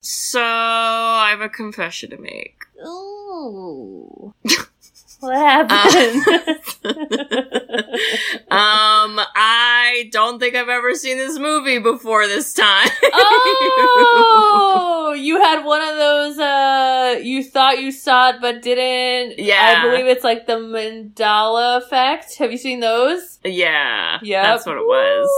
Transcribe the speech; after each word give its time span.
So 0.00 0.40
I 0.42 1.28
have 1.30 1.40
a 1.40 1.48
confession 1.48 2.10
to 2.10 2.16
make. 2.16 2.64
Ooh. 2.86 4.34
What 5.20 5.36
happened? 5.36 6.24
Uh, 6.82 7.82
Um, 8.50 9.20
I 9.36 10.08
don't 10.10 10.40
think 10.40 10.56
I've 10.56 10.68
ever 10.68 10.94
seen 10.96 11.18
this 11.18 11.38
movie 11.38 11.78
before 11.78 12.26
this 12.26 12.52
time. 12.52 12.88
oh, 13.12 15.14
you 15.16 15.40
had 15.40 15.64
one 15.64 15.80
of 15.82 15.96
those. 15.96 16.38
Uh, 16.38 17.20
you 17.22 17.44
thought 17.44 17.80
you 17.80 17.92
saw 17.92 18.30
it 18.30 18.36
but 18.40 18.60
didn't. 18.60 19.38
Yeah. 19.38 19.76
I 19.78 19.82
believe 19.88 20.06
it's 20.06 20.24
like 20.24 20.46
the 20.46 20.54
Mandela 20.54 21.78
effect. 21.78 22.38
Have 22.38 22.50
you 22.50 22.58
seen 22.58 22.80
those? 22.80 23.38
yeah, 23.44 24.18
Yeah, 24.22 24.42
that's 24.42 24.66
what 24.66 24.76
it 24.76 24.84
was. 24.84 25.28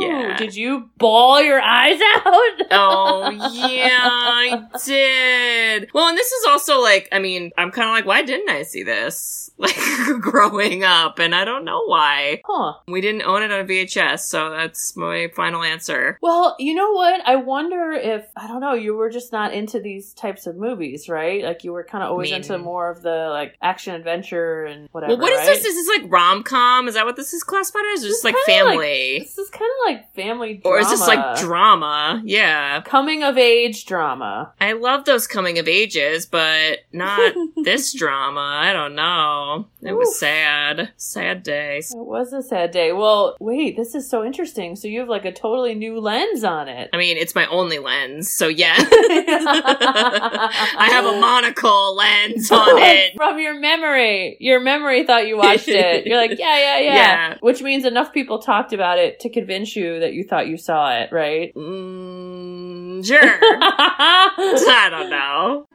Yeah. 0.00 0.36
Did 0.38 0.56
you 0.56 0.88
ball 0.98 1.42
your 1.42 1.60
eyes 1.60 2.00
out? 2.16 2.62
Oh 2.70 3.30
yeah, 3.52 3.98
I 4.02 4.62
did. 4.84 5.90
Well, 5.92 6.08
and 6.08 6.16
this 6.16 6.30
is 6.32 6.46
also 6.46 6.80
like, 6.80 7.08
I 7.12 7.18
mean, 7.18 7.50
I'm 7.58 7.70
kind 7.70 7.88
of 7.88 7.92
like, 7.92 8.06
why 8.06 8.22
didn't 8.22 8.48
I 8.48 8.62
see 8.62 8.82
this? 8.84 9.40
Like 9.58 9.76
growing 10.20 10.82
up, 10.82 11.20
and 11.20 11.36
I 11.36 11.44
don't 11.44 11.64
know 11.64 11.84
why. 11.84 12.01
Huh. 12.44 12.74
We 12.88 13.00
didn't 13.00 13.22
own 13.22 13.42
it 13.42 13.50
on 13.50 13.66
VHS, 13.66 14.20
so 14.20 14.50
that's 14.50 14.96
my 14.96 15.28
final 15.34 15.62
answer. 15.62 16.18
Well, 16.22 16.56
you 16.58 16.74
know 16.74 16.92
what? 16.92 17.20
I 17.26 17.36
wonder 17.36 17.92
if 17.92 18.26
I 18.36 18.46
don't 18.46 18.60
know. 18.60 18.74
You 18.74 18.94
were 18.94 19.10
just 19.10 19.32
not 19.32 19.52
into 19.52 19.80
these 19.80 20.12
types 20.14 20.46
of 20.46 20.56
movies, 20.56 21.08
right? 21.08 21.42
Like 21.42 21.64
you 21.64 21.72
were 21.72 21.84
kind 21.84 22.04
of 22.04 22.10
always 22.10 22.30
into 22.32 22.58
more 22.58 22.90
of 22.90 23.02
the 23.02 23.28
like 23.30 23.56
action 23.62 23.94
adventure 23.94 24.64
and 24.64 24.88
whatever. 24.92 25.12
Well, 25.12 25.22
what 25.22 25.32
is 25.32 25.38
right? 25.38 25.46
this? 25.56 25.64
Is 25.64 25.74
this 25.86 25.98
like 26.00 26.10
rom 26.10 26.42
com? 26.42 26.88
Is 26.88 26.94
that 26.94 27.04
what 27.06 27.16
this 27.16 27.32
is 27.32 27.42
classified 27.42 27.82
as? 27.94 28.04
Or 28.04 28.08
just 28.08 28.24
like 28.24 28.34
is 28.34 28.44
kinda 28.46 28.64
like- 28.64 28.72
family? 28.78 29.18
This 29.20 29.38
is 29.38 29.50
kind 29.50 29.70
of 29.70 29.92
like 29.92 30.14
family 30.14 30.54
drama. 30.54 30.76
or 30.76 30.80
is 30.80 30.90
this 30.90 31.06
like 31.06 31.38
drama? 31.40 32.22
Yeah. 32.24 32.80
coming 32.82 33.22
of 33.22 33.38
age 33.38 33.86
drama? 33.86 34.52
I 34.60 34.72
love 34.72 35.04
those 35.04 35.26
coming 35.26 35.58
of 35.58 35.68
ages, 35.68 36.26
but 36.26 36.80
not 36.92 37.34
this 37.64 37.92
drama. 37.92 38.40
I 38.40 38.72
don't 38.72 38.94
know. 38.94 39.66
It 39.82 39.92
was 39.92 40.18
sad. 40.18 40.90
Sad 40.96 41.42
days. 41.42 41.91
It 41.94 42.06
was 42.06 42.32
a 42.32 42.42
sad 42.42 42.70
day. 42.70 42.92
Well, 42.92 43.36
wait, 43.40 43.76
this 43.76 43.94
is 43.94 44.08
so 44.08 44.24
interesting. 44.24 44.76
So 44.76 44.88
you 44.88 45.00
have 45.00 45.08
like 45.08 45.24
a 45.24 45.32
totally 45.32 45.74
new 45.74 46.00
lens 46.00 46.44
on 46.44 46.68
it. 46.68 46.90
I 46.92 46.96
mean, 46.96 47.16
it's 47.16 47.34
my 47.34 47.46
only 47.46 47.78
lens, 47.78 48.30
so 48.30 48.48
yeah. 48.48 48.74
I 48.78 50.88
have 50.90 51.04
a 51.04 51.20
monocle 51.20 51.94
lens 51.96 52.50
on 52.50 52.78
it. 52.82 53.12
From 53.16 53.38
your 53.38 53.58
memory. 53.58 54.36
Your 54.40 54.60
memory 54.60 55.04
thought 55.04 55.26
you 55.26 55.36
watched 55.36 55.68
it. 55.68 56.06
You're 56.06 56.18
like, 56.18 56.38
yeah, 56.38 56.58
yeah, 56.58 56.78
yeah, 56.78 56.94
Yeah. 56.94 57.36
Which 57.40 57.62
means 57.62 57.84
enough 57.84 58.12
people 58.12 58.38
talked 58.38 58.72
about 58.72 58.98
it 58.98 59.20
to 59.20 59.28
convince 59.28 59.76
you 59.76 60.00
that 60.00 60.14
you 60.14 60.24
thought 60.24 60.48
you 60.48 60.56
saw 60.56 60.92
it, 60.98 61.10
right? 61.12 61.54
Mm, 61.54 63.04
sure. 63.04 63.20
I 63.22 64.88
don't 64.90 65.10
know. 65.10 65.66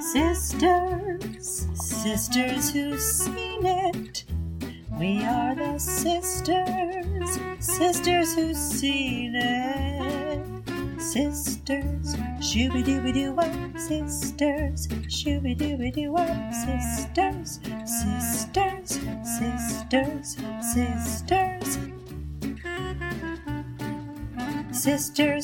Sisters, 0.00 1.66
sisters 1.74 2.70
who've 2.70 3.00
seen 3.00 3.66
it. 3.66 4.24
We 4.98 5.22
are 5.24 5.54
the 5.54 5.78
sisters, 5.78 7.38
sisters 7.58 8.34
who've 8.34 8.56
seen 8.56 9.34
it. 9.34 10.42
Sisters, 10.98 12.16
shooby 12.40 12.82
dooby 12.82 13.12
doo 13.12 13.36
up, 13.36 13.78
sisters, 13.78 14.88
shooby 15.08 15.54
dooby 15.54 15.92
doo 15.92 16.16
up, 16.16 16.54
sisters, 16.54 17.60
sisters, 17.84 18.98
sisters, 19.38 20.36
sisters. 20.72 21.16
Sisters 21.76 21.95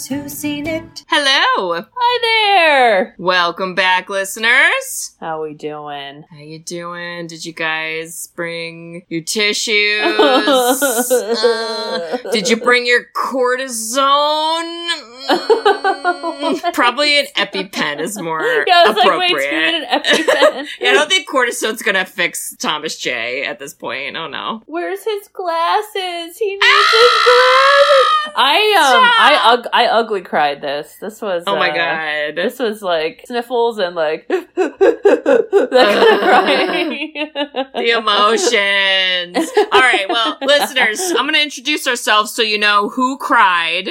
who've 0.06 0.30
seen 0.30 0.66
it. 0.66 1.04
Hello. 1.08 1.84
Hi 1.94 2.18
there. 2.22 3.14
Welcome 3.18 3.74
back, 3.74 4.08
listeners. 4.08 5.16
How 5.20 5.42
we 5.42 5.54
doing? 5.54 6.24
How 6.30 6.38
you 6.38 6.58
doing? 6.58 7.26
Did 7.28 7.44
you 7.44 7.52
guys 7.52 8.28
bring 8.34 9.04
your 9.08 9.22
tissues? 9.22 10.02
Uh, 11.42 12.16
did 12.30 12.48
you 12.48 12.56
bring 12.56 12.86
your 12.86 13.04
cortisone? 13.16 14.88
Mm, 15.28 16.72
probably 16.74 17.20
an 17.20 17.26
EpiPen 17.36 18.00
is 18.00 18.18
more 18.18 18.40
yeah, 18.66 18.84
I 18.84 18.88
was 18.88 18.96
appropriate. 18.98 19.18
like, 19.18 19.32
wait, 19.32 19.50
do 19.50 19.56
you 19.56 19.72
need 19.72 19.84
an 19.84 20.02
EpiPen? 20.02 20.66
yeah, 20.80 20.90
I 20.90 20.92
don't 20.94 21.08
think 21.08 21.28
cortisone's 21.28 21.82
gonna 21.82 22.04
fix 22.04 22.54
Thomas 22.56 22.96
J 22.98 23.44
at 23.44 23.58
this 23.58 23.74
point. 23.74 24.16
Oh 24.16 24.28
no. 24.28 24.62
Where's 24.66 25.04
his 25.04 25.28
glasses? 25.28 26.38
He 26.38 26.52
needs 26.54 26.64
his 26.64 27.10
glasses. 27.24 28.32
I 28.34 28.56
um 28.78 29.02
I 29.18 29.40
ug- 29.54 29.68
I 29.72 29.86
ugly 29.86 30.22
cried 30.22 30.60
this. 30.60 30.96
This 31.00 31.20
was 31.20 31.44
Oh 31.46 31.56
my 31.56 31.70
uh, 31.70 31.74
god. 31.74 32.36
This 32.36 32.58
was 32.58 32.82
like 32.82 33.22
sniffles 33.26 33.78
and 33.78 33.94
like 33.94 34.26
that 34.28 34.46
kind 34.54 36.12
of 36.12 36.20
crying. 36.20 37.30
the 37.74 37.90
emotions. 37.90 39.50
All 39.72 39.80
right, 39.80 40.06
well, 40.08 40.38
listeners, 40.42 41.00
I'm 41.10 41.24
going 41.24 41.34
to 41.34 41.42
introduce 41.42 41.86
ourselves 41.86 42.34
so 42.34 42.42
you 42.42 42.58
know 42.58 42.88
who 42.88 43.18
cried 43.18 43.88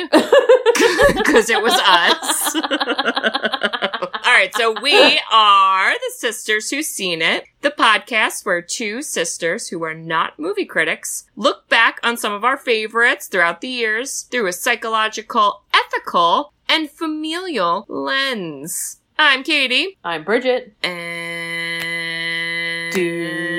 because 1.32 1.50
it 1.50 1.62
was 1.62 1.74
us. 1.74 2.56
All 4.24 4.38
right, 4.38 4.54
so 4.56 4.76
we 4.82 5.20
are 5.32 5.94
the 5.94 6.12
sisters 6.18 6.70
who've 6.70 6.86
seen 6.86 7.22
it, 7.22 7.46
the 7.62 7.72
podcast 7.72 8.46
where 8.46 8.62
two 8.62 9.02
sisters 9.02 9.70
who 9.70 9.84
are 9.84 9.94
not 9.94 10.38
movie 10.40 10.66
critics 10.66 11.26
look 11.36 11.68
back 11.70 12.00
on 12.04 12.18
some 12.18 12.34
of 12.34 12.44
our 12.44 12.58
favorites 12.58 13.28
throughout 13.28 13.62
the 13.62 13.68
years 13.70 14.24
through 14.24 14.48
a 14.48 14.54
psychological, 14.54 15.62
ethical, 15.74 16.54
and 16.68 16.90
familial 16.90 17.86
lens. 17.88 18.98
I'm 19.18 19.44
Katie. 19.44 19.98
I'm 20.04 20.24
Bridget. 20.24 20.74
And 20.84 21.84
Do, 22.94 23.51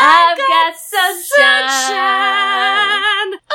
I've 0.00 0.38
got 0.38 0.76
sunshine. 0.76 2.58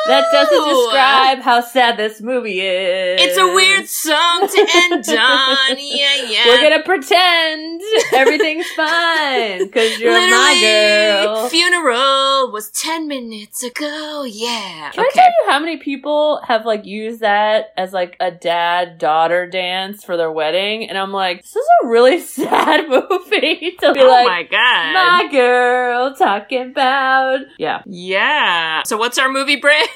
That 0.06 0.26
doesn't 0.34 0.58
oh. 0.59 0.86
describe 0.86 1.40
how 1.40 1.62
sad 1.62 1.96
this 1.98 2.20
movie 2.20 2.59
is. 2.59 3.22
It's 3.22 3.38
a 3.38 3.54
weird 3.54 3.88
song 3.88 4.48
to 4.50 4.68
end 4.76 5.08
on. 5.18 5.78
Yeah, 5.78 6.26
yeah. 6.28 6.48
We're 6.48 6.62
gonna 6.62 6.84
pretend 6.84 7.81
everything's 8.14 8.70
fine 8.72 9.66
because 9.66 9.98
you're 10.00 10.12
Literally, 10.12 10.31
my 10.31 10.60
girl. 10.62 11.48
Funeral 11.50 12.52
was 12.52 12.70
ten 12.72 13.08
minutes 13.08 13.64
ago. 13.64 14.25
Yeah. 14.28 14.92
Can 14.94 15.06
okay. 15.06 15.10
I 15.10 15.12
tell 15.14 15.25
you 15.25 15.52
how 15.52 15.60
many 15.60 15.78
people 15.78 16.42
have 16.44 16.66
like 16.66 16.86
used 16.86 17.22
that 17.22 17.74
as 17.78 17.94
like 17.94 18.18
a 18.20 18.30
dad 18.30 18.98
daughter 18.98 19.48
dance 19.48 20.04
for 20.04 20.18
their 20.18 20.31
wedding? 20.31 20.90
And 20.90 20.98
I'm 20.98 21.14
like, 21.14 21.44
this 21.44 21.56
is 21.56 21.68
a 21.84 21.88
really 21.88 22.20
sad 22.34 22.82
movie 22.89 23.75
to 23.79 23.94
be 23.94 23.99
oh 24.01 24.07
like, 24.07 24.27
my 24.27 24.44
god. 24.44 24.94
my 24.94 25.27
girl 25.31 26.16
talking 26.16 26.71
about. 26.71 27.39
Yeah. 27.57 27.81
yeah. 27.85 28.83
So 28.85 28.97
what's 28.97 29.17
our 29.17 29.29
movie, 29.29 29.55
Brit? 29.57 29.89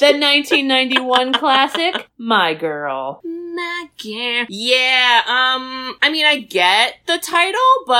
The 0.00 0.12
1991 0.12 1.32
classic, 1.32 2.08
My 2.24 2.54
Girl. 2.54 3.20
My 3.24 3.86
girl. 4.02 4.46
Yeah, 4.48 5.20
um, 5.26 5.94
I 6.00 6.08
mean, 6.10 6.24
I 6.24 6.38
get 6.38 6.94
the 7.06 7.18
title, 7.18 7.60
but 7.86 7.96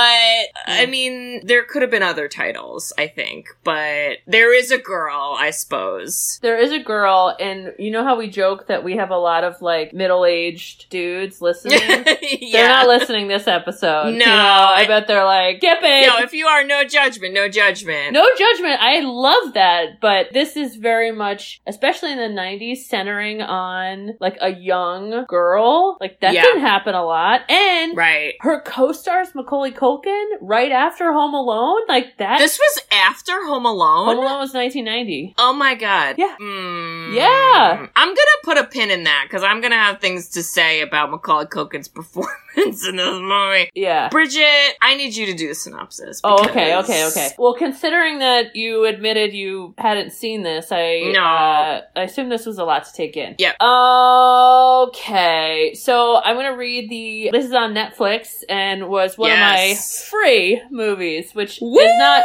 I 0.65 0.87
mean, 0.89 1.45
there 1.45 1.63
could 1.63 1.83
have 1.83 1.91
been 1.91 2.01
other 2.01 2.27
titles, 2.27 2.91
I 2.97 3.05
think, 3.07 3.49
but 3.63 4.17
there 4.25 4.51
is 4.57 4.71
a 4.71 4.79
girl, 4.79 5.35
I 5.37 5.51
suppose. 5.51 6.39
There 6.41 6.57
is 6.57 6.71
a 6.71 6.79
girl, 6.79 7.35
and 7.39 7.73
you 7.77 7.91
know 7.91 8.03
how 8.03 8.17
we 8.17 8.29
joke 8.29 8.65
that 8.67 8.83
we 8.83 8.95
have 8.97 9.11
a 9.11 9.17
lot 9.17 9.43
of 9.43 9.61
like 9.61 9.93
middle 9.93 10.25
aged 10.25 10.89
dudes 10.89 11.39
listening? 11.39 11.79
yeah. 12.21 12.51
They're 12.51 12.67
not 12.69 12.87
listening 12.87 13.27
this 13.27 13.47
episode. 13.47 14.09
you 14.13 14.17
No, 14.19 14.25
know? 14.25 14.31
I, 14.33 14.81
I- 14.81 14.87
bet 14.87 15.07
they're 15.07 15.23
like, 15.23 15.57
skip 15.57 15.79
it. 15.83 16.07
No, 16.07 16.17
if 16.23 16.33
you 16.33 16.47
are, 16.47 16.63
no 16.63 16.83
judgment, 16.83 17.33
no 17.35 17.47
judgment. 17.47 18.13
No 18.13 18.25
judgment. 18.37 18.81
I 18.81 19.01
love 19.01 19.53
that, 19.53 19.99
but 20.01 20.33
this 20.33 20.57
is 20.57 20.77
very 20.77 21.11
much, 21.11 21.61
especially 21.67 22.11
in 22.11 22.17
the 22.17 22.41
90s, 22.41 22.77
centering 22.77 23.41
on 23.43 24.12
like 24.19 24.37
a 24.41 24.49
young 24.49 25.25
girl. 25.27 25.97
Like 25.99 26.19
that 26.21 26.33
Yeah. 26.33 26.43
didn't 26.43 26.61
happen 26.61 26.95
a 26.95 27.05
lot. 27.05 27.41
And 27.49 27.95
Right. 27.97 28.33
her 28.41 28.61
co-stars 28.61 29.33
Macaulay 29.35 29.71
Culkin 29.71 30.25
right 30.41 30.71
after 30.71 31.11
Home 31.11 31.33
Alone. 31.33 31.81
Like 31.87 32.17
that. 32.17 32.39
This 32.39 32.57
was 32.59 32.83
after 32.91 33.33
Home 33.45 33.65
Alone? 33.65 34.05
Home 34.07 34.17
Alone 34.19 34.39
was 34.39 34.53
1990. 34.53 35.35
Oh 35.37 35.53
my 35.53 35.75
god. 35.75 36.15
Yeah. 36.17 36.35
Hmm. 36.39 37.13
Yeah. 37.15 37.87
I'm 37.95 38.07
gonna 38.09 38.39
put 38.43 38.57
a 38.57 38.63
pin 38.65 38.89
in 38.91 39.03
that 39.03 39.25
because 39.27 39.43
I'm 39.43 39.61
gonna 39.61 39.75
have 39.75 39.99
things 39.99 40.29
to 40.31 40.43
say 40.43 40.81
about 40.81 41.11
Macaulay 41.11 41.45
Culkin's 41.45 41.87
performance 41.99 42.87
in 42.87 42.95
this 42.97 43.07
movie. 43.19 43.69
Yeah. 43.73 44.09
Bridget, 44.09 44.75
I 44.81 44.95
need 44.95 45.15
you 45.15 45.25
to 45.27 45.33
do 45.33 45.47
the 45.47 45.55
synopsis. 45.55 46.21
Oh, 46.23 46.43
okay, 46.49 46.75
okay, 46.77 47.05
okay. 47.07 47.29
Well, 47.37 47.53
considering 47.53 48.19
that 48.19 48.55
you 48.55 48.85
admitted 48.85 49.33
you 49.33 49.73
hadn't 49.77 50.11
seen 50.11 50.43
this, 50.43 50.71
I 50.71 51.11
No. 51.13 51.21
uh, 51.23 51.81
I 51.95 52.01
assume 52.03 52.29
this 52.29 52.45
was 52.45 52.57
a 52.59 52.63
lot 52.63 52.85
to 52.85 52.93
take 52.93 53.17
in. 53.17 53.35
Yep. 53.37 53.55
Okay, 54.03 55.73
so 55.75 56.17
I'm 56.17 56.35
gonna 56.35 56.55
read 56.57 56.89
the. 56.89 57.29
This 57.31 57.45
is 57.45 57.53
on 57.53 57.73
Netflix 57.73 58.43
and 58.49 58.89
was 58.89 59.17
one 59.17 59.29
Yes. 59.29 59.51
of 59.51 60.13
my 60.13 60.19
free 60.19 60.61
movies, 60.69 61.33
which 61.33 61.59
Woo! 61.61 61.79
is 61.79 61.91
not 61.97 62.23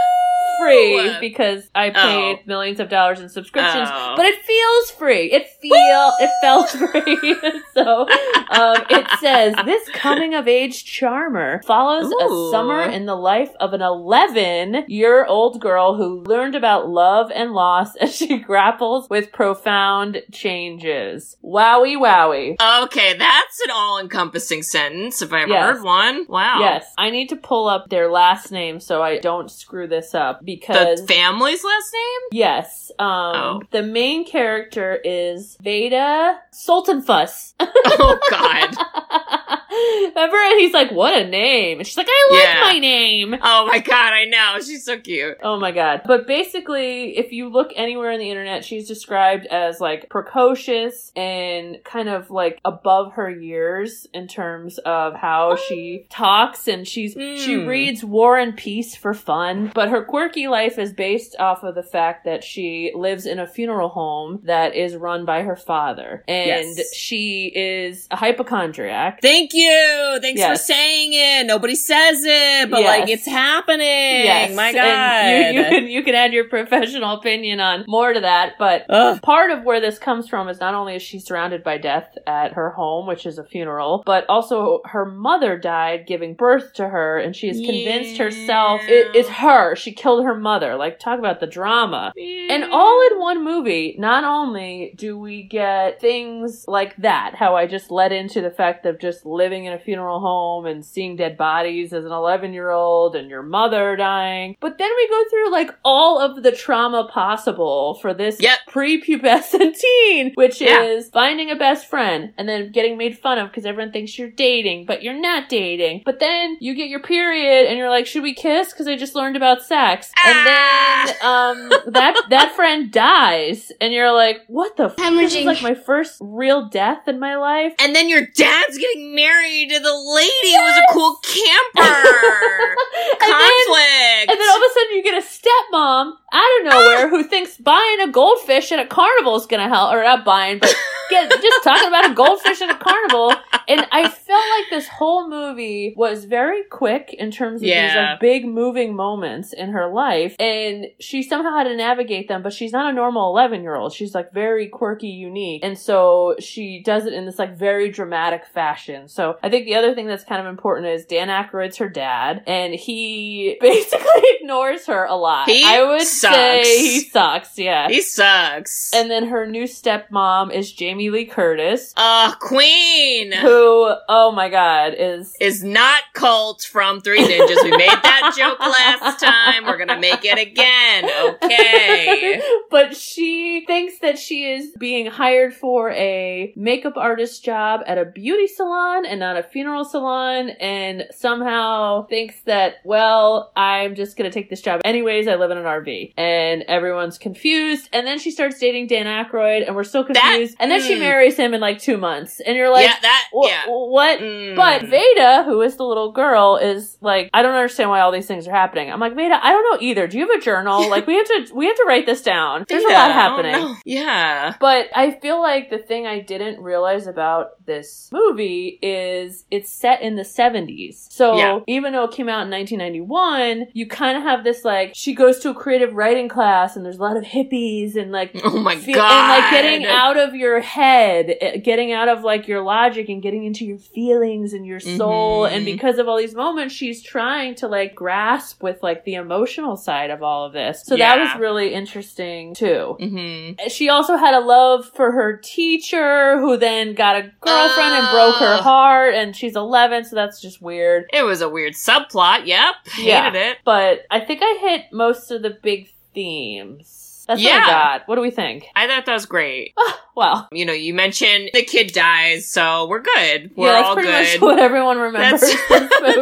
free 0.58 1.16
because 1.20 1.68
I 1.74 1.90
paid 1.90 2.36
Oh. 2.38 2.42
millions 2.46 2.80
of 2.80 2.88
dollars 2.88 3.20
in 3.20 3.28
subscriptions, 3.28 3.88
Oh. 3.92 4.14
but 4.16 4.26
it 4.26 4.42
feels 4.44 4.90
free. 4.92 5.30
It 5.32 5.48
feel 5.60 6.12
it 6.20 6.30
felt 6.40 6.68
free. 6.70 7.34
so 7.74 8.08
um, 8.50 8.76
it 8.90 9.06
says 9.20 9.54
this 9.64 9.88
coming 9.90 10.34
of 10.34 10.46
age 10.48 10.84
charmer 10.84 11.62
follows 11.66 12.12
Ooh. 12.12 12.48
a 12.48 12.50
summer 12.50 12.82
in 12.82 13.06
the 13.06 13.14
life 13.14 13.50
of 13.60 13.72
an 13.72 13.82
11 13.82 14.84
year 14.88 15.24
old 15.26 15.60
girl 15.60 15.96
who 15.96 16.22
learned 16.24 16.54
about 16.54 16.88
love 16.88 17.30
and 17.34 17.52
loss 17.52 17.96
as 17.96 18.14
she 18.16 18.38
grapples 18.38 19.08
with 19.10 19.32
profound 19.32 20.22
changes. 20.32 21.36
Wowie 21.44 21.96
wowie. 21.96 22.56
Okay, 22.84 23.16
that's 23.16 23.60
an 23.60 23.70
all-encompassing 23.72 24.62
sentence 24.62 25.22
if 25.22 25.32
I 25.32 25.42
ever 25.42 25.52
Yes. 25.52 25.62
heard 25.76 25.82
one. 25.82 26.26
Wow. 26.28 26.58
Yes, 26.60 26.92
I 26.98 27.10
need 27.10 27.28
to 27.28 27.36
pull 27.36 27.68
up 27.68 27.88
their 27.88 28.10
last 28.10 28.50
name 28.52 28.80
so 28.80 29.02
I 29.02 29.18
don't 29.18 29.50
screw 29.50 29.86
this 29.86 30.14
up 30.14 30.44
because 30.56 31.02
The 31.02 31.06
family's 31.14 31.62
last 31.62 31.92
name? 31.92 32.20
Yes. 32.32 32.90
Um 32.98 33.06
Oh. 33.08 33.62
the 33.70 33.82
main 33.82 34.24
character 34.26 34.98
is 35.04 35.56
Vada 35.62 36.38
Sultenfuss. 36.52 37.54
Oh 38.00 38.18
God. 38.30 38.74
Remember? 39.70 40.36
And 40.36 40.60
he's 40.60 40.72
like, 40.72 40.90
What 40.90 41.16
a 41.16 41.26
name. 41.28 41.78
And 41.78 41.86
she's 41.86 41.96
like, 41.96 42.08
I 42.08 42.28
like 42.32 42.42
Yeah. 42.42 42.60
my 42.72 42.78
name. 42.78 43.34
Oh 43.40 43.66
my 43.66 43.78
God, 43.78 44.12
I 44.12 44.24
know. 44.24 44.60
She's 44.60 44.84
so 44.84 44.98
cute. 44.98 45.36
Oh 45.42 45.58
my 45.60 45.70
god. 45.72 46.02
But 46.06 46.26
basically, 46.26 47.16
if 47.18 47.32
you 47.32 47.48
look 47.48 47.70
anywhere 47.76 48.10
on 48.12 48.18
the 48.18 48.30
internet, 48.30 48.64
she's 48.64 48.88
described 48.88 49.46
as 49.46 49.80
like 49.80 50.08
precocious 50.08 51.12
and 51.14 51.78
kind 51.84 52.08
of 52.08 52.30
like 52.30 52.58
above 52.64 53.12
her 53.14 53.30
years 53.30 54.06
in 54.14 54.26
terms 54.26 54.78
of 54.78 55.14
how 55.14 55.56
she 55.56 56.06
talks 56.10 56.66
and 56.68 56.86
she's 56.88 57.12
she 57.12 57.54
Hmm. 57.54 57.66
reads 57.66 58.04
War 58.04 58.36
and 58.38 58.56
Peace 58.56 58.96
for 58.96 59.14
fun, 59.14 59.70
but 59.74 59.88
her 59.90 60.02
quirky 60.04 60.37
life 60.46 60.78
is 60.78 60.92
based 60.92 61.34
off 61.38 61.64
of 61.64 61.74
the 61.74 61.82
fact 61.82 62.24
that 62.26 62.44
she 62.44 62.92
lives 62.94 63.26
in 63.26 63.38
a 63.40 63.46
funeral 63.46 63.88
home 63.88 64.40
that 64.44 64.76
is 64.76 64.94
run 64.94 65.24
by 65.24 65.42
her 65.42 65.56
father. 65.56 66.22
And 66.28 66.76
Yes. 66.76 66.94
she 66.94 67.50
is 67.54 68.06
a 68.10 68.16
hypochondriac. 68.16 69.20
Thank 69.22 69.52
you. 69.54 70.18
Thanks 70.20 70.38
Yes. 70.40 70.50
for 70.60 70.72
saying 70.72 71.10
it. 71.12 71.46
Nobody 71.46 71.74
says 71.74 72.24
it, 72.24 72.70
but 72.70 72.80
Yes. 72.80 73.00
like 73.00 73.08
it's 73.08 73.26
happening. 73.26 73.86
Yes, 73.86 74.54
My 74.54 74.72
God. 74.72 75.54
you, 75.54 75.60
you 75.60 75.64
can 75.68 75.86
you 75.88 76.02
can 76.02 76.14
add 76.14 76.32
your 76.32 76.44
professional 76.48 77.16
opinion 77.16 77.60
on 77.60 77.84
more 77.88 78.12
to 78.12 78.20
that, 78.20 78.52
but 78.58 78.84
Ugh. 78.88 79.20
part 79.22 79.50
of 79.50 79.64
where 79.64 79.80
this 79.80 79.98
comes 79.98 80.28
from 80.28 80.48
is 80.48 80.60
not 80.60 80.74
only 80.74 80.94
is 80.94 81.02
she 81.02 81.18
surrounded 81.18 81.64
by 81.64 81.78
death 81.78 82.16
at 82.26 82.52
her 82.52 82.70
home, 82.70 83.06
which 83.06 83.26
is 83.26 83.38
a 83.38 83.44
funeral, 83.44 84.02
but 84.04 84.24
also 84.28 84.80
her 84.84 85.04
mother 85.04 85.56
died 85.58 86.06
giving 86.06 86.34
birth 86.34 86.72
to 86.74 86.88
her, 86.88 87.18
and 87.18 87.34
she 87.34 87.48
has 87.48 87.56
convinced 87.58 88.16
Yeah. 88.16 88.24
herself 88.24 88.80
it 88.88 89.14
is 89.16 89.28
her. 89.28 89.74
She 89.76 89.92
killed 89.92 90.24
her 90.24 90.27
mother. 90.34 90.76
Like 90.76 90.98
talk 90.98 91.18
about 91.18 91.40
the 91.40 91.46
drama. 91.46 92.12
And 92.16 92.64
all 92.72 93.06
in 93.10 93.18
one 93.18 93.44
movie, 93.44 93.94
not 93.98 94.24
only 94.24 94.92
do 94.96 95.18
we 95.18 95.42
get 95.42 96.00
things 96.00 96.64
like 96.68 96.96
that, 96.98 97.34
how 97.34 97.56
I 97.56 97.66
just 97.66 97.90
led 97.90 98.12
into 98.12 98.40
the 98.40 98.50
fact 98.50 98.86
of 98.86 98.98
just 98.98 99.24
living 99.26 99.64
in 99.64 99.72
a 99.72 99.78
funeral 99.78 100.20
home 100.20 100.66
and 100.66 100.84
seeing 100.84 101.16
dead 101.16 101.36
bodies 101.36 101.92
as 101.92 102.04
an 102.04 102.12
11 102.12 102.52
year 102.52 102.70
old 102.70 103.14
and 103.16 103.28
your 103.30 103.42
mother 103.42 103.96
dying, 103.96 104.56
but 104.60 104.78
then 104.78 104.90
we 104.96 105.08
go 105.08 105.24
through 105.30 105.50
like 105.52 105.70
all 105.84 106.20
of 106.20 106.42
the 106.42 106.52
trauma 106.52 107.08
possible 107.12 107.94
for 108.00 108.14
this 108.14 108.40
Yep. 108.40 108.58
prepubescent 108.70 109.74
teen, 109.78 110.32
which 110.34 110.60
Yeah. 110.60 110.82
is 110.82 111.08
finding 111.10 111.50
a 111.50 111.56
best 111.56 111.86
friend 111.86 112.32
and 112.36 112.48
then 112.48 112.70
getting 112.72 112.96
made 112.96 113.18
fun 113.18 113.38
of 113.38 113.48
because 113.48 113.64
everyone 113.66 113.92
thinks 113.92 114.18
you're 114.18 114.30
dating, 114.30 114.86
but 114.86 115.02
you're 115.02 115.14
not 115.18 115.48
dating. 115.48 116.02
But 116.04 116.20
then 116.20 116.56
you 116.60 116.74
get 116.74 116.88
your 116.88 117.00
period 117.00 117.66
and 117.66 117.78
you're 117.78 117.90
like, 117.90 118.06
should 118.06 118.22
we 118.22 118.34
kiss? 118.34 118.72
Because 118.72 118.86
I 118.88 118.96
just 118.96 119.14
learned 119.14 119.36
about 119.36 119.62
sex. 119.62 120.10
And 120.26 120.46
then 120.46 121.16
um 121.22 121.68
that 121.92 122.14
that 122.30 122.52
friend 122.54 122.90
dies 122.90 123.70
and 123.80 123.92
you're 123.92 124.12
like, 124.12 124.38
what 124.48 124.76
the 124.76 124.84
f- 124.86 124.96
This 124.96 125.32
is 125.34 125.46
like 125.46 125.62
my 125.62 125.74
first 125.74 126.16
real 126.20 126.68
death 126.68 127.06
in 127.08 127.18
my 127.18 127.36
life. 127.36 127.74
And 127.78 127.94
then 127.94 128.08
your 128.08 128.22
dad's 128.22 128.78
getting 128.78 129.14
married 129.14 129.70
to 129.70 129.78
the 129.80 129.94
lady 129.94 130.52
who 130.54 130.62
was 130.62 130.76
a 130.78 130.92
cool 130.92 131.16
camper. 131.22 131.82
and 133.20 133.20
then 133.20 133.48
Conflict. 133.66 134.30
And 134.30 134.40
then 134.40 134.48
all 134.50 134.56
of 134.56 134.62
a 134.62 134.74
sudden 134.74 134.96
you 134.96 135.02
get 135.02 135.22
a 135.22 135.26
stepmom 135.26 136.12
out 136.32 136.60
of 136.60 136.64
nowhere 136.72 137.08
who 137.08 137.24
thinks 137.24 137.56
buying 137.56 138.00
a 138.00 138.08
goldfish 138.10 138.70
at 138.72 138.78
a 138.78 138.86
carnival 138.86 139.36
is 139.36 139.46
gonna 139.46 139.68
help, 139.68 139.92
or 139.94 140.02
not 140.02 140.24
buying, 140.24 140.58
but 140.58 140.74
get, 141.10 141.30
just 141.30 141.64
talking 141.64 141.88
about 141.88 142.10
a 142.10 142.14
goldfish 142.14 142.60
at 142.60 142.70
a 142.70 142.74
carnival. 142.76 143.32
And 143.66 143.86
I 143.92 144.08
felt 144.08 144.44
like 144.58 144.70
this 144.70 144.88
whole 144.88 145.28
movie 145.28 145.94
was 145.96 146.24
very 146.24 146.62
quick 146.64 147.14
in 147.18 147.30
terms 147.30 147.62
of 147.62 147.66
these 147.88 147.96
like 147.96 148.20
big 148.20 148.44
moving 148.46 148.94
moments 148.94 149.52
in 149.52 149.70
her 149.70 149.86
life, 149.88 150.07
and 150.38 150.86
she 151.00 151.22
somehow 151.22 151.56
had 151.56 151.64
to 151.64 151.76
navigate 151.76 152.28
them. 152.28 152.42
But 152.42 152.52
she's 152.52 152.72
not 152.72 152.90
a 152.90 152.92
normal 152.92 153.28
eleven 153.30 153.62
year 153.62 153.74
old. 153.76 153.92
She's 153.92 154.14
like 154.14 154.32
very 154.32 154.68
quirky, 154.68 155.08
unique, 155.08 155.64
and 155.64 155.78
so 155.78 156.36
she 156.38 156.82
does 156.82 157.06
it 157.06 157.12
in 157.12 157.26
this 157.26 157.38
like 157.38 157.56
very 157.56 157.90
dramatic 157.90 158.44
fashion. 158.46 159.08
So 159.08 159.38
I 159.42 159.48
think 159.48 159.66
the 159.66 159.74
other 159.76 159.94
thing 159.94 160.06
that's 160.06 160.24
kind 160.24 160.40
of 160.40 160.46
important 160.46 160.86
is 160.88 161.04
Dan 161.06 161.28
Aykroyd's 161.28 161.76
her 161.78 161.88
dad, 161.88 162.42
and 162.46 162.74
he 162.74 163.56
basically 163.60 164.22
ignores 164.40 164.86
her 164.86 165.04
a 165.04 165.14
lot. 165.14 165.48
He 165.48 165.62
I 165.64 165.82
would 165.84 166.02
sucks. 166.02 166.34
say 166.36 166.78
he 166.80 167.00
sucks. 167.00 167.58
Yeah. 167.58 167.88
he 167.88 168.00
sucks. 168.02 168.92
and 168.94 169.10
then 169.10 169.26
her 169.28 169.46
new 169.46 169.64
stepmom 169.64 170.52
is 170.52 170.72
Jamie 170.72 171.10
Lee 171.10 171.26
Curtis, 171.26 171.92
uh, 171.96 172.34
Queen 172.36 173.32
who, 173.32 173.92
oh 174.08 174.32
my 174.32 174.48
god, 174.48 174.94
is 174.98 175.34
is 175.40 175.62
not 175.62 176.02
cult 176.14 176.62
from 176.62 177.00
Three 177.00 177.20
Ninjas. 177.20 177.62
We 177.62 177.70
made 177.76 177.88
that 177.90 178.34
joke 178.36 178.58
last 178.60 179.20
time. 179.20 179.64
We're 179.66 179.78
gonna 179.78 179.97
make 180.00 180.24
it 180.24 180.38
again. 180.38 181.04
Okay. 181.44 182.40
but 182.70 182.96
she 182.96 183.64
thinks 183.66 183.98
that 184.00 184.18
she 184.18 184.50
is 184.50 184.72
being 184.78 185.06
hired 185.06 185.54
for 185.54 185.90
a 185.92 186.52
makeup 186.56 186.96
artist 186.96 187.44
job 187.44 187.80
at 187.86 187.98
a 187.98 188.04
beauty 188.04 188.46
salon 188.46 189.04
and 189.06 189.20
not 189.20 189.36
a 189.36 189.42
funeral 189.42 189.84
salon, 189.84 190.50
and 190.60 191.04
somehow 191.10 192.06
thinks 192.06 192.40
that, 192.44 192.76
well, 192.84 193.52
I'm 193.56 193.94
just 193.94 194.16
gonna 194.16 194.30
take 194.30 194.50
this 194.50 194.60
job 194.60 194.80
anyways. 194.84 195.28
I 195.28 195.36
live 195.36 195.50
in 195.50 195.58
an 195.58 195.64
RV, 195.64 196.14
and 196.16 196.62
everyone's 196.62 197.18
confused. 197.18 197.88
And 197.92 198.06
then 198.06 198.18
she 198.18 198.30
starts 198.30 198.58
dating 198.58 198.88
Dan 198.88 199.06
Aykroyd, 199.06 199.66
and 199.66 199.76
we're 199.76 199.84
so 199.84 200.04
confused. 200.04 200.56
and 200.60 200.70
then 200.70 200.80
she 200.82 200.96
mm. 200.96 201.00
marries 201.00 201.36
him 201.36 201.54
in 201.54 201.60
like 201.60 201.78
two 201.78 201.96
months, 201.96 202.40
and 202.40 202.56
you're 202.56 202.70
like, 202.70 202.86
yeah, 202.86 202.96
that. 203.02 203.28
"Wha- 203.32 203.48
yeah. 203.48 203.64
what? 203.66 204.20
Mm. 204.20 204.56
But 204.56 204.82
Vada, 204.82 205.44
who 205.44 205.62
is 205.62 205.76
the 205.76 205.84
little 205.84 206.12
girl, 206.12 206.56
is 206.56 206.96
like, 207.00 207.30
I 207.32 207.42
don't 207.42 207.54
understand 207.54 207.90
why 207.90 208.00
all 208.00 208.12
these 208.12 208.26
things 208.26 208.46
are 208.46 208.52
happening. 208.52 208.90
I'm 208.90 209.00
like, 209.00 209.14
Vada, 209.14 209.38
I 209.42 209.50
don't 209.50 209.62
know 209.72 209.77
either. 209.80 210.06
Do 210.06 210.18
you 210.18 210.26
have 210.28 210.38
a 210.40 210.42
journal? 210.44 210.88
like, 210.90 211.06
we 211.06 211.14
have 211.16 211.26
to, 211.26 211.54
we 211.54 211.66
have 211.66 211.76
to 211.76 211.84
write 211.86 212.06
this 212.06 212.22
down. 212.22 212.64
There's 212.68 212.82
a 212.84 212.88
lot 212.88 213.12
happening. 213.12 213.76
Yeah. 213.84 214.54
But 214.60 214.86
I 214.94 215.12
feel 215.12 215.40
like 215.40 215.70
the 215.70 215.78
thing 215.78 216.06
I 216.06 216.20
didn't 216.20 216.60
realize 216.60 217.06
about 217.06 217.64
this 217.66 218.08
movie 218.12 218.78
is 218.82 219.44
it's 219.50 219.70
set 219.70 220.02
in 220.02 220.16
the 220.16 220.22
70s. 220.22 221.06
So 221.12 221.36
Yeah. 221.36 221.60
even 221.66 221.92
though 221.92 222.04
it 222.04 222.12
came 222.12 222.28
out 222.28 222.42
in 222.44 222.50
1991, 222.50 223.66
you 223.72 223.86
kind 223.86 224.16
of 224.16 224.22
have 224.24 224.44
this 224.44 224.64
like, 224.64 224.92
she 224.94 225.14
goes 225.14 225.38
to 225.40 225.50
a 225.50 225.54
creative 225.54 225.94
writing 225.94 226.28
class 226.28 226.76
and 226.76 226.84
there's 226.84 226.98
a 226.98 227.02
lot 227.02 227.16
of 227.16 227.24
hippies 227.24 227.96
and 227.96 228.12
like, 228.12 228.32
Oh 228.44 228.58
my 228.58 228.76
feel- 228.76 228.94
god. 228.96 229.10
and 229.10 229.42
like 229.42 229.50
getting 229.50 229.86
out 229.86 230.16
of 230.16 230.34
your 230.34 230.60
head, 230.60 231.36
eh, 231.40 231.56
getting 231.58 231.92
out 231.92 232.08
of 232.08 232.22
like 232.22 232.48
your 232.48 232.62
logic 232.62 233.08
and 233.08 233.22
getting 233.22 233.44
into 233.44 233.64
your 233.64 233.78
feelings 233.78 234.52
and 234.52 234.66
your 234.66 234.80
soul. 234.80 235.42
Mhm. 235.44 235.52
And 235.52 235.64
because 235.64 235.98
of 235.98 236.08
all 236.08 236.16
these 236.18 236.34
moments, 236.34 236.74
she's 236.74 237.02
trying 237.02 237.54
to 237.56 237.68
like 237.68 237.94
grasp 237.94 238.62
with 238.62 238.82
like 238.82 239.04
the 239.04 239.14
emotional 239.14 239.67
side 239.76 240.10
of 240.10 240.22
all 240.22 240.44
of 240.46 240.52
this. 240.52 240.82
So 240.84 240.96
that 240.96 241.18
was 241.18 241.40
really 241.40 241.74
interesting 241.74 242.54
too. 242.54 242.96
hmm 242.98 243.50
She 243.68 243.88
also 243.88 244.16
had 244.16 244.34
a 244.34 244.40
love 244.40 244.86
for 244.94 245.12
her 245.12 245.36
teacher, 245.36 246.38
who 246.40 246.56
then 246.56 246.94
got 246.94 247.16
a 247.16 247.22
girlfriend 247.40 247.94
and 247.94 248.10
broke 248.10 248.36
her 248.36 248.56
heart. 248.58 249.14
And 249.14 249.34
she's 249.36 249.56
11, 249.56 250.04
so 250.04 250.16
that's 250.16 250.40
just 250.40 250.60
weird. 250.62 251.06
It 251.12 251.22
was 251.22 251.40
a 251.40 251.48
weird 251.48 251.74
subplot. 251.74 252.46
Yep. 252.46 252.74
Hated 252.92 253.06
Yeah. 253.06 253.32
it. 253.32 253.58
But 253.64 254.00
I 254.10 254.20
think 254.20 254.40
I 254.42 254.58
hit 254.60 254.92
most 254.92 255.30
of 255.30 255.42
the 255.42 255.50
big 255.50 255.90
themes. 256.14 257.07
That's 257.28 257.40
what 257.40 257.48
Yeah. 257.48 257.62
I 257.64 257.70
got. 257.70 258.08
What 258.08 258.16
do 258.16 258.20
we 258.22 258.30
think? 258.32 258.64
I 258.74 258.86
thought 258.88 259.06
that 259.06 259.12
was 259.14 259.26
great. 259.26 259.74
Well, 260.18 260.48
You 260.50 260.64
know, 260.64 260.72
you 260.72 260.94
mentioned 260.94 261.50
the 261.54 261.62
kid 261.62 261.92
dies, 261.92 262.44
so 262.50 262.88
we're 262.88 263.02
good. 263.02 263.52
We're 263.54 263.68
yeah, 263.68 263.72
that's 263.74 263.86
all 263.86 263.94
pretty 263.94 264.08
good. 264.08 264.40
much 264.40 264.40
what 264.40 264.58
everyone 264.58 264.98
remembers 264.98 265.42
That's- 265.42 265.60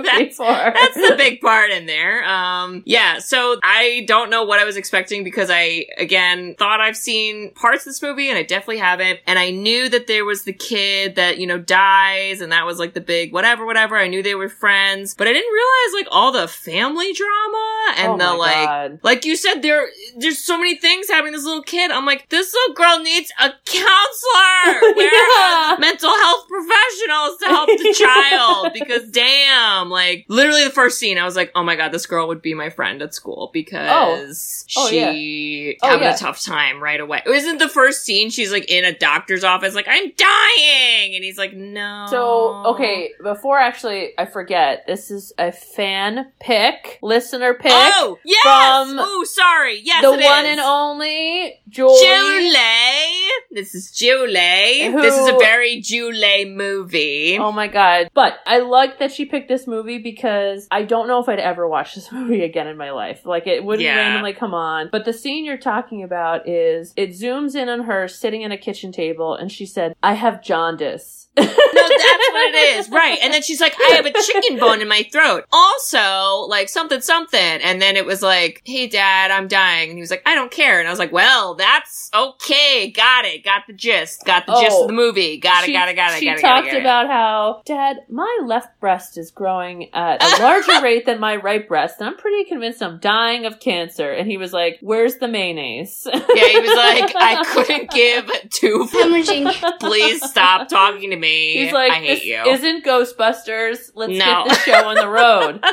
that's- 0.04 0.36
That's 0.36 0.94
the 0.94 1.14
big 1.16 1.40
part 1.40 1.70
in 1.70 1.86
there. 1.86 2.22
Um, 2.24 2.82
yeah, 2.84 3.20
so 3.20 3.56
I 3.64 4.04
don't 4.06 4.28
know 4.28 4.44
what 4.44 4.60
I 4.60 4.64
was 4.64 4.76
expecting 4.76 5.24
because 5.24 5.48
I, 5.50 5.86
again, 5.96 6.56
thought 6.58 6.80
I've 6.82 6.96
seen 6.96 7.52
parts 7.54 7.86
of 7.86 7.90
this 7.90 8.02
movie 8.02 8.28
and 8.28 8.36
I 8.38 8.42
definitely 8.42 8.78
haven't. 8.78 9.20
And 9.26 9.38
I 9.38 9.48
knew 9.50 9.88
that 9.88 10.06
there 10.06 10.26
was 10.26 10.42
the 10.44 10.52
kid 10.52 11.14
that, 11.14 11.38
you 11.38 11.46
know, 11.46 11.58
dies 11.58 12.42
and 12.42 12.52
that 12.52 12.66
was 12.66 12.78
like 12.78 12.92
the 12.92 13.00
big 13.00 13.32
whatever, 13.32 13.64
whatever. 13.64 13.96
I 13.96 14.08
knew 14.08 14.22
they 14.22 14.34
were 14.34 14.50
friends, 14.50 15.14
but 15.14 15.26
I 15.26 15.32
didn't 15.32 15.52
realize 15.54 16.04
like 16.04 16.08
all 16.14 16.32
the 16.32 16.48
family 16.48 17.14
drama 17.14 17.94
and 17.96 18.12
oh 18.12 18.18
the 18.32 18.34
like, 18.36 18.66
God. 18.66 19.00
like 19.02 19.24
you 19.24 19.36
said, 19.36 19.62
there, 19.62 19.86
there's 20.18 20.38
so 20.38 20.58
many 20.58 20.76
things 20.76 20.95
happening. 21.08 21.32
to 21.32 21.38
This 21.38 21.44
little 21.46 21.62
kid, 21.62 21.90
I'm 21.90 22.06
like, 22.06 22.28
this 22.28 22.52
little 22.54 22.74
girl 22.74 22.98
needs 23.00 23.30
a 23.38 23.50
counselor. 23.64 24.94
Where 24.96 25.12
Yeah. 25.12 25.74
are 25.74 25.78
mental 25.78 26.10
health 26.10 26.48
professionals 26.48 27.38
to 27.38 27.46
help 27.46 27.68
the 27.68 27.94
child 27.98 28.70
because 28.74 29.10
damn, 29.10 29.90
like 29.90 30.24
literally 30.28 30.64
the 30.64 30.70
first 30.70 30.98
scene, 30.98 31.18
I 31.18 31.24
was 31.24 31.36
like, 31.36 31.50
oh 31.54 31.62
my 31.62 31.76
god, 31.76 31.92
this 31.92 32.06
girl 32.06 32.28
would 32.28 32.42
be 32.42 32.54
my 32.54 32.70
friend 32.70 33.02
at 33.02 33.14
school 33.14 33.48
oh. 33.48 33.52
because 33.52 34.64
Oh, 34.76 34.88
she 34.88 35.76
Oh, 35.82 35.88
having 35.88 36.04
yeah. 36.04 36.14
a 36.14 36.18
tough 36.18 36.42
time 36.42 36.82
right 36.82 37.00
away. 37.00 37.22
Isn't 37.26 37.58
the 37.58 37.68
first 37.68 38.04
scene 38.04 38.30
she's 38.30 38.52
like 38.52 38.70
in 38.70 38.84
a 38.84 38.96
doctor's 38.96 39.44
office, 39.44 39.74
like 39.74 39.88
I'm 39.88 40.12
dying, 40.16 41.14
and 41.14 41.24
he's 41.24 41.38
like, 41.38 41.52
no. 41.54 42.06
So, 42.10 42.62
okay, 42.74 43.10
before 43.22 43.58
actually 43.58 44.10
I 44.18 44.26
forget, 44.26 44.86
this 44.86 45.10
is 45.10 45.32
a 45.38 45.52
fan 45.52 46.32
pick, 46.40 46.98
listener 47.02 47.54
pick. 47.54 47.72
Oh 47.72 48.18
yes. 48.24 48.42
from 48.88 48.98
oh, 48.98 49.24
sorry. 49.24 49.80
Yes, 49.82 50.02
the 50.02 50.12
it 50.12 50.24
one 50.24 50.44
is. 50.44 50.52
and 50.52 50.60
only 50.60 50.85
Julie. 50.94 51.60
Julie. 51.68 53.28
This 53.50 53.74
is 53.74 53.90
Julie. 53.90 54.84
Who- 54.92 55.02
This 55.02 55.16
is 55.16 55.28
a 55.28 55.36
very 55.38 55.80
Julie 55.80 56.44
movie. 56.44 57.38
Oh 57.40 57.50
my 57.52 57.66
god. 57.66 58.08
But 58.14 58.34
I 58.46 58.58
like 58.58 58.98
that 58.98 59.12
she 59.12 59.24
picked 59.24 59.48
this 59.48 59.66
movie 59.66 59.98
because 59.98 60.68
I 60.70 60.82
don't 60.84 61.08
know 61.08 61.20
if 61.20 61.28
I'd 61.28 61.40
ever 61.40 61.66
watch 61.68 61.94
this 61.94 62.12
movie 62.12 62.42
again 62.44 62.66
in 62.66 62.76
my 62.76 62.90
life. 62.92 63.24
Like 63.26 63.46
it 63.46 63.64
wouldn't 63.64 63.84
Yeah. 63.84 63.96
randomly 63.96 64.32
come 64.32 64.54
on. 64.54 64.88
But 64.92 65.04
the 65.04 65.12
scene 65.12 65.44
you're 65.44 65.56
talking 65.58 66.02
about 66.02 66.48
is 66.48 66.92
it 66.96 67.10
zooms 67.10 67.54
in 67.56 67.68
on 67.68 67.80
her 67.84 68.06
sitting 68.08 68.44
at 68.44 68.52
a 68.52 68.56
kitchen 68.56 68.92
table 68.92 69.34
and 69.34 69.50
she 69.50 69.66
said, 69.66 69.94
I 70.02 70.14
have 70.14 70.42
jaundice. 70.42 71.24
No, 71.76 71.88
that's 71.88 72.28
what 72.32 72.54
it 72.54 72.78
is. 72.78 72.88
Right. 72.90 73.18
And 73.22 73.32
then 73.32 73.42
she's 73.42 73.60
like, 73.60 73.74
I 73.78 73.94
have 73.96 74.06
a 74.06 74.12
chicken 74.12 74.58
bone 74.58 74.80
in 74.80 74.88
my 74.88 75.06
throat. 75.12 75.44
Also, 75.52 76.46
like 76.48 76.68
something, 76.68 77.00
something. 77.00 77.38
And 77.40 77.80
then 77.82 77.96
it 77.96 78.06
was 78.06 78.22
like, 78.22 78.62
hey, 78.64 78.86
dad, 78.86 79.30
I'm 79.30 79.46
dying. 79.46 79.90
And 79.90 79.98
he 79.98 80.00
was 80.00 80.10
like, 80.10 80.22
I 80.26 80.34
don't 80.34 80.50
care. 80.50 80.75
And 80.78 80.88
I 80.88 80.90
was 80.90 80.98
like, 80.98 81.12
well, 81.12 81.54
that's 81.54 82.10
okay. 82.14 82.90
Got 82.90 83.24
it. 83.24 83.44
Got 83.44 83.62
the 83.66 83.72
gist. 83.72 84.24
Got 84.24 84.46
the 84.46 84.52
gist 84.60 84.76
Oh. 84.76 84.82
of 84.82 84.88
the 84.88 84.94
oh, 84.94 84.96
movie. 84.96 85.38
Got 85.38 85.68
it, 85.68 85.72
got 85.72 85.88
it, 85.88 85.94
got 85.94 86.12
it, 86.14 86.18
She 86.20 86.26
got 86.26 86.38
it. 86.38 86.40
talked 86.40 86.66
got 86.66 86.68
it, 86.68 86.70
got 86.70 86.76
it. 86.76 86.80
about 86.80 87.06
how, 87.08 87.62
Dad, 87.64 87.98
my 88.08 88.40
left 88.44 88.78
breast 88.80 89.18
is 89.18 89.30
growing 89.30 89.92
at 89.94 90.22
a 90.22 90.42
larger 90.42 90.80
rate 90.82 91.06
than 91.06 91.18
my 91.20 91.36
right 91.36 91.66
breast, 91.66 91.96
and 92.00 92.08
I'm 92.08 92.16
pretty 92.16 92.44
convinced 92.44 92.82
I'm 92.82 92.98
dying 92.98 93.46
of 93.46 93.60
cancer. 93.60 94.10
And 94.12 94.28
he 94.28 94.36
was 94.36 94.52
like, 94.52 94.78
Where's 94.80 95.16
the 95.16 95.28
mayonnaise? 95.28 96.06
Yeah, 96.12 96.18
he 96.20 96.60
was 96.60 96.76
like, 96.76 97.12
I 97.16 97.42
couldn't 97.52 97.90
give 97.90 98.30
two. 98.50 98.86
Hemorrhaging. 98.92 99.78
Please 99.80 100.22
stop 100.28 100.68
talking 100.68 101.10
to 101.10 101.16
me. 101.16 101.54
He's 101.64 101.72
like, 101.72 101.92
I 101.92 101.94
hate 101.96 102.14
this 102.16 102.24
you. 102.24 102.42
isn't 102.46 102.84
Ghostbusters. 102.84 103.90
Let's 103.94 104.12
No. 104.12 104.44
get 104.44 104.48
the 104.48 104.54
show 104.54 104.88
on 104.88 104.96
the 104.96 105.08
road. 105.08 105.64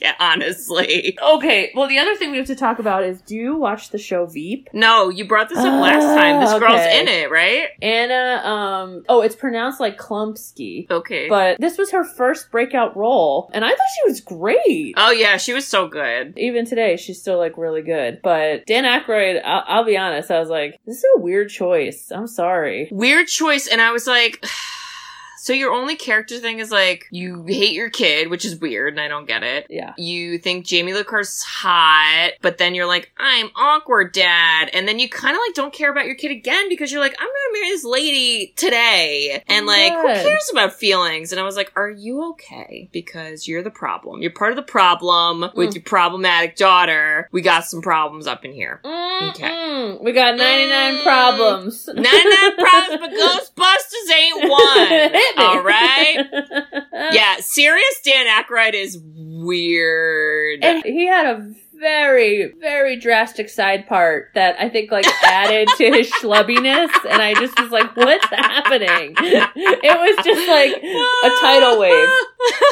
yeah, 0.00 0.14
honestly. 0.18 1.16
okay, 1.22 1.70
well, 1.74 1.88
the 1.88 1.98
other 1.98 2.14
thing 2.16 2.30
we 2.30 2.38
have 2.38 2.46
to 2.46 2.56
talk 2.56 2.78
about 2.78 3.04
is 3.04 3.20
do 3.22 3.36
you 3.36 3.56
watch 3.56 3.90
the 3.90 3.98
show 3.98 4.26
Veep? 4.38 4.68
No, 4.72 5.08
you 5.08 5.26
brought 5.26 5.48
this 5.48 5.58
up 5.58 5.64
last 5.80 6.04
Ah, 6.04 6.14
time. 6.16 6.40
This 6.40 6.58
girl's 6.60 6.94
in 6.94 7.08
it, 7.08 7.28
right? 7.30 7.70
Anna, 7.82 8.40
um, 8.48 9.02
oh, 9.08 9.20
it's 9.22 9.34
pronounced 9.34 9.80
like 9.80 9.98
Klumpsky. 9.98 10.88
Okay. 10.88 11.28
But 11.28 11.58
this 11.60 11.76
was 11.76 11.90
her 11.90 12.04
first 12.04 12.52
breakout 12.52 12.96
role, 12.96 13.50
and 13.52 13.64
I 13.64 13.70
thought 13.70 13.78
she 13.96 14.08
was 14.10 14.20
great. 14.20 14.94
oh 14.96 15.10
yeah, 15.10 15.38
she 15.38 15.52
was 15.52 15.66
so 15.66 15.88
good. 15.88 16.38
Even 16.38 16.64
today, 16.66 16.96
she's 16.96 17.20
still 17.20 17.38
like 17.38 17.58
really 17.58 17.82
good. 17.82 18.20
But 18.22 18.64
Dan 18.66 18.84
Aykroyd, 18.84 19.42
I'll, 19.44 19.64
I'll 19.66 19.84
be 19.84 19.96
honest, 19.96 20.30
I 20.30 20.38
was 20.38 20.48
like, 20.50 20.78
this 20.86 20.98
is 20.98 21.04
a 21.16 21.20
weird 21.20 21.48
choice. 21.50 22.12
I'm 22.12 22.28
sorry. 22.28 22.88
Weird 22.92 23.26
choice, 23.26 23.66
and 23.66 23.80
I 23.80 23.90
was 23.90 24.06
like, 24.06 24.44
so 25.48 25.54
your 25.54 25.72
only 25.72 25.96
character 25.96 26.38
thing 26.40 26.58
is 26.58 26.70
like 26.70 27.06
you 27.10 27.42
hate 27.46 27.72
your 27.72 27.88
kid, 27.88 28.28
which 28.28 28.44
is 28.44 28.60
weird, 28.60 28.92
and 28.92 29.00
I 29.00 29.08
don't 29.08 29.26
get 29.26 29.42
it. 29.42 29.66
Yeah. 29.70 29.94
You 29.96 30.36
think 30.36 30.66
Jamie 30.66 30.92
Lee 30.92 31.04
Curtis 31.04 31.42
hot, 31.42 32.32
but 32.42 32.58
then 32.58 32.74
you're 32.74 32.84
like, 32.84 33.10
I'm 33.16 33.48
awkward, 33.56 34.12
dad, 34.12 34.68
and 34.74 34.86
then 34.86 34.98
you 34.98 35.08
kind 35.08 35.34
of 35.34 35.40
like 35.46 35.54
don't 35.54 35.72
care 35.72 35.90
about 35.90 36.04
your 36.04 36.16
kid 36.16 36.32
again 36.32 36.68
because 36.68 36.92
you're 36.92 37.00
like, 37.00 37.16
I'm 37.18 37.26
gonna 37.26 37.52
marry 37.62 37.70
this 37.70 37.82
lady 37.84 38.52
today, 38.56 39.42
and 39.48 39.64
like, 39.64 39.94
who 39.94 40.02
cares 40.06 40.50
about 40.52 40.74
feelings? 40.74 41.32
And 41.32 41.40
I 41.40 41.44
was 41.44 41.56
like, 41.56 41.72
Are 41.76 41.88
you 41.88 42.28
okay? 42.32 42.90
Because 42.92 43.48
you're 43.48 43.62
the 43.62 43.70
problem. 43.70 44.20
You're 44.20 44.30
part 44.32 44.50
of 44.52 44.56
the 44.56 44.62
problem 44.70 45.50
with 45.54 45.70
Mm. 45.70 45.74
your 45.76 45.82
problematic 45.84 46.56
daughter. 46.56 47.26
We 47.32 47.40
got 47.40 47.64
some 47.64 47.80
problems 47.80 48.26
up 48.26 48.44
in 48.44 48.52
here. 48.52 48.82
Mm-mm. 48.84 50.02
We 50.04 50.12
got 50.12 50.36
99 50.36 50.94
Mm. 50.98 51.02
problems. 51.02 51.86
99 51.88 52.56
problems, 52.56 53.00
but 53.00 53.10
Ghostbusters 53.64 54.14
ain't 54.14 54.50
one. 54.50 55.20
All 55.38 55.62
right. 55.62 56.26
Yeah, 57.10 57.36
serious 57.36 58.00
Dan 58.04 58.26
Aykroyd 58.26 58.74
is 58.74 58.98
weird. 59.02 60.64
And 60.64 60.84
he 60.84 61.06
had 61.06 61.26
a 61.26 61.54
very, 61.78 62.52
very 62.60 62.96
drastic 62.98 63.48
side 63.48 63.86
part 63.86 64.30
that 64.34 64.56
I 64.60 64.68
think 64.68 64.90
like 64.90 65.06
added 65.24 65.68
to 65.76 65.84
his 65.90 66.10
schlubbiness, 66.22 66.90
and 67.08 67.22
I 67.22 67.34
just 67.34 67.58
was 67.60 67.70
like, 67.70 67.96
"What's 67.96 68.26
happening?" 68.26 69.14
It 69.18 69.82
was 70.16 70.24
just 70.24 70.48
like 70.48 70.82
a 70.82 71.40
tidal 71.40 71.78
wave. 71.80 72.08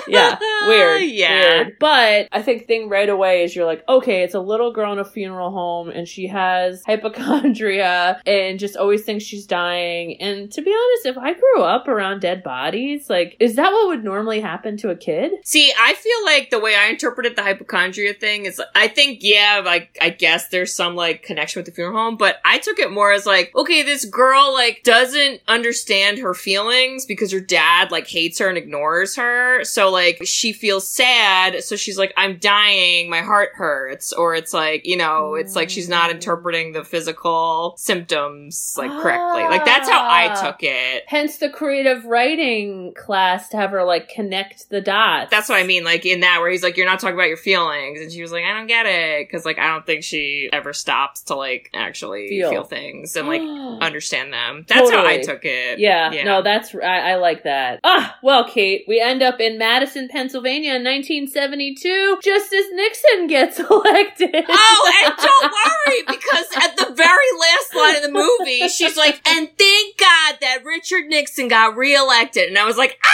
Yeah, 0.08 0.38
weird. 0.66 1.02
Yeah. 1.16 1.54
weird. 1.62 1.76
But 1.78 2.28
I 2.32 2.42
think 2.42 2.66
thing 2.66 2.88
right 2.88 3.08
away 3.08 3.44
is 3.44 3.54
you're 3.54 3.66
like, 3.66 3.84
okay, 3.88 4.22
it's 4.22 4.34
a 4.34 4.40
little 4.40 4.72
girl 4.72 4.92
in 4.92 4.98
a 4.98 5.04
funeral 5.04 5.50
home, 5.50 5.88
and 5.88 6.06
she 6.06 6.26
has 6.28 6.82
hypochondria, 6.86 8.20
and 8.26 8.58
just 8.58 8.76
always 8.76 9.02
thinks 9.02 9.24
she's 9.24 9.46
dying. 9.46 10.20
And 10.20 10.50
to 10.52 10.62
be 10.62 10.70
honest, 10.70 11.06
if 11.06 11.18
I 11.18 11.34
grew 11.34 11.62
up 11.62 11.88
around 11.88 12.20
dead 12.20 12.42
bodies, 12.42 13.08
like, 13.10 13.36
is 13.40 13.56
that 13.56 13.72
what 13.72 13.88
would 13.88 14.04
normally 14.04 14.40
happen 14.40 14.76
to 14.78 14.90
a 14.90 14.96
kid? 14.96 15.32
See, 15.44 15.72
I 15.78 15.94
feel 15.94 16.24
like 16.24 16.50
the 16.50 16.60
way 16.60 16.74
I 16.74 16.86
interpreted 16.88 17.36
the 17.36 17.42
hypochondria 17.42 18.14
thing 18.14 18.44
is, 18.46 18.60
I 18.74 18.88
think, 18.96 19.18
yeah, 19.22 19.62
like, 19.64 19.96
I 20.00 20.10
guess 20.10 20.48
there's 20.48 20.74
some, 20.74 20.96
like, 20.96 21.22
connection 21.22 21.60
with 21.60 21.66
the 21.66 21.72
funeral 21.72 21.96
home, 21.96 22.16
but 22.16 22.38
I 22.44 22.58
took 22.58 22.80
it 22.80 22.90
more 22.90 23.12
as, 23.12 23.26
like, 23.26 23.52
okay, 23.54 23.82
this 23.84 24.04
girl, 24.04 24.52
like, 24.52 24.82
doesn't 24.82 25.40
understand 25.46 26.18
her 26.18 26.34
feelings 26.34 27.06
because 27.06 27.30
her 27.30 27.40
dad, 27.40 27.92
like, 27.92 28.08
hates 28.08 28.40
her 28.40 28.48
and 28.48 28.58
ignores 28.58 29.14
her. 29.16 29.62
So, 29.64 29.90
like, 29.92 30.20
she 30.24 30.52
feels 30.52 30.88
sad. 30.88 31.62
So 31.62 31.76
she's 31.76 31.98
like, 31.98 32.12
I'm 32.16 32.38
dying. 32.38 33.08
My 33.08 33.20
heart 33.20 33.50
hurts. 33.54 34.12
Or 34.12 34.34
it's 34.34 34.52
like, 34.52 34.84
you 34.86 34.96
know, 34.96 35.34
it's 35.34 35.54
like 35.54 35.70
she's 35.70 35.88
not 35.88 36.10
interpreting 36.10 36.72
the 36.72 36.82
physical 36.82 37.74
symptoms, 37.78 38.74
like, 38.78 38.90
correctly. 38.90 39.42
Like, 39.44 39.64
that's 39.64 39.88
how 39.88 40.02
I 40.02 40.28
Ah. 40.30 40.42
took 40.42 40.62
it. 40.62 41.04
Hence 41.06 41.36
the 41.36 41.50
creative 41.50 42.04
writing 42.06 42.94
class 42.94 43.48
to 43.50 43.56
have 43.58 43.70
her 43.70 43.84
like 43.84 44.08
connect 44.08 44.70
the 44.70 44.80
dots. 44.80 45.30
That's 45.30 45.48
what 45.48 45.58
I 45.58 45.64
mean, 45.66 45.84
like 45.84 46.06
in 46.06 46.20
that 46.20 46.40
where 46.40 46.50
he's 46.50 46.62
like, 46.62 46.76
"You're 46.76 46.86
not 46.86 46.98
talking 47.00 47.14
about 47.14 47.28
your 47.28 47.36
feelings," 47.36 48.00
and 48.00 48.10
she 48.10 48.22
was 48.22 48.32
like, 48.32 48.44
"I 48.44 48.52
don't 48.54 48.66
get 48.66 48.85
it," 48.86 49.26
because 49.28 49.44
like 49.44 49.58
I 49.58 49.68
don't 49.68 49.84
think 49.86 50.02
she 50.04 50.48
ever 50.52 50.72
stops 50.72 51.22
to 51.24 51.34
like 51.34 51.70
actually 51.74 52.28
Feel. 52.28 52.50
feel, 52.50 52.64
things 52.64 53.16
and 53.16 53.28
like 53.28 53.42
understand 53.82 54.32
them. 54.32 54.64
That's 54.68 54.90
how 54.90 55.04
I 55.06 55.18
took 55.22 55.44
it. 55.44 55.78
Yeah, 55.78 56.10
Yeah. 56.12 56.24
no, 56.24 56.42
that's 56.42 56.74
I, 56.74 57.12
I 57.12 57.14
like 57.16 57.44
that. 57.44 57.80
Ah, 57.84 58.16
well, 58.22 58.48
Kate, 58.48 58.84
we 58.88 59.00
end 59.00 59.22
up 59.22 59.40
in 59.40 59.58
Madison, 59.58 60.08
Pennsylvania, 60.08 60.74
in 60.74 60.84
1972, 60.84 62.18
just 62.22 62.52
as 62.52 62.64
Nixon 62.72 63.26
gets 63.26 63.58
elected. 63.70 64.44
Oh, 64.48 65.02
and 65.04 65.14
don't 65.22 65.52
worry 65.52 66.02
because 66.06 66.46
at 66.56 66.76
the 66.76 66.92
very 66.94 67.30
last 67.40 67.74
line 67.74 67.96
of 67.96 68.02
the 68.02 68.12
movie, 68.12 68.68
she's 68.68 68.96
like, 68.96 69.20
"And 69.28 69.48
thank 69.58 69.98
God 69.98 70.36
that 70.40 70.64
Richard 70.64 71.06
Nixon 71.06 71.48
got 71.48 71.76
reelected," 71.76 72.48
and 72.48 72.58
I 72.58 72.64
was 72.64 72.76
like, 72.76 72.98
"Ah." 73.04 73.08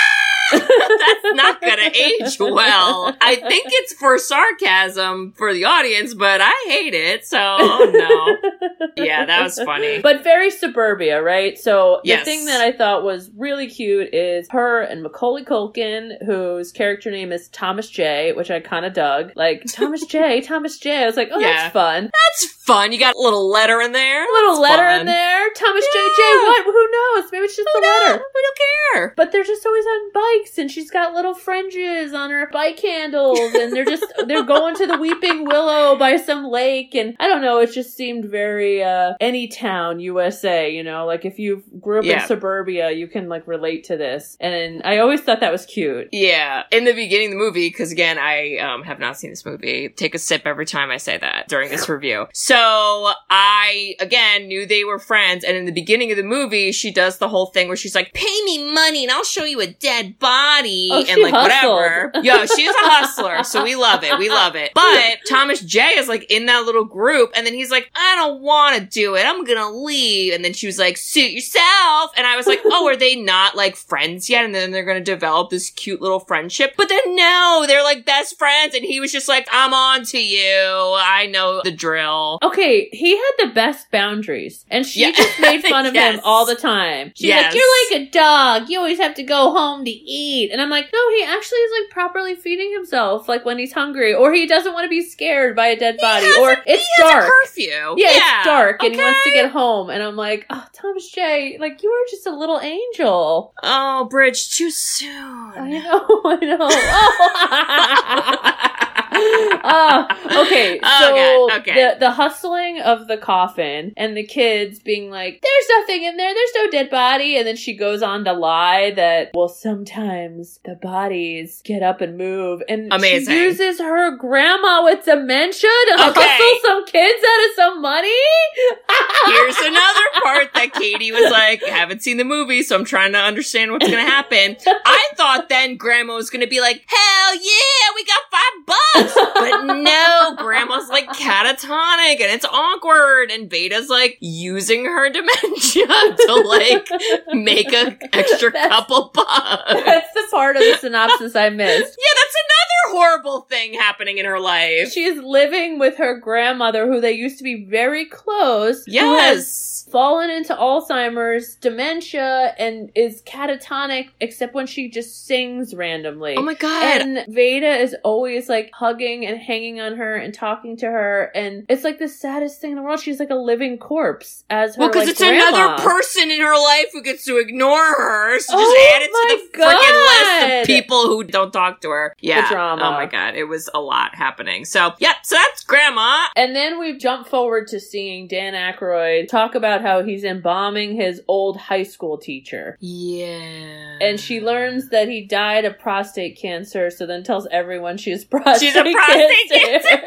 That's 0.52 1.34
not 1.34 1.60
gonna 1.60 1.90
age 1.94 2.38
well. 2.38 3.14
I 3.20 3.36
think 3.36 3.66
it's 3.68 3.92
for 3.94 4.18
sarcasm 4.18 5.32
for 5.36 5.52
the 5.54 5.64
audience, 5.64 6.14
but 6.14 6.40
I 6.42 6.52
hate 6.68 6.94
it, 6.94 7.24
so 7.26 7.38
oh 7.40 7.90
no. 7.92 8.82
Yeah, 9.04 9.24
that 9.24 9.42
was 9.42 9.58
funny. 9.58 10.00
But 10.00 10.22
very 10.24 10.50
suburbia, 10.50 11.22
right? 11.22 11.58
So 11.58 12.00
the 12.04 12.08
Yes. 12.10 12.24
thing 12.24 12.44
that 12.46 12.60
I 12.60 12.72
thought 12.72 13.04
was 13.04 13.30
really 13.36 13.68
cute 13.68 14.12
is 14.14 14.46
her 14.50 14.82
and 14.82 15.02
Macaulay 15.02 15.44
Culkin, 15.44 16.22
whose 16.24 16.72
character 16.72 17.10
name 17.10 17.32
is 17.32 17.48
Thomas 17.48 17.88
J, 17.88 18.32
which 18.32 18.50
I 18.50 18.60
kind 18.60 18.84
of 18.84 18.92
dug. 18.92 19.32
Like 19.36 19.62
Thomas 19.68 20.04
J, 20.06 20.40
Thomas 20.42 20.78
J. 20.78 21.02
I 21.02 21.06
was 21.06 21.16
like, 21.16 21.30
oh, 21.32 21.38
Yeah. 21.40 21.52
that's 21.54 21.72
fun. 21.72 22.10
That's 22.12 22.52
fun. 22.64 22.92
You 22.92 22.98
got 22.98 23.14
a 23.14 23.20
little 23.20 23.48
letter 23.50 23.80
in 23.80 23.92
there. 23.92 24.22
A 24.22 24.32
little 24.32 24.60
That's 24.60 24.70
letter 24.70 24.82
fun. 24.90 25.00
in 25.00 25.06
there. 25.06 25.50
Thomas 25.54 25.84
J. 25.84 25.98
J. 26.16 26.22
What? 26.44 26.64
Who 26.64 26.90
knows? 26.90 27.30
Maybe 27.32 27.44
it's 27.44 27.56
just 27.56 27.68
a 27.68 27.78
letter. 27.78 28.22
We 28.34 28.42
don't 28.42 28.58
care. 28.94 29.14
But 29.16 29.32
they're 29.32 29.44
just 29.44 29.64
always 29.64 29.84
on 29.86 30.12
bikes, 30.12 30.41
and 30.58 30.70
she's 30.70 30.90
got 30.90 31.14
little 31.14 31.34
fringes 31.34 32.12
on 32.12 32.30
her 32.30 32.48
bike 32.52 32.80
handles, 32.80 33.38
and 33.54 33.72
they're 33.74 33.84
just 33.84 34.04
they're 34.26 34.44
going 34.44 34.74
to 34.76 34.86
the 34.86 34.98
Weeping 34.98 35.44
Willow 35.44 35.96
by 35.96 36.16
some 36.16 36.44
lake, 36.46 36.94
and 36.94 37.16
I 37.20 37.28
don't 37.28 37.42
know. 37.42 37.58
It 37.58 37.72
just 37.72 37.96
seemed 37.96 38.24
very 38.26 38.82
uh, 38.82 39.14
any 39.20 39.48
town 39.48 40.00
USA, 40.00 40.70
you 40.70 40.82
know, 40.82 41.06
like 41.06 41.24
if 41.24 41.38
you 41.38 41.62
grew 41.80 42.00
up 42.00 42.04
Yeah. 42.04 42.22
in 42.22 42.26
suburbia, 42.28 42.90
you 42.90 43.06
can 43.06 43.28
like 43.28 43.46
relate 43.46 43.84
to 43.84 43.96
this, 43.96 44.36
and 44.40 44.82
I 44.84 44.98
always 44.98 45.20
thought 45.20 45.40
that 45.40 45.52
was 45.52 45.66
cute. 45.66 46.08
Yeah, 46.12 46.64
in 46.70 46.84
the 46.84 46.92
beginning 46.92 47.28
of 47.28 47.32
the 47.32 47.38
movie, 47.44 47.68
because 47.68 47.92
again, 47.92 48.18
I 48.18 48.56
um, 48.58 48.82
have 48.84 48.98
not 48.98 49.18
seen 49.18 49.30
this 49.30 49.44
movie. 49.44 49.88
Take 49.88 50.14
a 50.14 50.18
sip 50.18 50.42
every 50.46 50.66
time 50.66 50.90
I 50.90 50.96
say 50.96 51.18
that 51.18 51.48
during 51.48 51.70
this 51.70 51.88
review. 51.88 52.26
So 52.32 53.12
I 53.30 53.94
again 54.00 54.48
knew 54.48 54.66
they 54.66 54.84
were 54.84 54.98
friends, 54.98 55.44
and 55.44 55.56
in 55.56 55.64
the 55.64 55.72
beginning 55.72 56.10
of 56.10 56.16
the 56.16 56.22
movie, 56.22 56.72
she 56.72 56.90
does 56.92 57.18
the 57.18 57.28
whole 57.28 57.46
thing 57.46 57.68
where 57.68 57.76
she's 57.76 57.94
like, 57.94 58.12
"Pay 58.12 58.42
me 58.44 58.72
money, 58.72 59.02
and 59.04 59.12
I'll 59.12 59.24
show 59.24 59.44
you 59.44 59.60
a 59.60 59.66
dead 59.66 60.18
body 60.22 60.88
Oh, 60.90 61.04
and 61.06 61.22
like 61.22 61.32
whatever. 61.34 62.10
hustled. 62.14 62.24
Yo, 62.24 62.46
she's 62.46 62.70
a 62.70 62.74
hustler, 62.88 63.42
so 63.44 63.62
we 63.62 63.76
love 63.76 64.02
it. 64.04 64.18
We 64.18 64.30
love 64.30 64.56
it. 64.56 64.72
But 64.74 65.18
Thomas 65.28 65.60
J 65.60 65.82
is 65.98 66.08
like 66.08 66.30
in 66.30 66.46
that 66.46 66.64
little 66.64 66.84
group, 66.84 67.32
and 67.36 67.46
then 67.46 67.52
he's 67.54 67.70
like, 67.70 67.90
I 67.94 68.14
don't 68.16 68.40
want 68.40 68.78
to 68.78 68.84
do 68.84 69.16
it. 69.16 69.26
I'm 69.26 69.44
gonna 69.44 69.70
leave. 69.70 70.32
And 70.32 70.44
then 70.44 70.52
she 70.54 70.66
was 70.66 70.78
like, 70.78 70.96
suit 70.96 71.30
yourself. 71.32 72.12
And 72.16 72.26
I 72.26 72.36
was 72.36 72.46
like, 72.46 72.60
oh, 72.64 72.88
are 72.88 72.96
they 72.96 73.16
not 73.16 73.56
like 73.56 73.76
friends 73.76 74.30
yet? 74.30 74.44
And 74.44 74.54
then 74.54 74.70
they're 74.70 74.84
gonna 74.84 75.00
develop 75.00 75.50
this 75.50 75.68
cute 75.70 76.00
little 76.00 76.20
friendship. 76.20 76.74
But 76.76 76.88
then 76.88 77.16
no, 77.16 77.64
they're 77.66 77.82
like 77.82 78.06
best 78.06 78.38
friends. 78.38 78.74
And 78.74 78.84
he 78.84 79.00
was 79.00 79.12
just 79.12 79.28
like, 79.28 79.46
I'm 79.52 79.74
on 79.74 80.04
to 80.06 80.18
you. 80.18 80.62
I 80.96 81.28
know 81.30 81.60
the 81.64 81.72
drill. 81.72 82.38
Okay, 82.42 82.88
he 82.92 83.16
had 83.16 83.32
the 83.38 83.52
best 83.54 83.90
boundaries, 83.90 84.64
and 84.70 84.86
she 84.86 85.00
Yeah. 85.00 85.10
just 85.12 85.40
made 85.40 85.62
fun 85.68 85.86
of 85.86 85.94
Yes. 85.94 86.14
him 86.14 86.20
all 86.24 86.46
the 86.46 86.54
time. 86.54 87.12
She's 87.16 87.26
Yes. 87.28 87.52
like, 87.52 87.54
"You're 87.54 88.00
like 88.00 88.08
a 88.08 88.10
dog. 88.10 88.68
You 88.70 88.78
always 88.78 88.98
have 88.98 89.14
to 89.14 89.22
go 89.22 89.50
home 89.52 89.84
to 89.84 89.90
eat." 89.90 90.11
And 90.52 90.60
I'm 90.60 90.70
like, 90.70 90.90
"No, 90.92 91.10
he 91.10 91.24
actually 91.24 91.58
is 91.58 91.72
like 91.82 91.90
properly 91.90 92.34
feeding 92.34 92.72
himself, 92.72 93.28
like 93.28 93.44
when 93.44 93.58
he's 93.58 93.72
hungry, 93.72 94.14
or 94.14 94.32
he 94.32 94.46
doesn't 94.46 94.72
want 94.72 94.84
to 94.84 94.88
be 94.88 95.02
scared 95.02 95.54
by 95.56 95.68
a 95.68 95.78
dead 95.78 95.96
body, 96.00 96.26
or 96.40 96.52
a- 96.52 96.62
it's 96.66 96.86
dark." 96.98 97.24
curfew. 97.30 97.94
yeah, 97.96 98.08
it's 98.40 98.46
dark, 98.46 98.82
and 98.82 98.94
he 98.94 99.00
wants 99.00 99.22
to 99.24 99.30
get 99.30 99.50
home. 99.50 99.90
And 99.90 100.02
I'm 100.02 100.16
like, 100.16 100.46
"Oh, 100.50 100.66
Thomas 100.72 101.10
J, 101.10 101.56
like 101.58 101.82
you 101.82 101.90
are 101.90 102.06
just 102.10 102.26
a 102.26 102.34
little 102.36 102.60
angel." 102.60 103.54
Oh, 103.62 104.06
Bridge, 104.10 104.54
too 104.56 104.70
soon. 104.70 105.10
I 105.10 105.68
know, 105.70 106.22
I 106.24 106.36
know. 106.44 106.68
Oh. 106.70 108.78
Uh, 109.14 110.06
okay, 110.46 110.80
Oh, 110.82 110.98
so 111.00 111.48
God, 111.48 111.60
okay. 111.60 111.74
the 111.74 111.98
the 112.00 112.10
hustling 112.10 112.80
of 112.80 113.08
the 113.08 113.16
coffin 113.16 113.92
and 113.96 114.16
the 114.16 114.24
kids 114.24 114.78
being 114.78 115.10
like, 115.10 115.42
"There's 115.42 115.80
nothing 115.80 116.02
in 116.04 116.16
there. 116.16 116.32
There's 116.34 116.54
no 116.54 116.70
dead 116.70 116.90
body," 116.90 117.36
and 117.36 117.46
then 117.46 117.56
she 117.56 117.76
goes 117.76 118.02
on 118.02 118.24
to 118.24 118.32
lie 118.32 118.92
that, 118.92 119.30
well, 119.34 119.48
sometimes 119.48 120.58
the 120.64 120.74
bodies 120.74 121.60
get 121.64 121.82
up 121.82 122.00
and 122.00 122.16
move, 122.16 122.62
and 122.68 122.92
Amazing. 122.92 123.32
she 123.34 123.40
uses 123.42 123.78
her 123.80 124.16
grandma 124.16 124.82
with 124.84 125.04
dementia 125.04 125.70
to 125.88 126.08
Okay. 126.08 126.20
hustle 126.22 126.60
some 126.70 126.84
kids 126.86 127.22
out 127.24 127.44
of 127.48 127.54
some 127.56 127.82
money. 127.82 128.08
Here's 129.26 129.56
another 129.58 130.06
part 130.22 130.52
that 130.54 130.72
Katie 130.74 131.12
was 131.12 131.30
like, 131.30 131.62
haven't 131.64 132.02
seen 132.02 132.16
the 132.16 132.24
movie, 132.24 132.62
so 132.62 132.76
I'm 132.76 132.84
trying 132.84 133.12
to 133.12 133.18
understand 133.18 133.72
what's 133.72 133.86
gonna 133.88 134.00
happen. 134.00 134.56
I 134.66 135.08
thought 135.16 135.48
then 135.48 135.76
Grandma 135.76 136.14
was 136.14 136.30
gonna 136.30 136.46
be 136.46 136.60
like, 136.60 136.84
hell 136.86 137.34
yeah, 137.34 137.94
we 137.94 138.04
got 138.04 138.22
five 138.30 138.66
bucks! 138.66 139.01
But 139.42 139.64
no, 139.64 140.34
Grandma's 140.36 140.88
like 140.88 141.08
catatonic 141.08 142.20
and 142.20 142.30
it's 142.30 142.44
awkward, 142.44 143.30
and 143.30 143.50
Vada's 143.50 143.88
like 143.88 144.16
using 144.20 144.84
her 144.84 145.10
dementia 145.10 145.86
to 146.26 146.34
like 146.46 146.88
make 147.32 147.72
an 147.72 147.98
extra 148.12 148.52
That's- 148.52 148.68
couple 148.68 149.10
bucks. 149.12 149.72
That's 149.84 150.12
the 150.14 150.22
part 150.30 150.56
of 150.56 150.62
the 150.62 150.76
synopsis 150.78 151.34
I 151.34 151.48
missed. 151.50 151.98
Yeah, 151.98 152.14
that's 152.14 152.36
another 152.36 152.98
horrible 152.98 153.40
thing 153.42 153.74
happening 153.74 154.18
in 154.18 154.26
her 154.26 154.38
life. 154.38 154.92
She's 154.92 155.18
living 155.18 155.78
with 155.80 155.96
her 155.98 156.18
grandmother, 156.18 156.86
who 156.86 157.00
they 157.00 157.12
used 157.12 157.38
to 157.38 157.44
be 157.44 157.64
very 157.64 158.04
close. 158.06 158.84
Yes. 158.86 159.71
Fallen 159.92 160.30
into 160.30 160.54
Alzheimer's, 160.54 161.56
dementia, 161.56 162.54
and 162.58 162.90
is 162.94 163.22
catatonic, 163.22 164.08
except 164.20 164.54
when 164.54 164.66
she 164.66 164.88
just 164.88 165.26
sings 165.26 165.74
randomly. 165.74 166.34
Oh 166.36 166.42
my 166.42 166.54
god. 166.54 167.02
And 167.02 167.26
Vada 167.28 167.76
is 167.76 167.94
always 168.02 168.48
like 168.48 168.70
hugging 168.72 169.26
and 169.26 169.38
hanging 169.38 169.80
on 169.80 169.96
her 169.96 170.14
and 170.16 170.32
talking 170.32 170.78
to 170.78 170.86
her, 170.86 171.30
and 171.34 171.66
it's 171.68 171.84
like 171.84 171.98
the 171.98 172.08
saddest 172.08 172.60
thing 172.60 172.70
in 172.70 172.76
the 172.76 172.82
world. 172.82 173.00
She's 173.00 173.20
like 173.20 173.30
a 173.30 173.34
living 173.34 173.76
corpse 173.76 174.44
as 174.48 174.76
her. 174.76 174.80
Well, 174.80 174.88
because 174.88 175.02
like, 175.02 175.10
it's 175.10 175.20
grandma. 175.20 175.48
another 175.48 175.82
person 175.82 176.30
in 176.30 176.40
her 176.40 176.56
life 176.56 176.86
who 176.92 177.02
gets 177.02 177.24
to 177.26 177.38
ignore 177.38 177.76
her. 177.76 178.38
So 178.40 178.56
just 178.56 178.70
Oh 178.74 178.92
add 178.96 179.02
it 179.02 179.10
to 179.10 179.50
the 179.52 179.58
freaking 179.58 180.48
list 180.48 180.60
of 180.62 180.66
people 180.66 181.06
who 181.06 181.24
don't 181.24 181.52
talk 181.52 181.82
to 181.82 181.90
her. 181.90 182.16
Yeah. 182.20 182.48
drama. 182.48 182.82
Oh 182.82 182.92
my 182.92 183.06
god, 183.06 183.34
it 183.34 183.44
was 183.44 183.68
a 183.74 183.80
lot 183.80 184.14
happening. 184.14 184.64
So, 184.64 184.94
yep, 184.98 185.16
so 185.22 185.36
that's 185.36 185.64
grandma. 185.64 186.28
And 186.36 186.56
then 186.56 186.78
we 186.78 186.96
jump 186.96 187.26
forward 187.26 187.68
to 187.68 187.80
seeing 187.80 188.26
Dan 188.26 188.54
Aykroyd 188.54 189.28
talk 189.28 189.54
about 189.54 189.81
how 189.82 190.02
he's 190.02 190.24
embalming 190.24 190.96
his 190.96 191.20
old 191.28 191.56
high 191.56 191.82
school 191.82 192.18
teacher. 192.18 192.76
Yeah. 192.80 193.98
And 194.00 194.18
she 194.18 194.40
learns 194.40 194.88
that 194.88 195.08
he 195.08 195.24
died 195.26 195.64
of 195.64 195.78
prostate 195.78 196.38
cancer, 196.38 196.90
so 196.90 197.06
then 197.06 197.22
tells 197.22 197.46
everyone 197.50 197.98
she's 197.98 198.24
prostate 198.24 198.68
She's 198.68 198.76
a 198.76 198.82
prostate 198.82 199.50
cancer. 199.50 200.02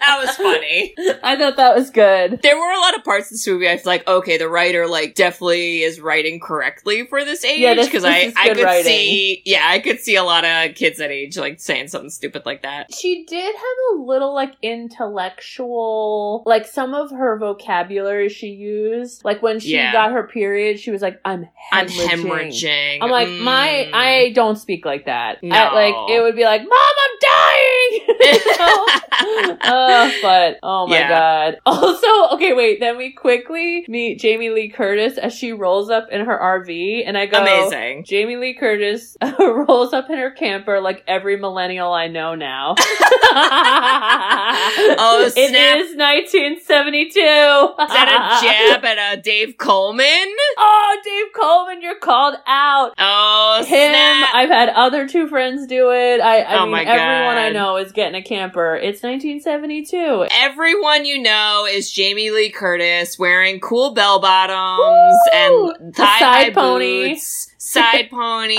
that 0.00 0.24
was 0.24 0.36
funny. 0.36 0.94
I 1.22 1.36
thought 1.36 1.56
that 1.56 1.74
was 1.74 1.90
good. 1.90 2.40
There 2.42 2.56
were 2.56 2.70
a 2.70 2.80
lot 2.80 2.96
of 2.96 3.04
parts 3.04 3.26
of 3.26 3.32
this 3.32 3.46
movie 3.46 3.68
I 3.68 3.74
was 3.74 3.86
like, 3.86 4.06
okay, 4.06 4.36
the 4.38 4.48
writer 4.48 4.86
like 4.86 5.14
definitely 5.14 5.82
is 5.82 6.00
writing 6.00 6.40
correctly 6.40 7.06
for 7.06 7.24
this 7.24 7.44
age. 7.44 7.60
Yeah, 7.60 7.74
because 7.74 8.04
I, 8.04 8.32
I 8.36 8.48
could 8.48 8.62
writing. 8.62 8.84
see 8.84 9.42
yeah, 9.44 9.66
I 9.66 9.78
could 9.78 10.00
see 10.00 10.16
a 10.16 10.24
lot 10.24 10.44
of 10.44 10.74
kids 10.74 10.98
that 10.98 11.10
age 11.10 11.36
like 11.36 11.60
saying 11.60 11.88
something 11.88 12.10
stupid 12.10 12.44
like 12.44 12.62
that. 12.62 12.92
She 12.94 13.24
did 13.24 13.54
have 13.54 13.98
a 13.98 14.02
little 14.02 14.34
like 14.34 14.54
intellectual, 14.62 16.42
like 16.46 16.66
some 16.66 16.94
of 16.94 17.10
her 17.10 17.38
vocabulary 17.38 18.28
she 18.28 18.48
used. 18.48 18.79
Like 19.24 19.42
when 19.42 19.60
she 19.60 19.74
Yeah. 19.74 19.92
got 19.92 20.12
her 20.12 20.24
period, 20.26 20.78
she 20.80 20.90
was 20.90 21.02
like, 21.02 21.20
"I'm 21.24 21.48
I'm 21.72 21.86
hemorrhaging." 21.86 22.08
hemorrhaging. 22.08 22.98
I'm 23.00 23.10
like, 23.10 23.28
Mm. 23.28 23.40
my, 23.42 23.90
I 23.92 24.32
don't 24.34 24.56
speak 24.56 24.84
like 24.84 25.06
that. 25.06 25.42
No. 25.42 25.54
I, 25.56 25.72
like, 25.74 25.94
it 26.10 26.20
would 26.22 26.36
be 26.36 26.44
like, 26.44 26.62
Mom, 26.62 26.72
I'm 27.04 27.16
dying! 27.20 28.00
Uh, 29.60 30.10
but, 30.22 30.58
oh 30.62 30.86
my 30.86 30.98
Yeah. 30.98 31.08
god. 31.08 31.58
Also, 31.66 32.34
okay, 32.34 32.52
wait, 32.54 32.80
then 32.80 32.96
we 32.96 33.12
quickly 33.12 33.84
meet 33.88 34.18
Jamie 34.18 34.48
Lee 34.50 34.68
Curtis 34.70 35.18
as 35.18 35.34
she 35.34 35.52
rolls 35.52 35.90
up 35.90 36.08
in 36.10 36.24
her 36.24 36.38
RV, 36.38 37.02
and 37.06 37.18
I 37.18 37.26
go, 37.26 37.40
Amazing. 37.42 38.04
Jamie 38.04 38.36
Lee 38.36 38.54
Curtis 38.54 39.16
rolls 39.38 39.92
up 39.92 40.08
in 40.10 40.16
her 40.18 40.30
camper 40.30 40.80
like 40.80 41.02
every 41.06 41.36
millennial 41.36 41.92
I 41.92 42.08
know 42.08 42.34
now. 42.34 42.74
Oh, 45.02 45.24
It 45.26 45.32
snap. 45.50 45.78
is 45.78 45.96
1972. 45.96 47.20
Is 47.20 47.24
that 47.90 48.08
a 48.08 48.18
jab 48.44 48.69
at 48.70 48.98
uh, 48.98 49.16
Dave 49.20 49.56
Coleman? 49.58 50.06
Oh, 50.58 50.96
Dave 51.04 51.32
Coleman, 51.34 51.82
you're 51.82 51.98
called 51.98 52.36
out. 52.46 52.92
Oh, 52.98 53.58
Him, 53.60 53.66
snap. 53.66 54.34
I've 54.34 54.48
had 54.48 54.68
other 54.70 55.08
two 55.08 55.28
friends 55.28 55.66
do 55.66 55.90
it. 55.90 56.20
I, 56.20 56.42
I 56.42 56.58
Oh 56.58 56.66
mean, 56.66 56.86
everyone 56.86 57.36
I 57.36 57.50
know 57.50 57.76
is 57.76 57.92
getting 57.92 58.14
a 58.20 58.22
camper. 58.22 58.76
It's 58.76 59.02
1972. 59.02 60.26
Everyone 60.30 61.04
you 61.04 61.20
know 61.20 61.66
is 61.70 61.90
Jamie 61.90 62.30
Lee 62.30 62.50
Curtis 62.50 63.18
wearing 63.18 63.60
cool 63.60 63.92
bell 63.94 64.20
bottoms 64.20 65.18
and 65.32 65.94
thigh 65.94 66.04
high 66.18 66.50
pony. 66.50 67.10
boots, 67.10 67.49
side 67.70 68.10
pony, 68.10 68.56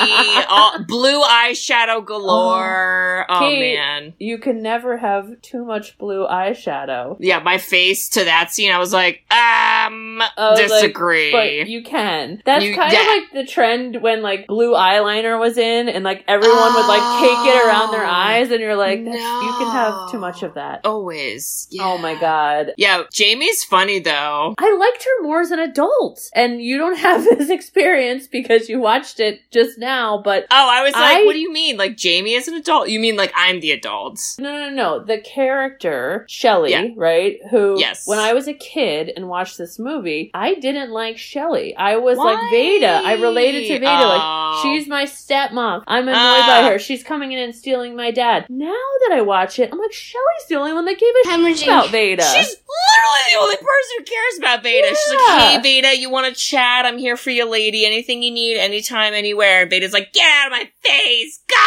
all, 0.48 0.84
blue 0.88 1.22
eyeshadow 1.22 2.06
galore. 2.06 3.26
Oh, 3.30 3.40
Kate. 3.40 3.76
man. 3.76 4.14
You 4.20 4.38
can 4.38 4.62
never 4.62 4.98
have 4.98 5.42
too 5.42 5.66
much 5.66 5.98
blue 5.98 6.26
eyeshadow. 6.28 7.18
Yeah, 7.20 7.40
my 7.40 7.58
face 7.58 8.10
to 8.10 8.24
that 8.26 8.52
scene, 8.52 8.72
I 8.72 8.78
was 8.80 8.94
like, 8.94 9.22
um, 9.32 10.18
was 10.38 10.60
like, 10.60 10.68
disagree. 10.70 11.32
But 11.32 11.68
you 11.70 11.84
can. 11.84 12.42
That's 12.46 12.64
You- 12.66 12.76
kind 12.76 12.92
yeah. 12.94 13.02
of 13.02 13.08
like 13.08 13.32
the 13.34 13.46
trend 13.46 14.02
when 14.02 14.22
like 14.22 14.48
blue 14.48 14.74
eyeliner 14.74 15.40
was 15.40 15.58
in, 15.58 15.90
and 15.90 16.04
like 16.04 16.24
everyone 16.28 16.74
would 16.74 16.88
like 16.88 17.20
cake 17.22 17.54
it 17.56 17.68
around 17.68 17.92
their 17.92 18.06
Oh. 18.06 18.10
eyes, 18.10 18.52
and 18.52 18.60
you're 18.60 18.76
like, 18.76 19.04
that's, 19.04 19.18
you 19.18 19.54
can 19.58 19.72
have 19.72 20.12
too 20.12 20.20
much 20.20 20.44
of 20.44 20.56
that. 20.56 20.82
Always. 20.86 21.68
Yeah. 21.70 21.84
Oh 21.86 21.98
my 21.98 22.16
god. 22.20 22.72
Yeah, 22.78 23.04
Jamie's 23.12 23.64
funny 23.64 24.00
though. 24.00 24.56
I 24.58 24.76
liked 24.76 25.04
her 25.04 25.24
more 25.24 25.42
as 25.42 25.52
an 25.52 25.60
adult, 25.60 26.30
and 26.34 26.62
you 26.62 26.78
don't 26.78 26.98
have 27.08 27.24
this 27.24 27.50
experience 27.50 28.28
because 28.28 28.70
you 28.70 28.80
watched 29.02 29.20
it 29.20 29.42
just 29.52 29.78
now. 29.80 30.22
But 30.24 30.46
Oh, 30.52 30.70
I 30.70 30.84
was 30.84 30.94
like, 30.94 31.18
I- 31.18 31.26
what 31.26 31.34
do 31.34 31.40
you 31.40 31.52
mean? 31.52 31.78
Like 31.78 31.98
Jamie 31.98 32.34
is 32.34 32.48
an 32.48 32.54
adult? 32.56 32.90
You 32.90 33.00
mean 33.00 33.16
like 33.16 33.34
I'm 33.36 33.60
the 33.60 33.72
adult? 33.72 34.20
no, 34.40 34.58
no, 34.58 34.70
no. 34.70 35.04
The 35.04 35.20
character 35.20 36.26
Shelly, 36.30 36.72
Yeah. 36.72 36.88
right? 36.96 37.40
Who, 37.50 37.80
Yes. 37.80 38.04
when 38.06 38.20
I 38.20 38.34
was 38.34 38.48
a 38.48 38.54
kid 38.54 39.12
and 39.16 39.28
watched 39.28 39.58
this 39.58 39.80
movie, 39.80 40.32
I 40.34 40.56
didn't 40.56 40.92
like 40.92 41.18
Shelly. 41.18 41.76
I 41.76 41.98
was 41.98 42.18
Why? 42.18 42.34
like 42.34 42.52
Vada. 42.52 43.02
I 43.06 43.14
related 43.14 43.68
to 43.68 43.80
Vada. 43.80 44.06
Oh. 44.06 44.52
Like 44.54 44.64
she's 44.64 44.88
my 44.88 45.06
stepmom. 45.06 45.84
I'm 45.88 46.08
annoyed 46.08 46.18
Ah. 46.18 46.62
by 46.64 46.70
her. 46.70 46.80
She's 46.80 47.04
coming 47.04 47.32
in 47.32 47.40
and 47.40 47.56
stealing 47.56 47.96
my 47.96 48.12
dad. 48.12 48.46
Now 48.50 48.68
that 49.08 49.12
I 49.14 49.22
watch 49.22 49.60
it, 49.60 49.70
I'm 49.72 49.80
like 49.80 49.94
Shelly's 49.94 50.46
the 50.50 50.56
only 50.56 50.74
one 50.74 50.86
that 50.86 51.00
gave 51.00 51.10
a 51.10 51.56
shit 51.56 51.68
about 51.68 51.90
Vada. 51.90 52.24
She's 52.24 52.56
literally 52.56 53.24
the 53.34 53.40
only 53.40 53.56
person 53.56 53.92
who 53.98 54.04
cares 54.04 54.38
about 54.40 54.64
Vada. 54.64 54.88
She's 54.90 55.10
like, 55.10 55.42
hey, 55.64 55.82
Vada, 55.82 55.98
you 55.98 56.10
want 56.10 56.28
to 56.28 56.34
chat? 56.40 56.86
I'm 56.86 56.98
here 56.98 57.18
for 57.18 57.30
you, 57.30 57.50
lady. 57.50 57.86
Anything 57.86 58.22
you 58.24 58.32
need, 58.32 58.58
anytime, 58.58 58.91
anywhere. 58.96 59.62
And 59.62 59.70
Vada's 59.70 59.94
like, 59.94 60.14
get 60.14 60.28
out 60.30 60.48
of 60.48 60.52
my 60.52 60.70
face. 60.84 61.40
god! 61.48 61.58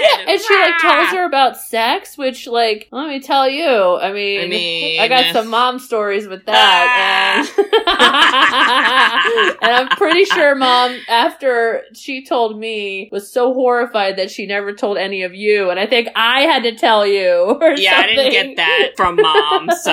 Yeah, 0.00 0.32
And 0.32 0.40
she 0.40 0.54
like 0.54 0.74
Ah! 0.76 0.80
tells 0.80 1.08
her 1.16 1.24
about 1.24 1.56
sex, 1.56 2.16
which 2.18 2.46
like 2.46 2.88
let 2.92 3.08
me 3.08 3.20
tell 3.20 3.48
you, 3.48 3.66
I 3.96 4.12
mean, 4.12 4.40
I 4.40 4.46
mean- 4.48 5.00
I 5.00 5.08
got 5.08 5.32
some 5.32 5.48
mom 5.48 5.78
stories 5.78 6.26
with 6.28 6.44
that, 6.46 7.46
and 7.56 7.66
and 9.62 9.72
I'm 9.74 9.88
pretty 9.96 10.24
sure 10.34 10.54
mom, 10.54 10.98
after 11.08 11.82
she 11.94 12.24
told 12.24 12.58
me, 12.58 13.08
was 13.12 13.30
so 13.32 13.52
horrified 13.54 14.16
that 14.16 14.30
she 14.30 14.46
never 14.46 14.72
told 14.72 14.98
any 14.98 15.22
of 15.22 15.34
you, 15.34 15.70
and 15.70 15.78
I 15.80 15.86
think 15.86 16.08
I 16.16 16.42
had 16.42 16.62
to 16.64 16.74
tell 16.74 17.06
you. 17.06 17.56
Or 17.60 17.70
Yeah, 17.76 17.98
I 17.98 18.06
didn't 18.06 18.32
get 18.32 18.56
that 18.56 18.88
from 18.96 19.16
mom, 19.16 19.70
so 19.82 19.92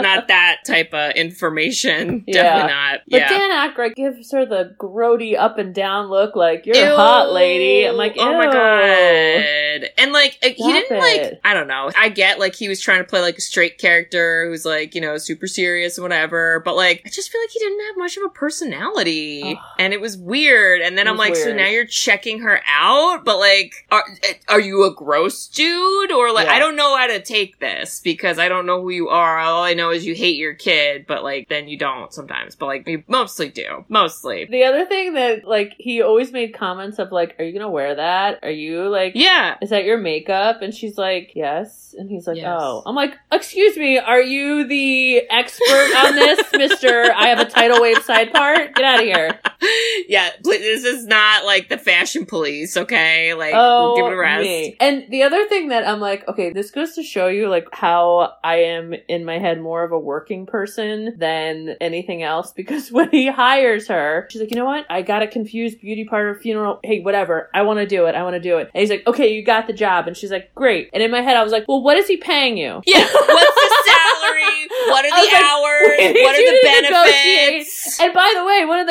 not 0.00 0.28
that 0.28 0.58
type 0.66 0.92
of 0.94 1.12
information. 1.12 2.24
Yeah. 2.26 2.42
Definitely 2.42 2.72
not. 2.72 3.00
But 3.08 3.20
yeah. 3.20 3.28
Dan 3.28 3.50
Aykroyd 3.70 3.94
gives 3.94 4.32
her 4.32 4.46
the 4.46 4.74
grody 4.78 5.36
up 5.38 5.58
and 5.58 5.74
down 5.74 6.06
look, 6.08 6.19
like 6.36 6.66
you're 6.66 6.76
Ew. 6.76 6.92
a 6.92 6.96
hot 6.96 7.32
lady. 7.32 7.86
I'm 7.86 7.96
like, 7.96 8.14
oh 8.18 8.36
my 8.36 8.46
god! 8.46 9.90
And 9.98 10.12
like, 10.12 10.38
uh, 10.42 10.48
he 10.56 10.72
didn't 10.72 10.98
like. 10.98 11.40
I 11.44 11.54
don't 11.54 11.68
know. 11.68 11.90
I 11.96 12.08
get 12.08 12.38
like 12.38 12.54
he 12.54 12.68
was 12.68 12.80
trying 12.80 12.98
to 13.00 13.04
play 13.04 13.20
like 13.20 13.36
a 13.38 13.40
straight 13.40 13.78
character 13.78 14.48
who's 14.48 14.64
like 14.64 14.94
you 14.94 15.00
know 15.00 15.18
super 15.18 15.46
serious 15.46 15.98
and 15.98 16.02
whatever. 16.02 16.60
But 16.64 16.76
like, 16.76 17.02
I 17.04 17.08
just 17.08 17.30
feel 17.30 17.40
like 17.40 17.50
he 17.50 17.58
didn't 17.58 17.80
have 17.86 17.96
much 17.96 18.16
of 18.16 18.24
a 18.24 18.28
personality, 18.28 19.58
and 19.78 19.92
it 19.92 20.00
was 20.00 20.16
weird. 20.16 20.80
And 20.80 20.96
then 20.96 21.06
It 21.06 21.10
I'm 21.10 21.16
like, 21.16 21.36
so 21.36 21.54
now 21.54 21.66
you're 21.68 21.84
checking 21.86 22.40
her 22.40 22.60
out, 22.66 23.24
but 23.24 23.38
like, 23.38 23.86
are 23.90 24.04
are 24.48 24.60
you 24.60 24.84
a 24.84 24.94
gross 24.94 25.48
dude 25.48 26.12
or 26.12 26.32
like 26.32 26.46
Yeah. 26.46 26.54
I 26.54 26.58
don't 26.58 26.76
know 26.76 26.96
how 26.96 27.06
to 27.06 27.20
take 27.20 27.58
this 27.60 28.00
because 28.00 28.38
I 28.38 28.48
don't 28.48 28.66
know 28.66 28.80
who 28.80 28.90
you 28.90 29.08
are. 29.08 29.38
All 29.38 29.62
I 29.62 29.74
know 29.74 29.90
is 29.90 30.06
you 30.06 30.14
hate 30.14 30.36
your 30.36 30.54
kid, 30.54 31.06
but 31.06 31.22
like 31.22 31.48
then 31.48 31.68
you 31.68 31.78
don't 31.78 32.12
sometimes. 32.12 32.54
But 32.56 32.66
like 32.66 32.88
you 32.88 33.02
mostly 33.08 33.48
do, 33.48 33.84
mostly. 33.88 34.46
The 34.46 34.64
other 34.64 34.86
thing 34.86 35.14
that 35.14 35.44
like 35.44 35.74
he 35.78 36.02
always 36.10 36.32
made 36.32 36.52
comments 36.54 36.98
of 36.98 37.12
like, 37.12 37.36
"Are 37.38 37.44
you 37.44 37.52
gonna 37.52 37.70
wear 37.70 37.94
that? 37.94 38.40
Are 38.42 38.50
you 38.50 38.88
like, 38.88 39.12
Yeah. 39.14 39.56
is 39.62 39.70
that 39.70 39.84
your 39.84 39.98
makeup?" 39.98 40.60
And 40.62 40.74
she's 40.74 40.98
like, 40.98 41.32
"Yes." 41.34 41.94
And 41.98 42.10
he's 42.10 42.26
like, 42.26 42.36
Yes. 42.36 42.48
"Oh." 42.50 42.82
I'm 42.86 42.94
like, 42.94 43.14
"Excuse 43.32 43.76
me, 43.76 43.98
are 43.98 44.20
you 44.22 44.66
the 44.66 45.22
expert 45.30 45.88
on 46.04 46.14
this, 46.16 46.40
Mister? 46.62 47.12
I 47.16 47.28
have 47.28 47.38
a 47.40 47.44
tidal 47.44 47.80
wave 47.80 48.02
side 48.02 48.32
part. 48.32 48.74
Get 48.74 48.84
out 48.84 49.00
of 49.00 49.06
here." 49.06 49.38
yeah, 50.08 50.30
this 50.42 50.84
is 50.84 51.06
not 51.06 51.44
like 51.44 51.68
the 51.68 51.78
fashion 51.78 52.26
police, 52.26 52.76
okay? 52.76 53.34
Like, 53.34 53.52
Oh, 53.56 53.94
give 53.96 54.06
it 54.06 54.12
a 54.12 54.16
rest. 54.16 54.42
me. 54.42 54.76
And 54.80 55.04
the 55.10 55.22
other 55.22 55.46
thing 55.46 55.68
that 55.68 55.86
I'm 55.86 56.00
like, 56.00 56.26
okay, 56.28 56.50
this 56.50 56.70
goes 56.70 56.94
to 56.94 57.02
show 57.02 57.28
you 57.28 57.48
like 57.48 57.68
how 57.72 58.32
I 58.42 58.56
am 58.56 58.94
in 59.08 59.24
my 59.24 59.38
head 59.38 59.60
more 59.60 59.84
of 59.84 59.92
a 59.92 59.98
working 59.98 60.46
person 60.46 61.14
than 61.18 61.76
anything 61.80 62.22
else. 62.22 62.52
Because 62.60 62.92
when 62.92 63.10
he 63.10 63.26
hires 63.26 63.88
her, 63.88 64.26
she's 64.30 64.40
like, 64.40 64.50
you 64.50 64.56
know 64.56 64.64
what? 64.66 64.84
I 64.90 65.02
got 65.02 65.22
a 65.22 65.26
confused 65.26 65.80
beauty 65.80 65.99
parlor 66.04 66.34
funeral. 66.34 66.80
Hey, 66.84 67.00
whatever. 67.00 67.50
I 67.54 67.62
want 67.62 67.78
to 67.80 67.86
do 67.86 68.06
it. 68.06 68.14
I 68.14 68.22
want 68.22 68.34
to 68.34 68.40
do 68.40 68.58
it. 68.58 68.70
And 68.74 68.80
he's 68.80 68.90
like, 68.90 69.06
okay, 69.06 69.32
you 69.34 69.42
got 69.44 69.66
the 69.66 69.72
job. 69.72 70.06
And 70.06 70.16
she's 70.16 70.30
like, 70.30 70.54
great. 70.54 70.90
And 70.92 71.02
in 71.02 71.10
my 71.10 71.20
head, 71.22 71.36
I 71.36 71.42
was 71.42 71.52
like, 71.52 71.66
well, 71.68 71.82
what 71.82 71.96
is 71.96 72.06
he 72.06 72.16
paying 72.16 72.56
you? 72.56 72.82
Yeah, 72.86 73.00
what's 73.12 73.54
the 73.54 73.92
salary? 73.92 74.68
What 74.88 75.04
are 75.04 75.08
I 75.12 75.20
was 75.20 75.28
the 75.28 75.34
like, 75.34 75.44
hours? 75.44 75.98
we 75.98 76.12
need 76.12 76.22
What 76.24 76.34
are 76.34 76.40
you 76.40 76.50
the 76.50 76.68
to 76.68 76.82
negotiate. 76.82 77.48
benefits? 77.50 78.00
And 78.00 78.14
by 78.14 78.32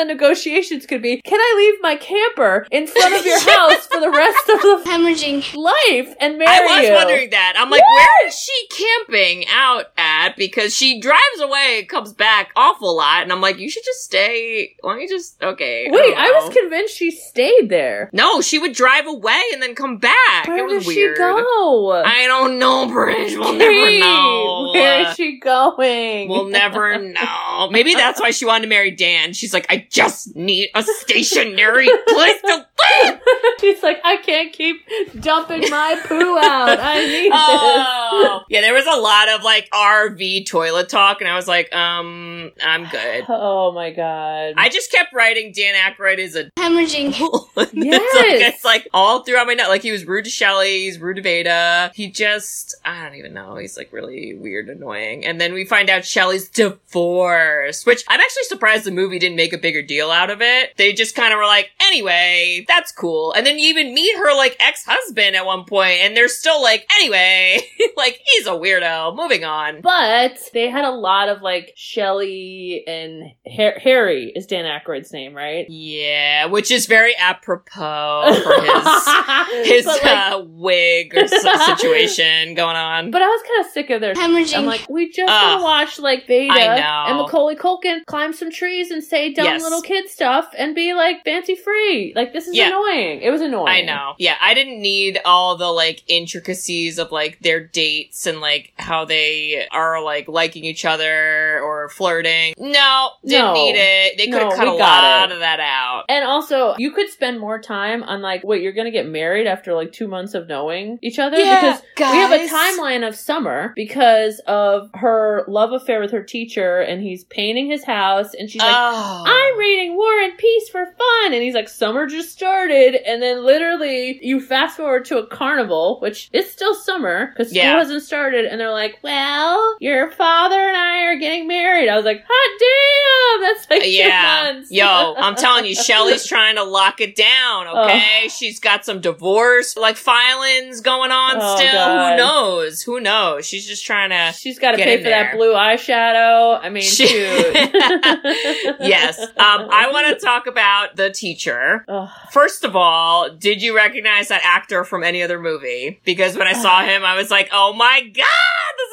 the 0.08 0.14
way, 0.14 0.18
one 0.18 0.18
of 0.18 0.18
the 0.18 0.26
negotiations 0.26 0.86
could 0.86 1.02
be, 1.02 1.20
can 1.22 1.38
I 1.38 1.54
leave 1.56 1.82
my 1.82 1.96
camper 1.96 2.66
in 2.70 2.86
front 2.86 3.14
of 3.14 3.24
your 3.26 3.38
house 3.50 3.86
for 3.86 4.00
the 4.00 4.10
rest 4.10 4.48
of 4.48 4.60
the 4.60 4.90
Hemorrhaging. 4.90 5.54
life 5.54 6.14
and 6.20 6.38
marry 6.38 6.50
I 6.50 6.60
was 6.78 6.88
you? 6.88 6.94
wondering 6.94 7.30
that. 7.30 7.54
I'm 7.56 7.70
like, 7.70 7.82
where 7.82 8.28
is 8.28 8.34
she 8.38 8.66
camping 9.08 9.44
out 9.52 9.86
at? 9.96 10.36
Because 10.36 10.74
she 10.74 11.00
drives 11.00 11.40
away, 11.40 11.84
comes 11.88 12.12
back 12.12 12.50
awful 12.56 12.96
lot, 12.96 13.22
and 13.22 13.32
I'm 13.32 13.40
like, 13.40 13.58
you 13.58 13.70
should 13.70 13.84
just 13.84 14.04
stay. 14.04 14.76
Why 14.80 14.92
don't 14.92 15.02
you 15.02 15.08
just 15.08 15.42
okay? 15.42 15.88
Wait, 15.90 16.14
don't 16.14 16.18
I, 16.18 16.30
was 16.30 16.54
convinced 16.54 16.96
she 16.96 17.10
stayed 17.10 17.68
there. 17.68 18.10
no, 18.12 18.40
she 18.40 18.58
would 18.58 18.72
drive 18.72 19.06
away 19.06 19.40
and 19.52 19.62
then 19.62 19.74
come 19.74 19.98
back. 19.98 20.46
Where 20.46 20.58
it 20.58 20.64
was 20.64 20.84
does 20.84 20.86
weird. 20.86 21.16
she 21.16 21.22
go? 21.22 22.02
I 22.04 22.26
don't 22.26 22.58
know, 22.58 22.88
Bridge. 22.88 23.36
We'll 23.36 23.54
never 23.54 23.98
know. 23.98 24.70
Where 24.72 25.08
is 25.08 25.14
she 25.16 25.38
going? 25.38 26.28
We'll 26.28 26.46
never 26.48 26.98
know. 27.02 27.68
Maybe 27.70 27.94
that's 27.94 28.20
why 28.20 28.30
she 28.30 28.44
wanted 28.44 28.62
to 28.62 28.68
marry 28.68 28.90
Dan. 28.90 29.32
She's 29.32 29.52
like, 29.54 29.66
I 29.68 29.78
just 29.90 30.36
need 30.36 30.70
a 30.74 30.82
stationary 30.82 31.88
place 32.08 32.40
to 32.42 32.66
live. 33.04 33.20
She's 33.60 33.82
like, 33.82 34.00
I 34.04 34.16
can't 34.18 34.52
keep 34.52 34.76
dumping 35.20 35.68
my 35.68 36.00
poo 36.06 36.38
out. 36.38 36.78
I 36.80 37.00
need 37.06 37.30
Oh. 37.34 38.40
Yeah, 38.48 38.60
there 38.60 38.72
was 38.74 38.86
a 38.86 38.98
lot 39.00 39.28
of 39.28 39.42
like 39.42 39.68
RV 39.70 40.46
toilet 40.46 40.88
talk, 40.88 41.20
and 41.20 41.28
I 41.28 41.34
was 41.36 41.48
like, 41.48 41.72
um, 41.74 42.50
I'm 42.62 42.86
good. 42.88 43.24
Oh 43.28 43.72
my 43.72 43.90
god. 43.90 44.54
I 44.56 44.68
just 44.68 44.90
kept 44.92 45.12
writing 45.12 45.52
Dan 45.52 45.74
Aykroyd 45.74 46.18
is 46.18 46.36
a 46.36 46.44
Hemorrhaging. 46.58 47.10
it's, 47.56 47.74
Yes. 47.74 48.14
like, 48.14 48.54
it's 48.54 48.64
like 48.64 48.88
all 48.94 49.22
throughout 49.24 49.46
my 49.46 49.54
note. 49.54 49.68
Like 49.68 49.82
he 49.82 49.92
was 49.92 50.04
rude 50.06 50.24
to 50.24 50.30
Shelly, 50.30 50.84
he's 50.84 50.98
rude 50.98 51.16
to 51.16 51.22
Vada. 51.22 51.90
He 51.94 52.10
just, 52.10 52.76
I 52.84 53.02
don't 53.04 53.16
even 53.16 53.34
know. 53.34 53.56
He's 53.56 53.76
like 53.76 53.92
really 53.92 54.34
weird, 54.34 54.68
annoying. 54.68 55.24
And 55.26 55.40
then 55.40 55.52
we 55.52 55.64
find 55.64 55.90
out 55.90 56.04
Shelly's 56.04 56.48
divorced, 56.48 57.86
which 57.86 58.04
I'm 58.08 58.20
actually 58.20 58.44
surprised 58.44 58.84
the 58.84 58.90
movie 58.90 59.18
didn't 59.18 59.36
make 59.36 59.52
a 59.52 59.58
bigger 59.58 59.79
deal 59.82 60.10
out 60.10 60.30
of 60.30 60.40
it. 60.42 60.76
They 60.76 60.92
just 60.92 61.14
kind 61.14 61.32
of 61.32 61.38
were 61.38 61.44
like, 61.46 61.70
anyway, 61.80 62.64
that's 62.68 62.92
cool. 62.92 63.32
And 63.32 63.46
then 63.46 63.58
you 63.58 63.68
even 63.68 63.94
meet 63.94 64.16
her 64.16 64.34
like 64.36 64.56
ex-husband 64.60 65.36
at 65.36 65.46
one 65.46 65.64
point, 65.64 66.00
and 66.02 66.16
they're 66.16 66.28
still 66.28 66.62
like, 66.62 66.86
anyway, 66.96 67.60
like 67.96 68.20
he's 68.24 68.46
a 68.46 68.50
weirdo. 68.50 69.14
Moving 69.16 69.44
on. 69.44 69.80
but 69.80 70.38
they 70.52 70.68
had 70.70 70.84
a 70.84 70.90
lot 70.90 71.28
of 71.28 71.42
like 71.42 71.72
Shelly 71.76 72.84
and 72.86 73.32
Har- 73.46 73.78
Harry 73.78 74.32
is 74.34 74.46
Dan 74.46 74.64
Aykroyd's 74.64 75.12
name, 75.12 75.34
right? 75.34 75.66
Yeah, 75.68 76.46
which 76.46 76.70
is 76.70 76.86
very 76.86 77.14
apropos 77.16 78.32
for 78.42 78.60
his 78.62 79.66
his 79.68 79.84
But, 79.86 80.02
like, 80.02 80.32
uh, 80.32 80.42
wig 80.46 81.14
or 81.14 81.20
s- 81.24 81.66
situation 81.66 82.54
going 82.54 82.76
on. 82.76 83.10
But 83.10 83.22
I 83.22 83.26
was 83.26 83.42
kind 83.46 83.66
of 83.66 83.72
sick 83.72 83.90
of 83.90 84.00
their. 84.00 84.14
Hemorrhaging. 84.14 84.58
I'm 84.58 84.66
like, 84.66 84.86
we 84.88 85.10
just 85.10 85.30
Ugh. 85.30 85.42
want 85.42 85.58
to 85.60 85.64
watch 85.64 85.98
like 85.98 86.26
Vada 86.26 86.52
I 86.52 86.78
know. 86.80 87.04
and 87.10 87.16
Macaulay 87.18 87.56
Culkin 87.56 88.04
climb 88.06 88.32
some 88.32 88.50
trees 88.50 88.90
and 88.90 89.02
say 89.02 89.32
dumb 89.32 89.44
Yes. 89.46 89.62
Little 89.70 89.82
kid 89.82 90.08
stuff 90.08 90.52
and 90.58 90.74
be 90.74 90.92
like 90.94 91.24
fancy 91.24 91.54
free. 91.54 92.12
Like 92.14 92.32
this 92.32 92.46
is 92.46 92.54
Yeah. 92.56 92.68
annoying. 92.68 93.22
It 93.22 93.30
was 93.30 93.40
annoying. 93.40 93.68
I 93.68 93.80
know. 93.82 94.14
Yeah, 94.18 94.36
I 94.40 94.54
didn't 94.54 94.80
need 94.80 95.20
all 95.24 95.56
the 95.56 95.68
like 95.70 96.02
intricacies 96.08 96.98
of 96.98 97.10
like 97.12 97.38
their 97.40 97.60
dates 97.60 98.26
and 98.26 98.40
like 98.40 98.72
how 98.76 99.04
they 99.04 99.66
are 99.72 100.02
like 100.02 100.28
liking 100.28 100.64
each 100.64 100.84
other 100.84 101.60
or 101.62 101.88
flirting. 101.90 102.54
No, 102.58 103.10
didn't 103.24 103.46
No. 103.46 103.54
need 103.54 103.76
it. 103.76 104.18
They 104.18 104.26
could 104.26 104.40
No, 104.42 104.48
have 104.50 104.58
cut 104.58 104.66
we 104.66 104.70
a 104.70 104.74
lot 104.74 105.30
it. 105.30 105.34
of 105.34 105.40
that 105.40 105.60
out. 105.60 106.04
And 106.08 106.24
also, 106.24 106.74
you 106.78 106.90
could 106.92 107.08
spend 107.08 107.38
more 107.40 107.60
time 107.60 108.02
on 108.02 108.22
like, 108.22 108.42
wait, 108.44 108.62
you're 108.62 108.72
gonna 108.72 108.90
get 108.90 109.06
married 109.06 109.46
after 109.46 109.74
like 109.74 109.92
two 109.92 110.08
months 110.08 110.34
of 110.34 110.48
knowing 110.48 110.98
each 111.02 111.18
other 111.18 111.36
because 111.36 111.80
we 111.98 112.04
have 112.04 112.32
a 112.32 112.46
timeline 112.48 113.06
of 113.06 113.14
summer 113.14 113.72
because 113.76 114.40
of 114.46 114.90
her 114.94 115.44
love 115.48 115.72
affair 115.72 116.00
with 116.00 116.10
her 116.12 116.22
teacher, 116.22 116.80
and 116.80 117.02
he's 117.02 117.24
painting 117.24 117.68
his 117.70 117.84
house, 117.84 118.34
and 118.34 118.50
she's 118.50 118.60
like. 118.62 118.70
Oh. 118.76 119.24
I'm 119.26 119.58
reading 119.60 119.94
War 119.96 120.18
and 120.20 120.36
Peace 120.38 120.68
for 120.70 120.84
fun. 120.86 121.32
And 121.32 121.42
he's 121.42 121.54
like, 121.54 121.68
summer 121.68 122.06
just 122.06 122.30
started. 122.32 122.96
And 123.08 123.22
then 123.22 123.44
literally 123.44 124.18
you 124.24 124.40
fast 124.40 124.76
forward 124.78 125.04
to 125.06 125.18
a 125.18 125.26
carnival, 125.26 125.98
which 126.00 126.28
is 126.32 126.50
still 126.50 126.74
summer 126.74 127.26
because 127.28 127.48
school 127.50 127.62
Yeah. 127.62 127.78
hasn't 127.78 128.02
started. 128.02 128.46
And 128.46 128.60
they're 128.60 128.70
like, 128.72 128.98
well, 129.02 129.76
your 129.80 130.10
father 130.10 130.56
and 130.58 130.76
I 130.76 131.02
are 131.04 131.18
getting 131.18 131.46
married. 131.46 131.88
I 131.88 131.96
was 131.96 132.04
like, 132.04 132.24
hot 132.26 132.58
damn. 132.58 133.42
That's 133.54 133.70
like 133.70 133.82
two 133.82 133.90
yeah. 133.90 134.50
months. 134.52 134.70
Yo, 134.70 135.14
I'm 135.18 135.34
telling 135.36 135.66
you, 135.66 135.74
Shelly's 135.74 136.26
trying 136.26 136.56
to 136.56 136.64
lock 136.64 137.00
it 137.00 137.14
down, 137.14 137.66
okay? 137.68 138.28
She's 138.28 138.58
got 138.60 138.84
some 138.84 139.00
divorce 139.00 139.76
like 139.76 139.96
filings 139.96 140.80
going 140.80 141.10
on 141.10 141.36
Oh, 141.40 141.56
still. 141.56 141.72
God. 141.72 142.10
Who 142.12 142.16
knows? 142.16 142.82
Who 142.82 143.00
knows? 143.00 143.46
She's 143.46 143.66
just 143.66 143.84
trying 143.84 144.10
to 144.10 144.32
She's 144.36 144.58
got 144.58 144.72
to 144.72 144.76
pay 144.78 144.96
for 144.98 145.08
that 145.10 145.34
blue 145.36 145.52
eyeshadow. 145.52 146.58
I 146.62 146.68
mean, 146.70 146.82
She- 146.82 147.06
shoot. 147.06 147.54
yes. 148.80 149.20
Um, 149.50 149.68
I 149.72 149.90
want 149.90 150.06
to 150.06 150.24
talk 150.24 150.46
about 150.46 150.96
the 150.96 151.10
teacher. 151.10 151.84
Ugh. 151.88 152.08
First 152.30 152.64
of 152.64 152.76
all, 152.76 153.30
did 153.30 153.62
you 153.62 153.74
recognize 153.74 154.28
that 154.28 154.42
actor 154.44 154.84
from 154.84 155.02
any 155.02 155.22
other 155.22 155.40
movie? 155.40 156.00
Because 156.04 156.36
when 156.36 156.46
I 156.46 156.52
saw 156.52 156.82
him, 156.82 157.04
I 157.04 157.16
was 157.16 157.30
like, 157.30 157.48
oh 157.52 157.72
my 157.72 158.02
god, 158.14 158.26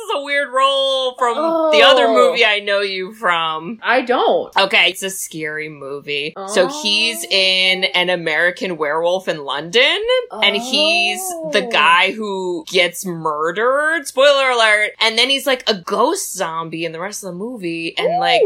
is 0.10 0.16
a 0.16 0.22
weird 0.24 0.50
role 0.52 1.16
from 1.18 1.36
the 1.72 1.82
other 1.84 2.08
Oh. 2.08 2.14
movie 2.32 2.46
I 2.46 2.60
know 2.60 2.80
you 2.82 3.14
from. 3.14 3.80
I 3.84 4.02
don't. 4.02 4.56
Okay, 4.58 4.90
it's 4.90 5.04
a 5.04 5.10
scary 5.10 5.70
movie. 5.70 6.34
So 6.48 6.68
Oh. 6.70 6.82
he's 6.82 7.24
in 7.26 7.84
An 7.86 8.10
American 8.10 8.78
Werewolf 8.78 9.28
in 9.28 9.44
London, 9.44 10.00
and 10.32 10.56
he's 10.56 11.20
the 11.52 11.66
Oh. 11.66 11.70
guy 11.70 12.12
who 12.12 12.66
gets 12.68 13.06
murdered. 13.06 14.08
Spoiler 14.08 14.50
alert. 14.52 14.92
And 15.00 15.18
then 15.18 15.30
he's 15.30 15.46
like 15.48 15.64
a 15.70 15.74
ghost 15.76 16.34
zombie 16.36 16.86
in 16.86 16.92
the 16.92 17.00
rest 17.00 17.24
of 17.24 17.30
the 17.32 17.36
movie, 17.36 17.96
and 17.98 18.20
like 18.20 18.42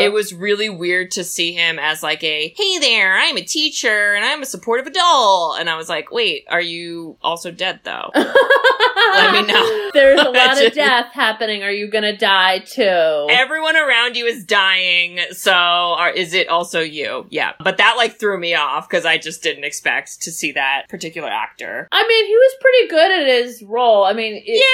it 0.00 0.12
was 0.12 0.32
really 0.34 0.68
weird 0.68 1.10
to 1.12 1.24
see 1.24 1.52
him 1.52 1.78
as 1.78 2.02
like 2.02 2.22
a 2.22 2.52
hey 2.56 2.78
there 2.78 3.16
i'm 3.18 3.36
a 3.36 3.42
teacher 3.42 4.14
and 4.14 4.24
i'm 4.24 4.42
a 4.42 4.46
supportive 4.46 4.86
adult 4.86 5.58
and 5.58 5.68
i 5.70 5.76
was 5.76 5.88
like 5.88 6.10
wait 6.10 6.44
are 6.48 6.60
you 6.60 7.16
also 7.22 7.50
dead 7.50 7.80
though 7.84 8.10
let 8.14 9.32
me 9.32 9.42
know 9.52 9.90
There's 9.92 10.20
a 10.20 10.24
lot 10.30 10.52
of 10.52 10.58
Just- 10.72 10.76
death 10.84 11.12
happening. 11.12 11.62
Are 11.62 11.70
you 11.70 11.88
gonna 11.88 12.16
die 12.16 12.58
too? 12.60 13.26
Everyone 13.30 13.76
around 13.76 14.16
you 14.16 14.26
is 14.26 14.44
dying, 14.44 15.18
so 15.32 15.52
are, 15.52 16.10
is 16.10 16.34
it 16.34 16.48
also 16.48 16.80
you? 16.80 17.26
Yeah. 17.30 17.52
But 17.62 17.76
that 17.78 17.94
like 17.96 18.18
threw 18.18 18.38
me 18.38 18.54
off 18.54 18.88
because 18.88 19.04
I 19.06 19.18
just 19.18 19.42
didn't 19.42 19.64
expect 19.64 20.22
to 20.22 20.30
see 20.32 20.52
that 20.52 20.84
particular 20.88 21.28
actor. 21.28 21.88
I 21.92 22.06
mean, 22.06 22.26
he 22.26 22.34
was 22.36 22.54
pretty 22.60 22.88
good 22.88 23.20
at 23.20 23.26
his 23.44 23.62
role. 23.62 24.04
I 24.04 24.12
mean, 24.12 24.42
it- 24.44 24.64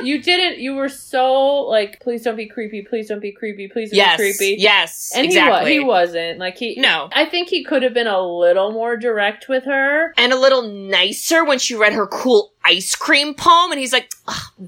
Yeah. 0.00 0.06
you 0.06 0.22
didn't. 0.22 0.58
You 0.58 0.74
were 0.74 0.88
so 0.88 1.62
like, 1.62 2.00
please 2.00 2.22
don't 2.22 2.36
be 2.36 2.46
creepy. 2.46 2.82
Please 2.82 3.08
don't 3.08 3.20
be 3.20 3.32
creepy. 3.32 3.68
Please 3.68 3.90
don't 3.90 3.96
Yes. 3.98 4.18
be 4.18 4.22
creepy. 4.34 4.62
Yes. 4.62 5.12
And 5.14 5.24
exactly. 5.26 5.72
he, 5.72 5.80
wa- 5.80 5.84
he 5.84 5.88
wasn't 5.88 6.38
like 6.38 6.56
he. 6.58 6.74
No. 6.78 7.08
I 7.12 7.24
think 7.26 7.48
he 7.48 7.64
could 7.64 7.82
have 7.82 7.94
been 7.94 8.06
a 8.06 8.20
little 8.20 8.72
more 8.72 8.96
direct 8.96 9.48
with 9.48 9.64
her. 9.64 10.12
and 10.16 10.32
a 10.32 10.38
little 10.38 10.62
nicer 10.62 11.44
when 11.44 11.58
she 11.58 11.74
read 11.74 11.92
her 11.92 12.06
cool 12.06 12.52
ice 12.64 12.94
cream 12.96 13.34
poem 13.34 13.70
and 13.70 13.78
he's 13.80 13.92
like 13.92 14.10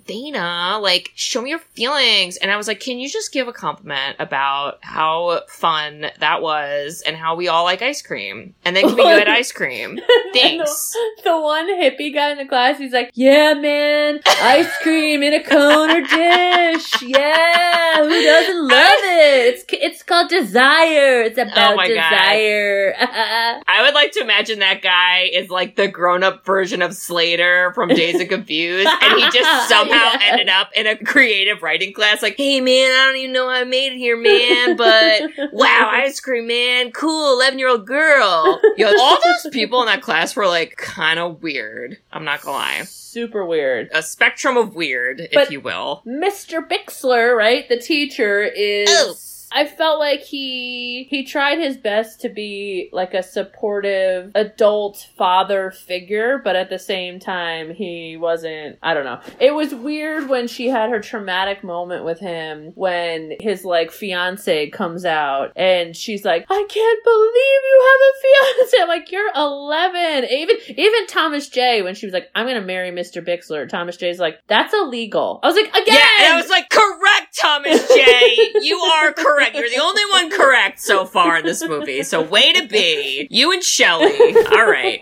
Dana 0.04 0.78
like 0.82 1.12
show 1.14 1.40
me 1.42 1.50
your 1.50 1.58
feelings 1.58 2.36
and 2.36 2.50
I 2.50 2.56
was 2.56 2.68
like 2.68 2.80
can 2.80 2.98
you 2.98 3.08
just 3.08 3.32
give 3.32 3.48
a 3.48 3.52
compliment 3.52 4.16
about 4.18 4.78
how 4.82 5.40
fun 5.48 6.06
that 6.20 6.42
was 6.42 7.02
and 7.06 7.16
how 7.16 7.36
we 7.36 7.48
all 7.48 7.64
like 7.64 7.80
ice 7.82 8.02
cream 8.02 8.54
and 8.64 8.76
then 8.76 8.84
can 8.84 8.96
we 8.96 9.02
get 9.16 9.28
ice 9.28 9.52
cream 9.52 9.98
thanks 10.34 10.94
The 11.24 11.40
one 11.40 11.68
hippie 11.80 12.12
guy 12.12 12.30
in 12.32 12.38
the 12.38 12.44
class, 12.46 12.78
he's 12.78 12.92
like, 12.92 13.10
"Yeah, 13.14 13.54
man, 13.54 14.20
ice 14.26 14.70
cream 14.82 15.22
in 15.22 15.32
a 15.32 15.42
cone 15.42 15.90
or 15.90 16.00
dish. 16.02 17.02
Yeah, 17.02 18.02
who 18.04 18.22
doesn't 18.22 18.68
love 18.68 19.00
it? 19.02 19.54
It's 19.54 19.64
it's 19.72 20.02
called 20.02 20.28
desire. 20.28 21.22
It's 21.22 21.38
oh 21.38 21.42
about 21.42 21.72
Oh 21.72 21.76
my 21.76 21.88
God. 21.88 21.94
desire." 22.10 22.94
I 23.00 23.82
would 23.82 23.94
like 23.94 24.12
to 24.12 24.20
imagine 24.20 24.58
that 24.60 24.82
guy 24.82 25.30
is 25.32 25.48
like 25.50 25.76
the 25.76 25.88
grown 25.88 26.22
up 26.22 26.44
version 26.44 26.82
of 26.82 26.94
Slater 26.94 27.72
from 27.74 27.85
Dazed 27.88 28.20
and 28.20 28.28
Confused, 28.28 28.88
and 29.02 29.14
he 29.20 29.22
just 29.30 29.68
somehow 29.68 29.94
Yeah. 30.12 30.18
ended 30.22 30.48
up 30.48 30.70
in 30.74 30.86
a 30.86 30.96
creative 30.96 31.62
writing 31.62 31.92
class. 31.92 32.22
Like, 32.22 32.36
hey 32.36 32.60
man, 32.60 32.90
I 32.90 33.06
don't 33.06 33.16
even 33.16 33.32
know 33.32 33.48
how 33.48 33.54
I 33.56 33.64
made 33.64 33.92
it 33.92 33.98
here, 33.98 34.16
man, 34.16 34.76
but 34.76 35.52
wow, 35.52 35.90
ice 35.92 36.20
cream, 36.20 36.46
man, 36.46 36.92
cool, 36.92 37.32
eleven 37.34 37.58
year 37.58 37.68
old 37.68 37.86
girl. 37.86 38.60
Yo, 38.76 38.88
all 38.98 39.18
those 39.24 39.52
people 39.52 39.80
in 39.80 39.86
that 39.86 40.02
class 40.02 40.34
were 40.36 40.46
like 40.46 40.76
kind 40.76 41.18
of 41.18 41.42
weird. 41.42 41.98
I'm 42.12 42.24
not 42.24 42.42
gonna 42.42 42.56
lie, 42.56 42.82
Super 42.84 43.44
weird. 43.44 43.88
a 43.92 44.02
spectrum 44.02 44.56
of 44.56 44.74
weird, 44.74 45.20
if 45.32 45.50
you 45.50 45.60
will. 45.60 46.02
Mr. 46.06 46.66
Bixler, 46.66 47.36
right? 47.36 47.68
The 47.68 47.78
teacher 47.78 48.42
is. 48.42 48.88
Oh. 48.90 49.14
I 49.52 49.66
felt 49.66 49.98
like 49.98 50.20
he 50.20 51.06
he 51.10 51.24
tried 51.24 51.58
his 51.58 51.76
best 51.76 52.20
to 52.22 52.28
be 52.28 52.88
like 52.92 53.14
a 53.14 53.22
supportive 53.22 54.32
adult 54.34 55.06
father 55.16 55.70
figure, 55.70 56.40
but 56.42 56.56
at 56.56 56.70
the 56.70 56.78
same 56.78 57.18
time 57.18 57.74
he 57.74 58.16
wasn't 58.16 58.78
I 58.82 58.94
don't 58.94 59.04
know. 59.04 59.20
It 59.40 59.54
was 59.54 59.74
weird 59.74 60.28
when 60.28 60.48
she 60.48 60.68
had 60.68 60.90
her 60.90 61.00
traumatic 61.00 61.64
moment 61.64 62.04
with 62.04 62.18
him 62.20 62.72
when 62.74 63.36
his 63.40 63.64
like 63.64 63.90
fiance 63.90 64.70
comes 64.70 65.04
out 65.04 65.52
and 65.56 65.96
she's 65.96 66.24
like, 66.24 66.46
"I 66.48 66.66
can't 66.68 67.04
believe 67.04 67.60
you 67.64 67.80
have 67.90 68.00
a 68.08 68.12
fiance." 68.22 68.76
I'm 68.82 68.88
like, 68.88 69.12
"You're 69.12 69.32
11." 69.34 70.30
Even 70.30 70.56
even 70.68 71.06
Thomas 71.06 71.48
J 71.48 71.82
when 71.82 71.94
she 71.94 72.06
was 72.06 72.12
like, 72.12 72.30
"I'm 72.34 72.46
going 72.46 72.60
to 72.60 72.66
marry 72.66 72.90
Mr. 72.90 73.26
Bixler." 73.26 73.68
Thomas 73.68 73.96
J's 73.96 74.18
like, 74.18 74.38
"That's 74.48 74.74
illegal." 74.74 75.40
I 75.42 75.46
was 75.46 75.56
like, 75.56 75.68
"Again." 75.70 75.94
Yeah, 75.94 76.24
and 76.24 76.34
I 76.34 76.36
was 76.36 76.50
like, 76.50 76.68
correct, 76.70 77.38
Thomas 77.38 77.88
J. 77.88 78.52
You 78.62 78.76
are 78.76 79.12
correct. 79.12 79.34
You're 79.40 79.68
the 79.68 79.82
only 79.82 80.04
one 80.10 80.30
correct 80.30 80.80
so 80.80 81.04
far 81.04 81.38
in 81.38 81.44
this 81.44 81.66
movie. 81.66 82.02
So 82.02 82.22
way 82.22 82.52
to 82.52 82.66
be. 82.66 83.28
You 83.30 83.52
and 83.52 83.62
Shelly. 83.62 84.34
All 84.52 84.66
right. 84.66 85.00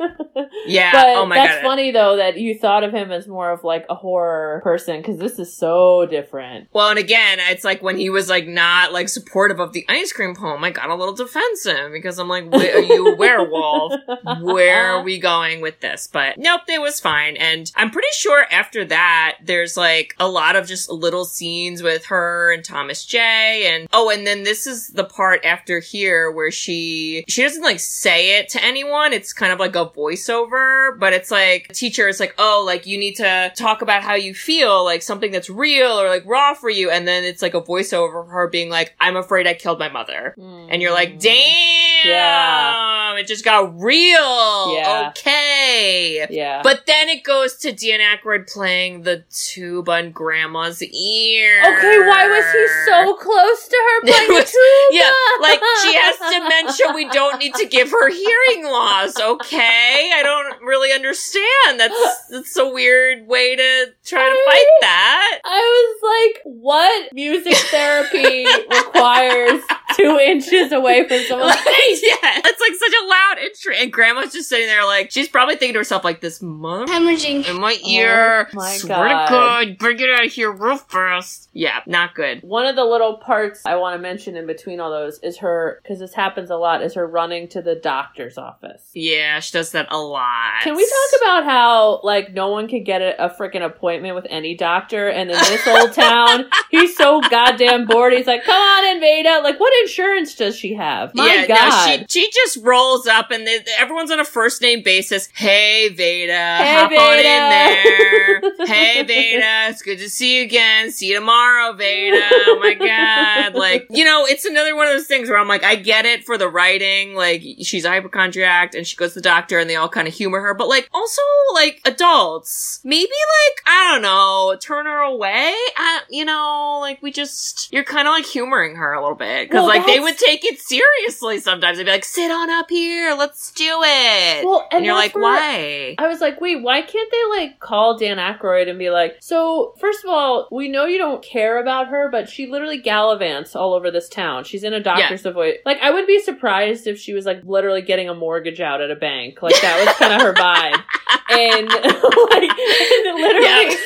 Yeah. 0.67 0.93
But 0.93 1.07
oh 1.17 1.27
my 1.27 1.37
that's 1.37 1.57
god. 1.57 1.63
funny 1.63 1.91
though 1.91 2.17
that 2.17 2.39
you 2.39 2.59
thought 2.59 2.85
of 2.85 2.93
him 2.93 3.11
as 3.13 3.29
more 3.29 3.51
of 3.51 3.65
like 3.65 3.87
a 3.91 3.95
horror 3.95 4.61
person 4.63 5.01
because 5.01 5.19
this 5.19 5.39
is 5.39 5.55
so 5.55 6.07
different. 6.07 6.69
Well, 6.73 6.91
and 6.91 6.99
again, 6.99 7.39
it's 7.41 7.65
like 7.65 7.83
when 7.83 7.97
he 7.97 8.11
was 8.11 8.29
like 8.29 8.47
not 8.47 8.93
like 8.93 9.09
supportive 9.09 9.61
of 9.61 9.73
the 9.73 9.85
ice 9.89 10.13
cream 10.13 10.35
poem, 10.35 10.63
I 10.65 10.71
got 10.71 10.91
a 10.91 10.95
little 10.95 11.15
defensive 11.15 11.93
because 11.93 12.19
I'm 12.19 12.29
like, 12.29 12.51
"Wait, 12.51 12.75
are 12.75 12.81
you 12.81 13.15
a 13.15 13.17
werewolf? 13.17 13.93
Where 14.41 14.93
are 14.95 15.03
we 15.03 15.19
going 15.19 15.61
with 15.61 15.81
this? 15.81 16.09
But 16.13 16.39
nope, 16.39 16.63
it 16.69 16.81
was 16.81 17.01
fine. 17.01 17.37
And 17.37 17.71
I'm 17.77 17.91
pretty 17.91 18.09
sure 18.15 18.47
after 18.51 18.85
that, 18.87 19.39
there's 19.43 19.77
like 19.77 20.15
a 20.19 20.29
lot 20.29 20.57
of 20.57 20.67
just 20.67 20.91
little 20.91 21.25
scenes 21.25 21.83
with 21.83 22.07
her 22.07 22.53
and 22.53 22.65
Thomas 22.65 23.05
J. 23.05 23.75
And 23.75 23.89
oh, 23.93 24.11
and 24.11 24.24
then 24.27 24.43
this 24.43 24.67
is 24.67 24.89
the 24.89 25.05
part 25.05 25.45
after 25.45 25.81
here 25.81 26.31
where 26.31 26.51
she 26.51 27.25
she 27.29 27.43
doesn't 27.43 27.63
like 27.63 27.81
say 27.81 28.39
it 28.39 28.49
to 28.51 28.65
anyone. 28.65 29.13
It's 29.13 29.33
kind 29.33 29.53
of 29.53 29.59
like 29.59 29.77
a 29.77 29.87
voiceover, 29.87 30.99
but 30.99 31.13
it's 31.13 31.31
like 31.31 31.69
teacher 31.73 32.09
is 32.09 32.21
like, 32.21 32.35
oh, 32.39 32.63
like 32.67 32.87
you 32.87 32.99
need 32.99 33.15
to 33.17 33.53
talk 33.57 33.83
about 33.83 34.03
how 34.03 34.15
you 34.15 34.35
feel, 34.35 34.85
like 34.85 35.03
something 35.03 35.31
that's 35.31 35.51
real 35.51 35.93
or 36.01 36.09
like 36.09 36.25
raw 36.27 36.55
for 36.55 36.71
you. 36.71 36.91
And 36.91 37.07
then 37.07 37.25
it's 37.25 37.43
like 37.43 37.55
a 37.55 37.63
voiceover 37.63 38.23
of 38.23 38.29
her 38.29 38.49
being 38.49 38.71
like, 38.71 38.95
I'm 39.01 39.17
afraid 39.17 39.47
I 39.47 39.55
killed 39.55 39.79
my 39.79 39.89
mother. 39.89 40.35
And 40.71 40.83
you're 40.83 40.93
like, 40.93 41.13
hmm. 41.13 41.19
damn, 41.19 41.84
Yeah. 42.09 43.17
it 43.17 43.27
just 43.27 43.45
got 43.45 43.79
real. 43.81 44.75
Yeah. 44.75 45.09
Okay. 45.11 46.27
Yeah. 46.31 46.61
But 46.63 46.87
then 46.87 47.09
it 47.09 47.23
goes 47.25 47.57
to 47.59 47.73
Dan 47.73 48.01
Aykroyd 48.01 48.51
playing 48.53 49.03
the 49.03 49.25
tube 49.31 49.89
on 49.89 50.11
grandma's 50.11 50.83
ear. 50.83 51.59
okay, 51.61 51.99
why 52.01 52.27
was 52.29 52.45
he 52.53 52.67
so 52.91 53.15
close 53.17 53.69
to 53.69 53.77
her 53.77 54.01
playing 54.07 54.25
It 54.25 54.29
the 54.29 54.35
was- 54.35 54.51
tuba? 54.51 54.65
Yeah, 54.93 55.13
like 55.41 55.61
she 55.83 55.95
has 55.97 56.17
dementia. 56.33 56.93
We 56.95 57.09
don't 57.09 57.39
need 57.39 57.55
to 57.55 57.67
give 57.67 57.91
her 57.91 58.09
hearing 58.11 58.65
loss. 58.65 59.19
Okay, 59.19 60.11
I 60.15 60.23
don't 60.23 60.63
really 60.63 60.93
understand. 60.93 61.79
That's 61.79 62.29
that's 62.31 62.57
a 62.57 62.69
weird 62.69 63.27
way 63.27 63.57
to 63.57 63.87
try 64.05 64.23
to 64.29 64.51
fight 64.51 64.67
that. 64.81 65.41
I 65.45 65.61
was 66.03 66.35
like, 66.35 66.43
what 66.45 67.13
music 67.13 67.57
therapy 67.71 68.45
requires 68.71 69.63
two 70.05 70.19
inches 70.21 70.73
away 70.73 71.07
from 71.09 71.21
someone? 71.29 71.49
Like, 71.49 71.59
yeah, 71.67 72.41
it's 72.45 72.61
like 72.61 72.75
such 72.75 72.93
a 73.03 73.07
loud 73.07 73.37
entry, 73.41 73.77
and 73.81 73.93
Grandma's 73.93 74.33
just 74.33 74.49
sitting 74.49 74.67
there, 74.67 74.85
like 74.85 75.11
she's 75.11 75.29
probably 75.29 75.57
thinking 75.57 75.75
to 75.75 75.81
herself, 75.81 76.05
like 76.05 76.21
this 76.21 76.41
mother 76.43 76.87
Hemorrhaging. 76.87 77.49
in 77.49 77.61
my 77.61 77.77
ear. 77.87 78.49
Oh 78.51 78.55
my 78.55 78.77
Swear 78.77 79.09
God. 79.09 79.27
to 79.27 79.31
God, 79.33 79.79
bring 79.79 80.01
it 80.01 80.11
out 80.11 80.25
of 80.27 80.33
here 80.33 80.51
real 80.51 80.77
fast. 80.77 81.49
Yeah, 81.53 81.81
not 81.87 82.15
good. 82.15 82.43
One 82.43 82.67
of 82.67 82.77
the 82.77 82.85
little 82.85 83.19
parts 83.19 83.63
I 83.65 83.77
want 83.77 83.97
to 83.97 84.03
mention 84.03 84.37
in 84.37 84.47
between 84.47 84.81
all 84.81 84.91
those 84.91 85.19
is 85.21 85.39
her, 85.39 85.81
because 85.83 85.99
this 86.01 86.13
happens 86.15 86.51
a 86.51 86.57
lot, 86.57 86.83
is 86.83 86.95
her 86.95 87.07
running 87.07 87.49
to 87.49 87.63
the 87.63 87.75
doctor's 87.77 88.37
office. 88.39 88.91
Yeah, 88.95 89.41
she 89.41 89.53
does 89.53 89.71
that 89.73 89.87
a 89.91 89.99
lot. 89.99 90.63
Can 90.63 90.75
we 90.77 90.85
talk 90.85 91.21
about 91.23 91.45
how 91.45 92.01
like 92.03 92.33
no 92.33 92.49
one 92.51 92.69
could 92.69 92.85
get 92.85 93.01
a, 93.03 93.27
a 93.27 93.31
freaking 93.31 93.65
appointment 93.65 94.15
with 94.15 94.27
any 94.31 94.57
doctor, 94.57 95.09
and 95.09 95.31
in 95.31 95.37
this 95.37 95.67
old 95.67 95.93
town, 95.95 96.47
he's 96.71 96.97
so 96.97 97.21
goddamn 97.21 97.87
bored. 97.87 98.13
He's 98.13 98.27
like, 98.27 98.45
"Come 98.45 98.61
on 98.61 98.85
in, 98.97 99.01
Vada." 99.01 99.41
Like, 99.43 99.59
what 99.61 99.73
insurance 99.95 100.35
does 100.35 100.57
she 100.57 100.75
have? 100.75 101.15
My 101.15 101.27
yeah, 101.27 101.47
God. 101.47 102.01
no, 102.01 102.07
she 102.09 102.25
she 102.25 102.31
just 102.33 102.59
rolls 102.65 103.07
up 103.07 103.31
and 103.31 103.47
they, 103.47 103.61
everyone's 103.79 104.11
on 104.11 104.21
a 104.21 104.25
first 104.25 104.61
name 104.61 104.83
basis. 104.83 105.29
Hey 105.35 105.89
Vada, 105.91 106.33
Hey, 106.65 106.75
hop 106.75 106.91
on 106.91 107.19
in 107.19 107.25
there. 107.25 108.67
hey 108.67 109.03
Vada, 109.03 109.71
it's 109.71 109.83
good 109.83 109.99
to 109.99 110.11
see 110.11 110.39
you 110.39 110.45
again. 110.45 110.91
See 110.91 111.07
you 111.09 111.15
tomorrow, 111.15 111.73
Vada. 111.73 112.29
Oh 112.31 112.59
my 112.61 112.75
god, 112.75 113.55
like 113.59 113.87
you 113.91 114.05
know, 114.05 114.25
it's 114.27 114.45
another 114.45 114.75
one 114.75 114.87
of 114.87 114.93
those 114.95 115.07
things 115.07 115.29
where 115.29 115.39
I'm 115.39 115.49
like, 115.49 115.63
I 115.65 115.77
get 115.77 116.05
it 116.05 116.25
for 116.25 116.37
the 116.37 116.49
writing. 116.49 117.15
Like 117.15 117.43
she's 117.63 117.85
a 117.85 117.91
hypochondriac 117.91 118.75
and 118.75 118.87
she 118.87 118.97
goes 118.97 119.13
to 119.13 119.21
the 119.21 119.23
doctor 119.23 119.59
and 119.59 119.71
they 119.71 119.77
all 119.77 119.89
kind 119.89 120.09
of 120.09 120.15
humor 120.15 120.41
her, 120.41 120.55
but 120.55 120.69
like 120.69 120.89
also 120.93 121.23
like 121.55 121.81
adults, 121.85 122.81
maybe 122.85 123.05
like 123.05 123.63
I 123.67 123.93
don't 123.93 124.03
know, 124.03 124.57
turn 124.61 124.87
her 124.87 124.99
away. 124.99 125.55
I, 125.77 126.01
you 126.11 126.25
know, 126.25 126.79
like 126.81 127.03
we 127.03 127.13
just 127.13 127.73
you're 127.73 127.85
kind 127.85 128.09
of 128.09 128.13
like 128.13 128.27
humoring 128.27 128.77
her 128.77 128.93
a 128.93 129.01
little 129.01 129.17
bit 129.17 129.49
because 129.49 129.63
Well, 129.63 129.69
like 129.69 129.84
they 129.87 130.01
would 130.01 130.19
take 130.19 130.45
it 130.45 130.61
seriously 130.61 131.39
sometimes. 131.41 131.79
They'd 131.79 131.85
be 131.85 131.91
like, 131.91 132.05
"Sit 132.05 132.31
on 132.31 132.51
up 132.51 132.71
here, 132.71 133.15
let's 133.15 133.53
do 133.53 133.81
it." 133.83 134.45
Well, 134.45 134.67
and, 134.71 134.79
and 134.79 134.85
you're 134.85 134.95
like, 134.95 135.15
"Why?" 135.15 135.95
I 135.99 136.09
was 136.09 136.21
like, 136.21 136.41
wait, 136.41 136.63
why 136.63 136.83
can't 136.83 137.11
they 137.11 137.39
like 137.39 137.61
call 137.61 137.99
Dan 137.99 138.19
Aykroyd 138.19 138.69
and 138.69 138.79
be 138.79 138.91
like, 138.91 139.17
so 139.21 139.75
first 139.79 140.05
of 140.05 140.11
all, 140.11 140.49
we 140.51 140.69
know 140.69 140.87
you 140.87 140.99
don't 140.99 141.23
care 141.23 141.61
about 141.61 141.89
her, 141.89 142.09
but 142.11 142.29
she 142.29 142.47
literally 142.47 142.81
gallivants 142.81 143.55
all 143.55 143.75
over 143.75 143.91
this 143.91 144.09
town. 144.09 144.45
She's 144.45 144.65
in 144.65 144.73
a 144.73 144.81
doctor's 144.81 145.25
avoid. 145.27 145.57
Like, 145.65 145.79
I 145.81 145.91
would 145.91 146.07
be 146.07 146.21
surprised 146.21 146.87
if 146.87 146.99
she 146.99 147.15
was 147.15 147.27
like 147.27 147.43
literally 147.45 147.83
getting 147.83 148.09
a 148.09 148.15
mortgage 148.15 148.61
out 148.61 148.81
at 148.81 148.91
a 148.91 148.97
bank. 148.97 149.43
Like 149.43 149.61
that 149.61 149.85
was 149.85 149.95
kind 149.97 150.13
of 150.13 150.21
her 150.23 150.35
vibe. 150.35 150.83
And 151.31 151.69
like, 151.69 151.81
and 151.81 153.17
literally, 153.17 153.77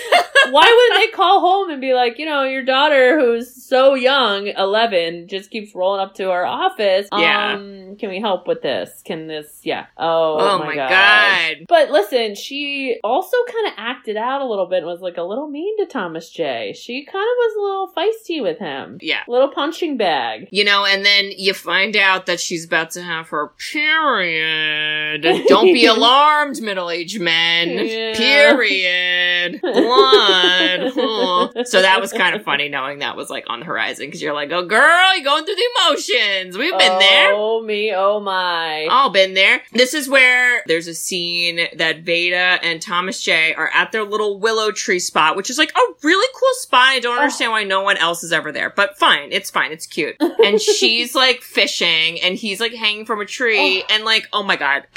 why 0.51 0.89
wouldn't 0.91 1.01
they 1.01 1.17
call 1.17 1.41
home 1.41 1.71
and 1.71 1.81
be 1.81 1.95
like, 1.95 2.19
you 2.19 2.27
know, 2.27 2.43
your 2.43 2.65
daughter 2.65 3.19
who's 3.19 3.65
so 3.65 3.95
young, 3.95 4.49
11, 4.49 5.29
just 5.29 5.51
keeps 5.51 5.75
rolling 5.75 5.88
up 5.95 6.15
to 6.17 6.31
our 6.31 6.45
office. 6.45 7.09
Yeah. 7.13 7.55
Um, 7.55 7.97
can 7.99 8.11
we 8.11 8.21
help 8.21 8.47
with 8.47 8.63
this? 8.63 9.03
Can 9.05 9.27
this, 9.27 9.61
yeah. 9.63 9.87
Oh, 9.97 10.37
Oh, 10.39 10.59
my, 10.59 10.67
my 10.67 10.75
God. 10.75 10.89
god. 10.91 11.57
But 11.69 11.91
listen, 11.91 12.35
she 12.35 12.99
also 13.03 13.37
kind 13.53 13.67
of 13.69 13.73
acted 13.77 14.17
out 14.17 14.41
a 14.41 14.47
little 14.47 14.67
bit 14.67 14.79
and 14.79 14.87
was 14.87 15.01
like 15.01 15.17
a 15.17 15.23
little 15.23 15.49
mean 15.49 15.77
to 15.79 15.87
Thomas 15.87 16.31
J. 16.31 16.75
She 16.79 17.05
kind 17.05 17.17
of 17.23 17.37
was 17.37 17.57
a 17.57 17.63
little 17.63 17.93
feisty 17.95 18.43
with 18.43 18.59
him. 18.59 18.99
Yeah. 19.01 19.21
Little 19.29 19.49
punching 19.49 19.97
bag. 19.97 20.49
You 20.51 20.65
know, 20.65 20.85
and 20.85 21.05
then 21.05 21.31
you 21.37 21.55
find 21.55 21.97
out 21.97 22.27
that 22.27 22.41
she's 22.41 22.65
about 22.65 22.91
to 22.93 23.03
have 23.03 23.29
her 23.29 23.53
period. 23.59 25.23
Don't 25.49 25.73
be 25.73 25.87
alarmed, 25.87 26.61
middle 26.61 26.91
aged 26.91 27.21
men. 27.21 27.69
Yeah. 27.89 28.15
Period. 28.17 29.61
blood, 29.63 30.93
blood. 30.95 31.67
So 31.69 31.81
that 31.81 32.01
was 32.01 32.13
kind 32.13 32.35
of 32.35 32.43
funny 32.43 32.69
knowing 32.69 32.99
that 32.99 33.17
was 33.17 33.31
like 33.31 33.45
on 33.49 33.61
the 33.61 33.67
horizon 33.67 34.07
because 34.07 34.21
you're 34.21 34.35
like, 34.35 34.51
oh 34.53 34.67
girl, 34.67 35.15
you're 35.15 35.25
going 35.25 35.45
through 35.45 35.55
the 35.55 35.69
emotions. 35.87 36.57
We've 36.57 36.77
been 36.77 36.99
there. 36.99 37.33
Oh 37.35 37.63
me, 37.63 37.93
oh 37.95 38.21
my. 38.21 38.87
All 38.91 39.11
been 39.11 39.35
there. 39.35 39.63
This 39.73 39.95
is 39.95 40.09
where 40.09 40.63
there's 40.67 40.87
a 40.87 40.95
scene 40.95 41.61
that 41.77 42.01
Vada 42.01 42.59
and 42.63 42.81
Thomas 42.81 43.23
J 43.23 43.55
are 43.55 43.71
at 43.73 43.93
their 43.93 44.05
little 44.05 44.39
willow 44.39 44.71
tree 44.71 44.99
spot, 44.99 45.37
which 45.37 45.51
is 45.51 45.59
like 45.59 45.71
a 45.71 45.81
really 46.03 46.29
cool 46.35 46.55
spot. 46.55 46.89
I 46.89 47.01
don't 47.01 47.19
understand 47.19 47.53
why 47.53 47.65
no 47.65 47.83
one 47.83 47.97
else 47.97 48.23
is 48.23 48.33
ever 48.33 48.53
there, 48.53 48.71
but 48.71 48.99
fine. 48.99 49.33
It's 49.33 49.51
fine. 49.51 49.73
It's 49.73 49.87
cute. 49.87 50.17
And 50.39 50.61
she's 50.61 51.15
like 51.15 51.43
fishing 51.43 52.21
and 52.23 52.37
he's 52.37 52.61
like 52.61 52.73
hanging 52.73 53.05
from 53.05 53.21
a 53.21 53.27
tree 53.27 53.85
and 53.91 54.05
like, 54.05 54.29
oh 54.33 54.43
my 54.43 54.57
God. 54.57 54.87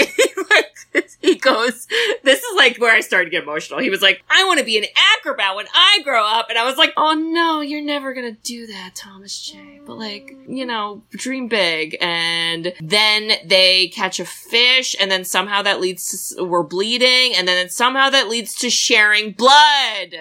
Like, 0.93 1.09
he 1.21 1.35
goes, 1.35 1.87
this 2.23 2.39
is 2.43 2.57
like 2.57 2.77
where 2.77 2.93
I 2.93 2.99
started 2.99 3.25
to 3.25 3.31
get 3.31 3.43
emotional. 3.43 3.79
He 3.79 3.89
was 3.89 4.01
like, 4.01 4.23
I 4.29 4.43
want 4.45 4.59
to 4.59 4.65
be 4.65 4.77
an 4.77 4.85
acrobat 5.17 5.55
when 5.55 5.67
I 5.73 6.01
grow 6.03 6.25
up. 6.25 6.49
And 6.49 6.57
I 6.57 6.65
was 6.65 6.77
like, 6.77 6.91
oh 6.97 7.13
no, 7.13 7.61
you're 7.61 7.81
never 7.81 8.13
going 8.13 8.35
to 8.35 8.41
do 8.41 8.67
that, 8.67 8.95
Thomas 8.95 9.41
J. 9.41 9.79
But 9.85 9.97
like, 9.97 10.35
you 10.47 10.65
know, 10.65 10.70
dream 11.11 11.47
big. 11.47 11.97
And 12.01 12.73
then 12.81 13.33
they 13.45 13.87
catch 13.89 14.19
a 14.19 14.25
fish 14.25 14.95
and 14.99 15.11
then 15.11 15.23
somehow 15.25 15.61
that 15.61 15.79
leads 15.81 16.33
to, 16.35 16.43
we're 16.43 16.63
bleeding. 16.63 17.35
And 17.35 17.47
then 17.47 17.69
somehow 17.69 18.09
that 18.09 18.29
leads 18.29 18.55
to 18.55 18.69
sharing 18.69 19.31
blood. 19.31 20.15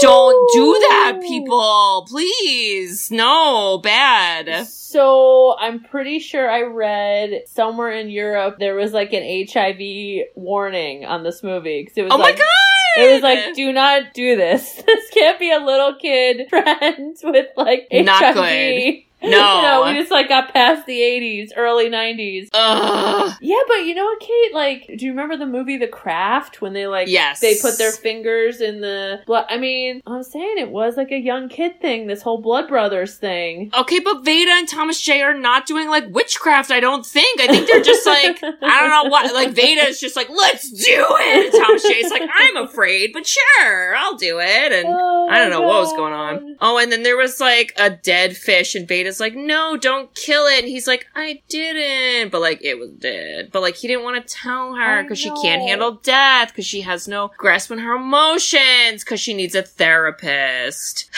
Don't 0.00 0.50
do 0.52 0.72
that, 0.88 1.18
people. 1.26 2.06
Please. 2.08 3.10
No, 3.10 3.78
bad. 3.82 4.66
So 4.66 5.56
I'm 5.58 5.84
pretty 5.84 6.18
sure 6.18 6.50
I 6.50 6.62
read 6.62 7.42
somewhere 7.46 7.92
in 7.92 8.08
Europe 8.08 8.56
there 8.58 8.74
was 8.74 8.92
like 8.92 9.12
an 9.12 9.46
HIV 9.52 10.28
warning 10.34 11.04
on 11.04 11.22
this 11.22 11.42
movie 11.42 11.82
because 11.82 11.96
it 11.98 12.02
was 12.04 12.12
Oh 12.12 12.16
like 12.16 12.34
my 12.36 12.38
god! 12.40 13.04
it 13.08 13.12
was 13.14 13.22
like 13.22 13.54
do 13.54 13.72
not 13.72 14.14
do 14.14 14.36
this. 14.36 14.82
This 14.86 15.10
can't 15.10 15.38
be 15.38 15.52
a 15.52 15.58
little 15.60 15.94
kid 16.00 16.48
friends 16.50 17.20
with 17.22 17.46
like 17.56 17.86
Not 17.92 18.34
HIV. 18.34 18.94
you 19.22 19.30
No. 19.30 19.62
know, 19.62 19.84
we 19.86 19.98
just 19.98 20.10
like 20.10 20.28
got 20.28 20.52
past 20.52 20.86
the 20.86 20.98
80s, 20.98 21.50
early 21.56 21.88
90s. 21.90 22.48
Ugh. 22.52 23.32
Yeah, 23.40 23.56
but 23.68 23.84
you 23.84 23.94
know 23.94 24.04
what, 24.04 24.20
Kate? 24.20 24.54
Like, 24.54 24.86
do 24.98 25.04
you 25.04 25.10
remember 25.12 25.36
the 25.36 25.46
movie 25.46 25.76
The 25.76 25.88
Craft 25.88 26.60
when 26.62 26.72
they 26.72 26.86
like 26.86 27.08
Yes. 27.08 27.40
they 27.40 27.58
put 27.60 27.78
their 27.78 27.92
fingers 27.92 28.60
in 28.60 28.80
the 28.80 29.20
blood? 29.26 29.46
I 29.48 29.56
mean, 29.58 30.00
I'm 30.06 30.22
saying 30.22 30.56
it 30.58 30.70
was 30.70 30.96
like 30.96 31.10
a 31.10 31.18
young 31.18 31.48
kid 31.48 31.80
thing. 31.80 32.06
This 32.06 32.22
whole 32.22 32.40
Blood 32.40 32.68
Brothers 32.68 33.16
thing. 33.16 33.70
Okay, 33.76 34.00
but 34.00 34.24
Vada 34.24 34.50
and 34.52 34.68
Thomas 34.68 35.00
J 35.00 35.22
are 35.22 35.34
not 35.34 35.66
doing 35.66 35.88
like 35.88 36.08
witchcraft, 36.10 36.70
I 36.70 36.80
don't 36.80 37.04
think. 37.04 37.40
I 37.40 37.46
think 37.48 37.68
they're 37.68 37.82
just 37.82 38.06
like, 38.06 38.42
I 38.42 38.80
don't 38.80 38.90
know 38.90 39.10
what, 39.10 39.32
like 39.34 39.50
Vada 39.50 39.86
is 39.88 40.00
just 40.00 40.16
like, 40.16 40.28
let's 40.30 40.70
do 40.70 41.06
it! 41.08 41.54
And 41.54 41.62
Thomas 41.64 41.82
J's 41.82 42.10
like, 42.10 42.22
I'm 42.32 42.56
afraid, 42.56 43.10
but 43.12 43.26
sure, 43.26 43.94
I'll 43.96 44.16
do 44.16 44.38
it. 44.40 44.72
And 44.72 44.86
Oh 44.88 45.28
I 45.30 45.38
don't 45.38 45.50
know 45.50 45.60
my 45.60 45.66
what 45.66 45.80
was 45.80 45.92
going 45.92 46.12
on. 46.12 46.56
Oh, 46.60 46.78
and 46.78 46.90
then 46.90 47.02
there 47.02 47.16
was 47.16 47.40
like 47.40 47.72
a 47.76 47.90
dead 47.90 48.36
fish, 48.36 48.74
and 48.74 48.86
Vada's 49.10 49.20
like, 49.20 49.34
no, 49.34 49.76
don't 49.76 50.14
kill 50.14 50.46
it. 50.46 50.60
And 50.60 50.68
he's 50.68 50.86
like, 50.86 51.06
I 51.14 51.42
didn't. 51.48 52.30
But 52.30 52.40
like, 52.40 52.62
it 52.62 52.78
was 52.78 52.90
dead. 52.90 53.50
But 53.52 53.62
like, 53.62 53.76
he 53.76 53.88
didn't 53.88 54.04
want 54.04 54.24
to 54.24 54.34
tell 54.34 54.74
her 54.74 55.02
because 55.02 55.18
she 55.18 55.30
can't 55.42 55.62
handle 55.62 55.92
death, 56.02 56.48
because 56.48 56.66
she 56.66 56.82
has 56.82 57.08
no 57.08 57.32
grasp 57.36 57.72
on 57.72 57.78
her 57.78 57.94
emotions, 57.94 59.02
because 59.04 59.20
she 59.20 59.34
needs 59.34 59.54
a 59.54 59.62
therapist. 59.62 61.10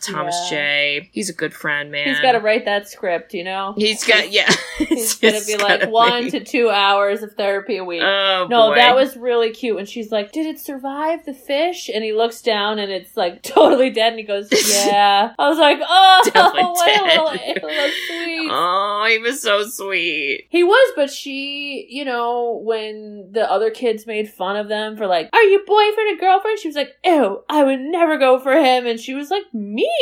Thomas 0.00 0.36
Yeah. 0.44 0.50
J. 0.50 1.10
He's 1.12 1.28
a 1.30 1.32
good 1.32 1.54
friend, 1.54 1.90
man. 1.90 2.08
He's 2.08 2.20
got 2.20 2.32
to 2.32 2.40
write 2.40 2.64
that 2.64 2.88
script, 2.88 3.34
you 3.34 3.44
know. 3.44 3.74
He's 3.76 4.04
got, 4.04 4.30
yeah. 4.30 4.50
He's 4.78 5.14
gonna 5.14 5.40
be 5.46 5.56
like 5.56 5.88
one 5.88 6.30
to 6.30 6.40
two 6.44 6.70
hours 6.70 7.22
of 7.22 7.32
therapy 7.34 7.76
a 7.78 7.84
week. 7.84 8.02
Oh, 8.02 8.46
no, 8.50 8.70
boy. 8.70 8.74
that 8.76 8.94
was 8.94 9.16
really 9.16 9.50
cute 9.50 9.78
And 9.78 9.88
she's 9.88 10.12
like, 10.12 10.32
"Did 10.32 10.46
it 10.46 10.58
survive 10.58 11.24
the 11.24 11.34
fish?" 11.34 11.88
And 11.88 12.04
he 12.04 12.12
looks 12.12 12.42
down 12.42 12.78
and 12.78 12.92
it's 12.92 13.16
like 13.16 13.42
totally 13.56 13.90
dead. 13.90 14.10
And 14.10 14.18
he 14.18 14.24
goes, 14.24 14.48
"Yeah." 14.70 15.32
I 15.38 15.48
was 15.48 15.58
like, 15.58 15.78
"Oh, 15.82 16.20
what 16.24 16.36
a 16.36 16.54
little, 16.54 17.28
a 17.28 17.54
little 17.66 17.90
sweet." 18.08 18.50
Oh, 18.52 19.06
he 19.08 19.18
was 19.18 19.40
so 19.40 19.64
sweet. 19.64 20.46
He 20.50 20.62
was, 20.62 20.92
but 20.96 21.10
she, 21.10 21.86
you 21.90 22.04
know, 22.04 22.60
when 22.62 23.30
the 23.32 23.50
other 23.50 23.70
kids 23.70 24.06
made 24.06 24.28
fun 24.30 24.56
of 24.56 24.68
them 24.68 24.96
for 24.96 25.06
like, 25.06 25.30
"Are 25.32 25.42
you 25.42 25.62
boyfriend 25.66 26.10
and 26.10 26.20
girlfriend?" 26.20 26.58
She 26.58 26.68
was 26.68 26.76
like, 26.76 26.94
"Ew, 27.04 27.42
I 27.48 27.62
would 27.64 27.80
never 27.80 28.18
go 28.18 28.38
for 28.38 28.52
him," 28.52 28.86
and 28.86 29.00
she 29.00 29.14
was 29.14 29.30
like 29.30 29.44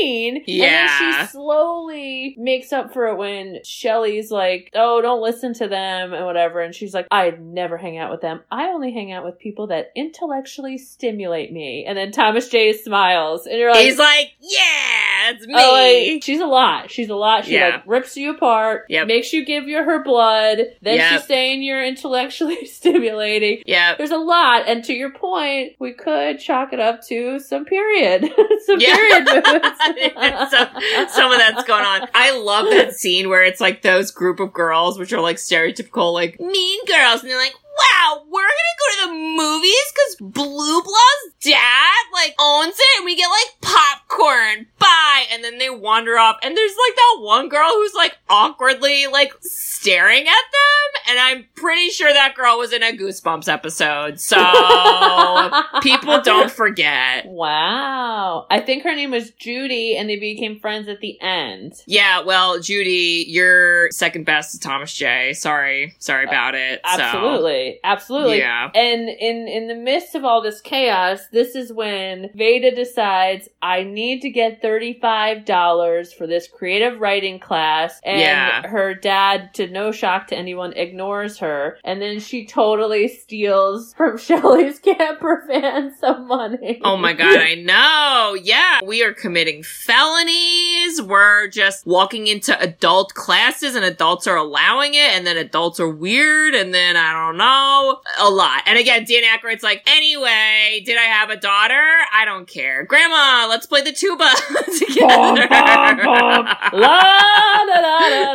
mean. 0.01 0.37
And 0.37 0.45
Yeah. 0.47 0.87
then 0.99 1.27
she 1.27 1.33
slowly 1.33 2.35
makes 2.39 2.73
up 2.73 2.93
for 2.93 3.07
it 3.09 3.17
when 3.17 3.61
Shelly's 3.65 4.31
like, 4.31 4.71
"Oh, 4.75 5.01
don't 5.01 5.23
listen 5.23 5.55
to 5.55 5.69
them 5.69 6.13
and 6.13 6.25
whatever," 6.25 6.61
and 6.61 6.75
she's 6.75 6.95
like, 6.95 7.07
"I'd 7.11 7.41
never 7.45 7.77
hang 7.77 7.99
out 7.99 8.11
with 8.11 8.21
them. 8.21 8.43
I 8.51 8.67
only 8.69 8.93
hang 8.93 9.13
out 9.13 9.25
with 9.25 9.39
people 9.39 9.69
that 9.69 9.91
intellectually 9.95 10.79
stimulate 10.79 11.53
me." 11.53 11.85
And 11.87 11.97
then 11.97 12.13
Thomas 12.13 12.49
J 12.49 12.73
smiles, 12.73 13.47
and 13.47 13.59
you're 13.59 13.71
like, 13.73 13.85
He's 13.85 13.99
like, 13.99 14.33
yeah, 14.41 15.31
it's 15.31 15.45
oh, 15.45 15.47
me. 15.47 15.55
Oh, 15.57 16.11
like, 16.15 16.23
she's 16.23 16.41
a 16.41 16.47
lot. 16.47 16.91
She's 16.91 17.11
a 17.11 17.15
lot. 17.17 17.45
She 17.45 17.55
Yeah. 17.55 17.69
like 17.69 17.83
rips 17.87 18.17
you 18.17 18.31
apart, 18.35 18.87
Yep. 18.89 19.07
makes 19.07 19.33
you 19.33 19.45
give 19.45 19.69
you 19.69 19.83
her 19.83 20.03
blood, 20.03 20.59
then 20.83 20.97
Yep. 20.97 21.13
she's 21.13 21.25
saying 21.25 21.63
you're 21.63 21.85
intellectually 21.85 22.65
stimulating. 22.67 23.63
yeah. 23.67 23.95
There's 23.97 24.11
a 24.11 24.17
lot, 24.17 24.65
and 24.67 24.83
to 24.85 24.93
your 24.95 25.11
point, 25.11 25.73
we 25.79 25.93
could 25.93 26.39
chalk 26.41 26.73
it 26.73 26.81
up 26.81 27.03
to 27.09 27.39
some 27.39 27.65
period, 27.65 28.33
some 28.67 28.81
Yeah. 28.81 28.95
period. 28.97 29.63
some, 30.51 31.09
some 31.09 31.33
of 31.33 31.39
that's 31.39 31.65
going 31.65 31.85
on. 31.85 32.09
I 32.15 32.37
love 32.37 32.67
that 32.71 32.95
scene 32.95 33.29
where 33.29 33.45
it's 33.45 33.61
like 33.61 33.83
those 33.83 34.11
group 34.11 34.41
of 34.41 34.53
girls, 34.53 34.99
which 34.99 35.13
are 35.13 35.21
like 35.21 35.37
stereotypical, 35.37 36.13
like 36.13 36.39
mean 36.41 36.85
girls, 36.87 37.23
and 37.23 37.31
they're 37.31 37.39
like, 37.39 37.55
wow, 37.77 38.23
we're 38.31 38.43
gonna 38.43 38.79
go 38.79 38.87
to 38.93 39.09
the 39.09 39.15
movies 39.15 39.93
because 39.93 40.33
Blue 40.33 40.83
Bloods 40.83 41.35
dad 41.41 42.05
like 42.13 42.35
owns 42.41 42.75
it 42.79 42.99
and 42.99 43.05
we 43.05 43.17
get 43.17 43.29
like 43.29 43.61
popcorn. 43.61 44.67
Bye. 44.79 45.25
And 45.33 45.43
then 45.43 45.59
they 45.59 45.71
wander 45.71 46.19
off 46.19 46.37
and 46.43 46.57
there's 46.57 46.77
like 46.89 46.97
that 46.97 47.17
one 47.21 47.49
girl 47.49 47.71
who's 47.71 47.95
like 47.95 48.17
awkwardly 48.29 49.07
like 49.07 49.33
staring 49.41 50.23
at 50.23 50.27
them. 50.27 50.84
And 51.07 51.19
I'm 51.19 51.45
pretty 51.55 51.89
sure 51.91 52.13
that 52.13 52.35
girl 52.35 52.59
was 52.59 52.73
in 52.73 52.83
a 52.83 52.93
Goosebumps 52.97 53.49
episode. 53.53 54.21
So 54.21 54.37
people 55.83 56.21
don't 56.23 56.51
forget. 56.51 57.27
Wow. 57.27 58.47
I 58.51 58.61
think 58.61 58.85
her 58.85 58.95
name 58.95 59.11
was 59.11 59.31
Judy, 59.33 59.97
and 59.97 60.09
they 60.09 60.17
became 60.19 60.59
friends 60.59 60.89
at 60.89 61.01
the 61.01 61.21
end. 61.21 61.75
Yeah, 61.87 62.23
well, 62.23 62.61
Judy, 62.61 63.25
you're 63.29 63.91
second 63.91 64.25
best 64.25 64.53
to 64.53 64.61
Thomas 64.61 64.93
J. 64.95 65.33
Sorry. 65.35 65.95
Sorry 65.99 66.25
about 66.27 66.55
it. 66.55 66.81
So, 66.95 67.01
Absolutely. 67.03 67.81
Absolutely. 67.85 68.39
Yeah. 68.39 68.71
And 68.75 69.09
in 69.09 69.49
in 69.49 69.69
the 69.69 69.75
midst 69.75 70.15
of 70.15 70.25
all 70.25 70.43
this 70.43 70.61
chaos, 70.61 71.21
this 71.33 71.55
is 71.55 71.73
when 71.73 72.31
Vada 72.35 72.75
decides 72.75 73.49
I 73.63 73.83
need 73.83 74.21
to 74.23 74.31
get 74.31 74.63
$35 74.63 76.15
for 76.15 76.27
this 76.27 76.49
creative 76.49 77.01
writing 77.01 77.39
class 77.39 78.01
and 78.05 78.21
Yeah. 78.21 78.67
her 78.69 78.95
dad 78.95 79.55
to 79.55 79.67
no 79.69 79.93
shock 79.93 80.29
to 80.29 80.37
anyone 80.37 80.73
ignores 80.95 81.39
her 81.39 81.77
and 81.83 82.01
then 82.01 82.21
she 82.21 82.47
totally 82.47 83.09
steals 83.09 83.93
from 83.95 84.17
Shelly's 84.25 84.79
camper 84.79 85.43
van 85.49 85.93
some 85.99 86.29
money. 86.29 86.81
Oh 86.85 86.97
my 86.97 87.13
god, 87.13 87.37
I 87.37 87.55
know. 87.55 88.37
Yeah, 88.41 88.79
we 88.85 89.03
are 89.03 89.13
committing 89.13 89.65
felonies. 89.65 91.03
We're 91.03 91.49
just 91.49 91.85
walking 91.85 92.29
into 92.29 92.59
adult 92.61 93.15
classes 93.15 93.75
and 93.75 93.85
adults 93.85 94.29
are 94.29 94.37
allowing 94.37 94.95
it 94.95 95.11
and 95.11 95.27
then 95.27 95.37
adults 95.37 95.81
are 95.81 95.89
weird 95.89 96.55
and 96.55 96.73
then 96.73 96.97
I 96.97 97.13
don't 97.13 97.37
know. 97.37 98.01
A 98.21 98.31
lot. 98.31 98.63
And 98.67 98.79
again, 98.79 99.05
Dan 99.05 99.23
Aykroyd's 99.25 99.65
like, 99.65 99.83
anyway, 99.89 100.83
did 100.87 100.97
I 100.97 101.03
have 101.03 101.31
a 101.31 101.37
daughter? 101.37 101.83
I 102.15 102.25
don't 102.25 102.47
care. 102.47 102.85
Grandma, 102.85 103.47
let's 103.49 103.67
play 103.67 103.83
the 103.83 103.93
tuba 103.93 104.31
together. 104.79 105.49
Bum, 105.49 105.97
bum, 105.97 105.97
bum. 105.97 106.57
La 106.73 107.65
da 107.67 107.81
da 107.81 108.35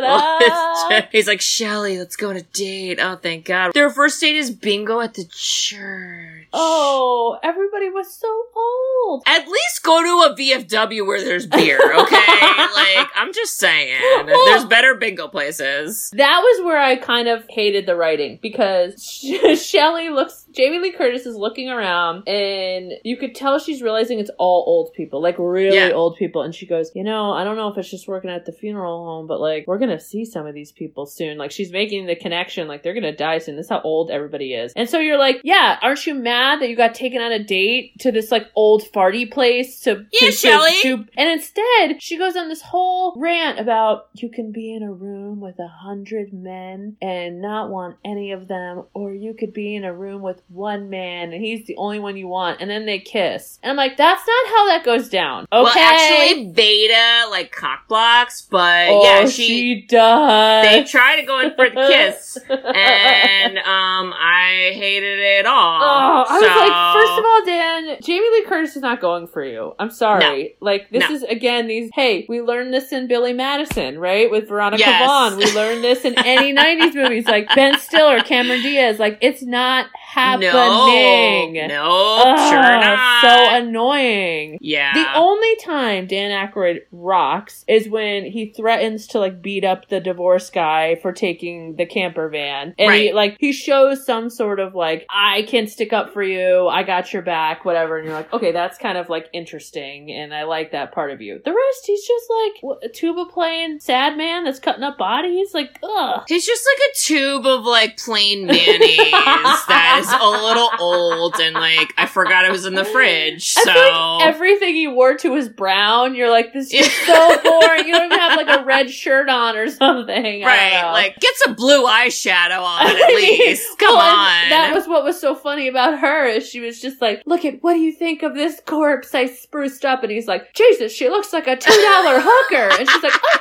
da. 0.90 1.06
He's 1.10 1.26
like, 1.26 1.40
Shelly, 1.40 1.98
let's 1.98 2.16
go 2.16 2.28
on 2.28 2.36
a 2.36 2.42
date. 2.52 2.98
Oh, 3.00 3.16
thank 3.16 3.44
God. 3.46 3.72
Their 3.72 3.90
first 3.90 4.20
date 4.20 4.36
is 4.36 4.50
bingo 4.50 5.00
at 5.00 5.14
the 5.14 5.24
church. 5.30 6.48
Oh, 6.52 7.38
everybody 7.42 7.90
was 7.90 8.12
so 8.12 8.28
old. 8.54 8.89
At 9.26 9.46
least 9.48 9.82
go 9.82 10.02
to 10.02 10.32
a 10.32 10.36
VFW 10.36 11.06
where 11.06 11.20
there's 11.20 11.46
beer, 11.46 11.78
okay? 11.78 12.16
like, 12.74 13.08
I'm 13.16 13.32
just 13.32 13.58
saying. 13.58 14.26
There's 14.26 14.64
better 14.64 14.94
bingo 14.94 15.28
places. 15.28 16.10
That 16.14 16.40
was 16.40 16.64
where 16.64 16.78
I 16.78 16.96
kind 16.96 17.28
of 17.28 17.44
hated 17.48 17.86
the 17.86 17.96
writing 17.96 18.38
because 18.40 19.02
Shelly 19.62 20.10
looks, 20.10 20.46
Jamie 20.52 20.78
Lee 20.78 20.92
Curtis 20.92 21.26
is 21.26 21.36
looking 21.36 21.68
around 21.68 22.28
and 22.28 22.92
you 23.04 23.16
could 23.16 23.34
tell 23.34 23.58
she's 23.58 23.82
realizing 23.82 24.18
it's 24.18 24.30
all 24.38 24.64
old 24.66 24.92
people, 24.94 25.20
like 25.22 25.36
really 25.38 25.76
Yeah. 25.76 25.90
old 25.92 26.16
people. 26.16 26.42
And 26.42 26.54
she 26.54 26.66
goes, 26.66 26.90
You 26.94 27.04
know, 27.04 27.32
I 27.32 27.44
don't 27.44 27.56
know 27.56 27.68
if 27.68 27.78
it's 27.78 27.90
just 27.90 28.08
working 28.08 28.30
at 28.30 28.46
the 28.46 28.52
funeral 28.52 29.04
home, 29.04 29.26
but 29.26 29.40
like 29.40 29.64
we're 29.66 29.78
going 29.78 29.90
to 29.90 30.00
see 30.00 30.24
some 30.24 30.46
of 30.46 30.54
these 30.54 30.72
people 30.72 31.06
soon. 31.06 31.38
Like 31.38 31.50
she's 31.50 31.72
making 31.72 32.06
the 32.06 32.16
connection, 32.16 32.68
like 32.68 32.82
they're 32.82 32.94
going 32.94 33.02
to 33.04 33.14
die 33.16 33.38
soon. 33.38 33.56
This 33.56 33.66
is 33.66 33.70
how 33.70 33.80
old 33.82 34.10
everybody 34.10 34.54
is. 34.54 34.72
And 34.76 34.88
so 34.88 34.98
you're 34.98 35.18
like, 35.18 35.40
Yeah, 35.44 35.78
aren't 35.82 36.06
you 36.06 36.14
mad 36.14 36.60
that 36.60 36.68
you 36.68 36.76
got 36.76 36.94
taken 36.94 37.20
on 37.20 37.32
a 37.32 37.42
date 37.42 37.98
to 38.00 38.12
this 38.12 38.30
like 38.30 38.46
old 38.54 38.82
farty 38.92 39.30
place 39.30 39.80
to, 39.80 40.06
Yeah, 40.12 40.30
to, 40.30 40.70
to- 40.82 41.06
and 41.16 41.28
instead 41.30 42.02
she 42.02 42.16
goes 42.16 42.36
on 42.36 42.48
this 42.48 42.62
whole 42.62 43.14
rant 43.16 43.58
about 43.58 44.08
you 44.14 44.28
can 44.30 44.52
be 44.52 44.72
in 44.74 44.82
a 44.82 44.92
room 44.92 45.40
with 45.40 45.58
a 45.58 45.68
hundred 45.68 46.32
men 46.32 46.96
and 47.02 47.40
not 47.40 47.70
want 47.70 47.96
any 48.04 48.32
of 48.32 48.48
them, 48.48 48.84
or 48.94 49.12
you 49.14 49.34
could 49.34 49.52
be 49.52 49.74
in 49.74 49.84
a 49.84 49.92
room 49.94 50.22
with 50.22 50.42
one 50.48 50.90
man 50.90 51.32
and 51.32 51.42
he's 51.42 51.66
the 51.66 51.76
only 51.76 51.98
one 51.98 52.16
you 52.16 52.28
want, 52.28 52.60
and 52.60 52.70
then 52.70 52.86
they 52.86 52.98
kiss. 52.98 53.58
And 53.62 53.70
I'm 53.70 53.76
like, 53.76 53.96
that's 53.96 54.22
not 54.26 54.46
how 54.54 54.66
that 54.68 54.84
goes 54.84 55.08
down. 55.08 55.46
Okay. 55.52 55.62
Well, 55.62 55.72
actually, 55.76 56.52
Vada 56.52 57.30
like 57.30 57.52
cock 57.52 57.88
blocks, 57.88 58.42
but 58.42 58.88
oh, 58.88 59.02
yeah, 59.04 59.26
she, 59.26 59.46
she. 59.46 59.86
does. 59.88 60.64
They 60.66 60.84
try 60.84 61.16
to 61.20 61.26
go 61.26 61.40
in 61.40 61.54
for 61.54 61.68
the 61.68 61.74
kiss, 61.76 62.36
and 62.48 63.58
um, 63.58 64.12
I 64.16 64.70
hated 64.74 65.18
it 65.20 65.46
all. 65.46 65.80
Oh, 65.82 66.24
I 66.28 66.32
was 66.32 66.40
So- 66.40 66.46
like, 66.46 66.94
first 66.94 67.18
of 67.18 67.24
all, 67.24 67.44
Dan, 67.44 67.98
Jamie 68.02 68.28
Lee 68.30 68.44
Curtis 68.46 68.76
is 68.80 68.82
not 68.82 69.00
going 69.00 69.26
for 69.26 69.44
you. 69.44 69.74
I'm 69.78 69.90
sorry. 69.90 70.56
Like, 70.60 70.88
this 70.90 71.08
No. 71.08 71.14
is 71.14 71.22
again 71.24 71.66
these. 71.66 71.90
Hey, 71.94 72.24
we 72.28 72.40
learned 72.40 72.72
this 72.72 72.92
in 72.92 73.06
Billy 73.08 73.32
Madison, 73.34 73.98
right, 73.98 74.30
with 74.30 74.48
Veronica 74.48 74.80
Yes. 74.80 75.06
Vaughn. 75.06 75.36
We 75.36 75.52
learned 75.52 75.84
this 75.84 76.04
in 76.06 76.18
any 76.18 76.52
'90s 76.56 76.94
movies, 76.94 77.26
like 77.26 77.54
Ben 77.54 77.78
Stiller, 77.78 78.20
Cameron 78.20 78.62
Diaz. 78.62 78.98
Like, 78.98 79.18
it's 79.20 79.42
not 79.42 79.86
happening. 80.12 81.54
No, 81.54 81.66
no, 81.66 82.22
Ugh, 82.24 82.50
sure 82.50 82.60
not. 82.60 83.22
So 83.22 83.56
annoying. 83.56 84.58
yeah, 84.60 84.92
The 84.94 85.18
only 85.18 85.56
time 85.56 86.06
Dan 86.06 86.30
Aykroyd 86.30 86.80
rocks 86.92 87.64
is 87.68 87.88
when 87.88 88.24
he 88.24 88.52
threatens 88.56 89.06
to 89.08 89.18
like 89.18 89.40
beat 89.42 89.64
up 89.64 89.88
the 89.88 90.00
divorce 90.00 90.50
guy 90.50 90.96
for 90.96 91.12
taking 91.12 91.76
the 91.76 91.86
camper 91.86 92.28
van. 92.28 92.74
And 92.78 92.92
he 92.94 93.12
like 93.12 93.36
he 93.38 93.52
shows 93.52 94.04
some 94.04 94.30
sort 94.30 94.60
of 94.60 94.74
like 94.74 95.06
I 95.10 95.42
can 95.42 95.66
stick 95.66 95.92
up 95.92 96.12
for 96.12 96.22
you, 96.22 96.68
I 96.68 96.82
got 96.82 97.12
your 97.12 97.22
back, 97.22 97.64
whatever. 97.64 97.96
And 97.96 98.06
you're 98.06 98.16
like, 98.16 98.32
okay, 98.32 98.52
that's 98.52 98.78
kind 98.78 98.98
of 98.98 99.08
like 99.08 99.28
interesting, 99.32 100.10
and 100.10 100.34
I 100.34 100.44
like 100.44 100.72
that 100.72 100.92
part 100.92 101.10
of 101.10 101.20
you. 101.20 101.40
The 101.44 101.52
rest, 101.52 101.86
he's 101.86 102.06
just 102.06 102.26
like 102.30 102.80
a 102.82 102.88
tuba 102.88 103.26
playing 103.26 103.80
sad 103.80 104.16
man 104.16 104.44
that's 104.44 104.58
cutting 104.58 104.82
up 104.82 104.98
bodies. 104.98 105.54
Like, 105.54 105.78
ugh. 105.82 106.22
He's 106.28 106.46
just 106.46 106.66
like 106.66 106.90
a 106.90 106.96
tube 106.98 107.46
of 107.46 107.64
like 107.64 107.98
plain 107.98 108.46
mayonnaise 108.46 109.10
that 109.12 109.99
is 110.00 110.12
a 110.12 110.28
little 110.28 110.70
old 110.78 111.34
and 111.40 111.54
like 111.54 111.92
I 111.96 112.06
forgot 112.06 112.44
it 112.44 112.50
was 112.50 112.64
in 112.64 112.74
the 112.74 112.84
fridge. 112.84 113.54
I 113.58 113.62
So 113.62 113.70
like 113.70 114.26
everything 114.34 114.74
he 114.74 114.88
wore 114.88 115.16
to 115.16 115.30
was 115.30 115.48
brown. 115.48 116.14
You're 116.14 116.30
like, 116.30 116.52
this 116.52 116.72
is 116.72 116.90
so 117.06 117.42
boring. 117.42 117.86
You 117.86 117.92
don't 117.92 118.06
even 118.06 118.18
have 118.18 118.36
like 118.36 118.60
a 118.60 118.64
red 118.64 118.90
shirt 118.90 119.28
on 119.28 119.56
or 119.56 119.68
something. 119.68 120.42
Right, 120.42 120.90
like 120.92 121.16
get 121.20 121.34
some 121.36 121.54
blue 121.54 121.84
eyeshadow 121.84 122.62
on 122.62 122.86
at 122.90 122.96
mean, 122.96 123.16
least. 123.16 123.66
Come 123.78 123.96
well, 123.96 124.06
on. 124.06 124.50
That 124.50 124.72
was 124.74 124.86
what 124.86 125.04
was 125.04 125.20
so 125.20 125.34
funny 125.34 125.68
about 125.68 125.98
her 125.98 126.26
is 126.26 126.48
she 126.48 126.60
was 126.60 126.80
just 126.80 127.00
like, 127.00 127.22
look 127.26 127.44
at 127.44 127.62
what 127.62 127.74
do 127.74 127.80
you 127.80 127.92
think 127.92 128.22
of 128.22 128.34
this 128.34 128.60
corpse 128.66 129.14
I 129.14 129.26
spruced 129.26 129.84
up? 129.84 130.02
And 130.02 130.10
he's 130.12 130.26
like, 130.28 130.54
Jesus, 130.54 130.92
she 130.92 131.08
looks 131.08 131.32
like 131.32 131.46
a 131.46 131.56
two 131.56 131.70
dollar 131.70 132.20
hooker. 132.22 132.70
And 132.78 132.88
she's 132.88 133.02
like, 133.02 133.12
oh, 133.14 133.38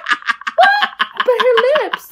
what? 0.55 0.89
But 1.18 1.36
her 1.39 1.86
lips. 1.86 2.10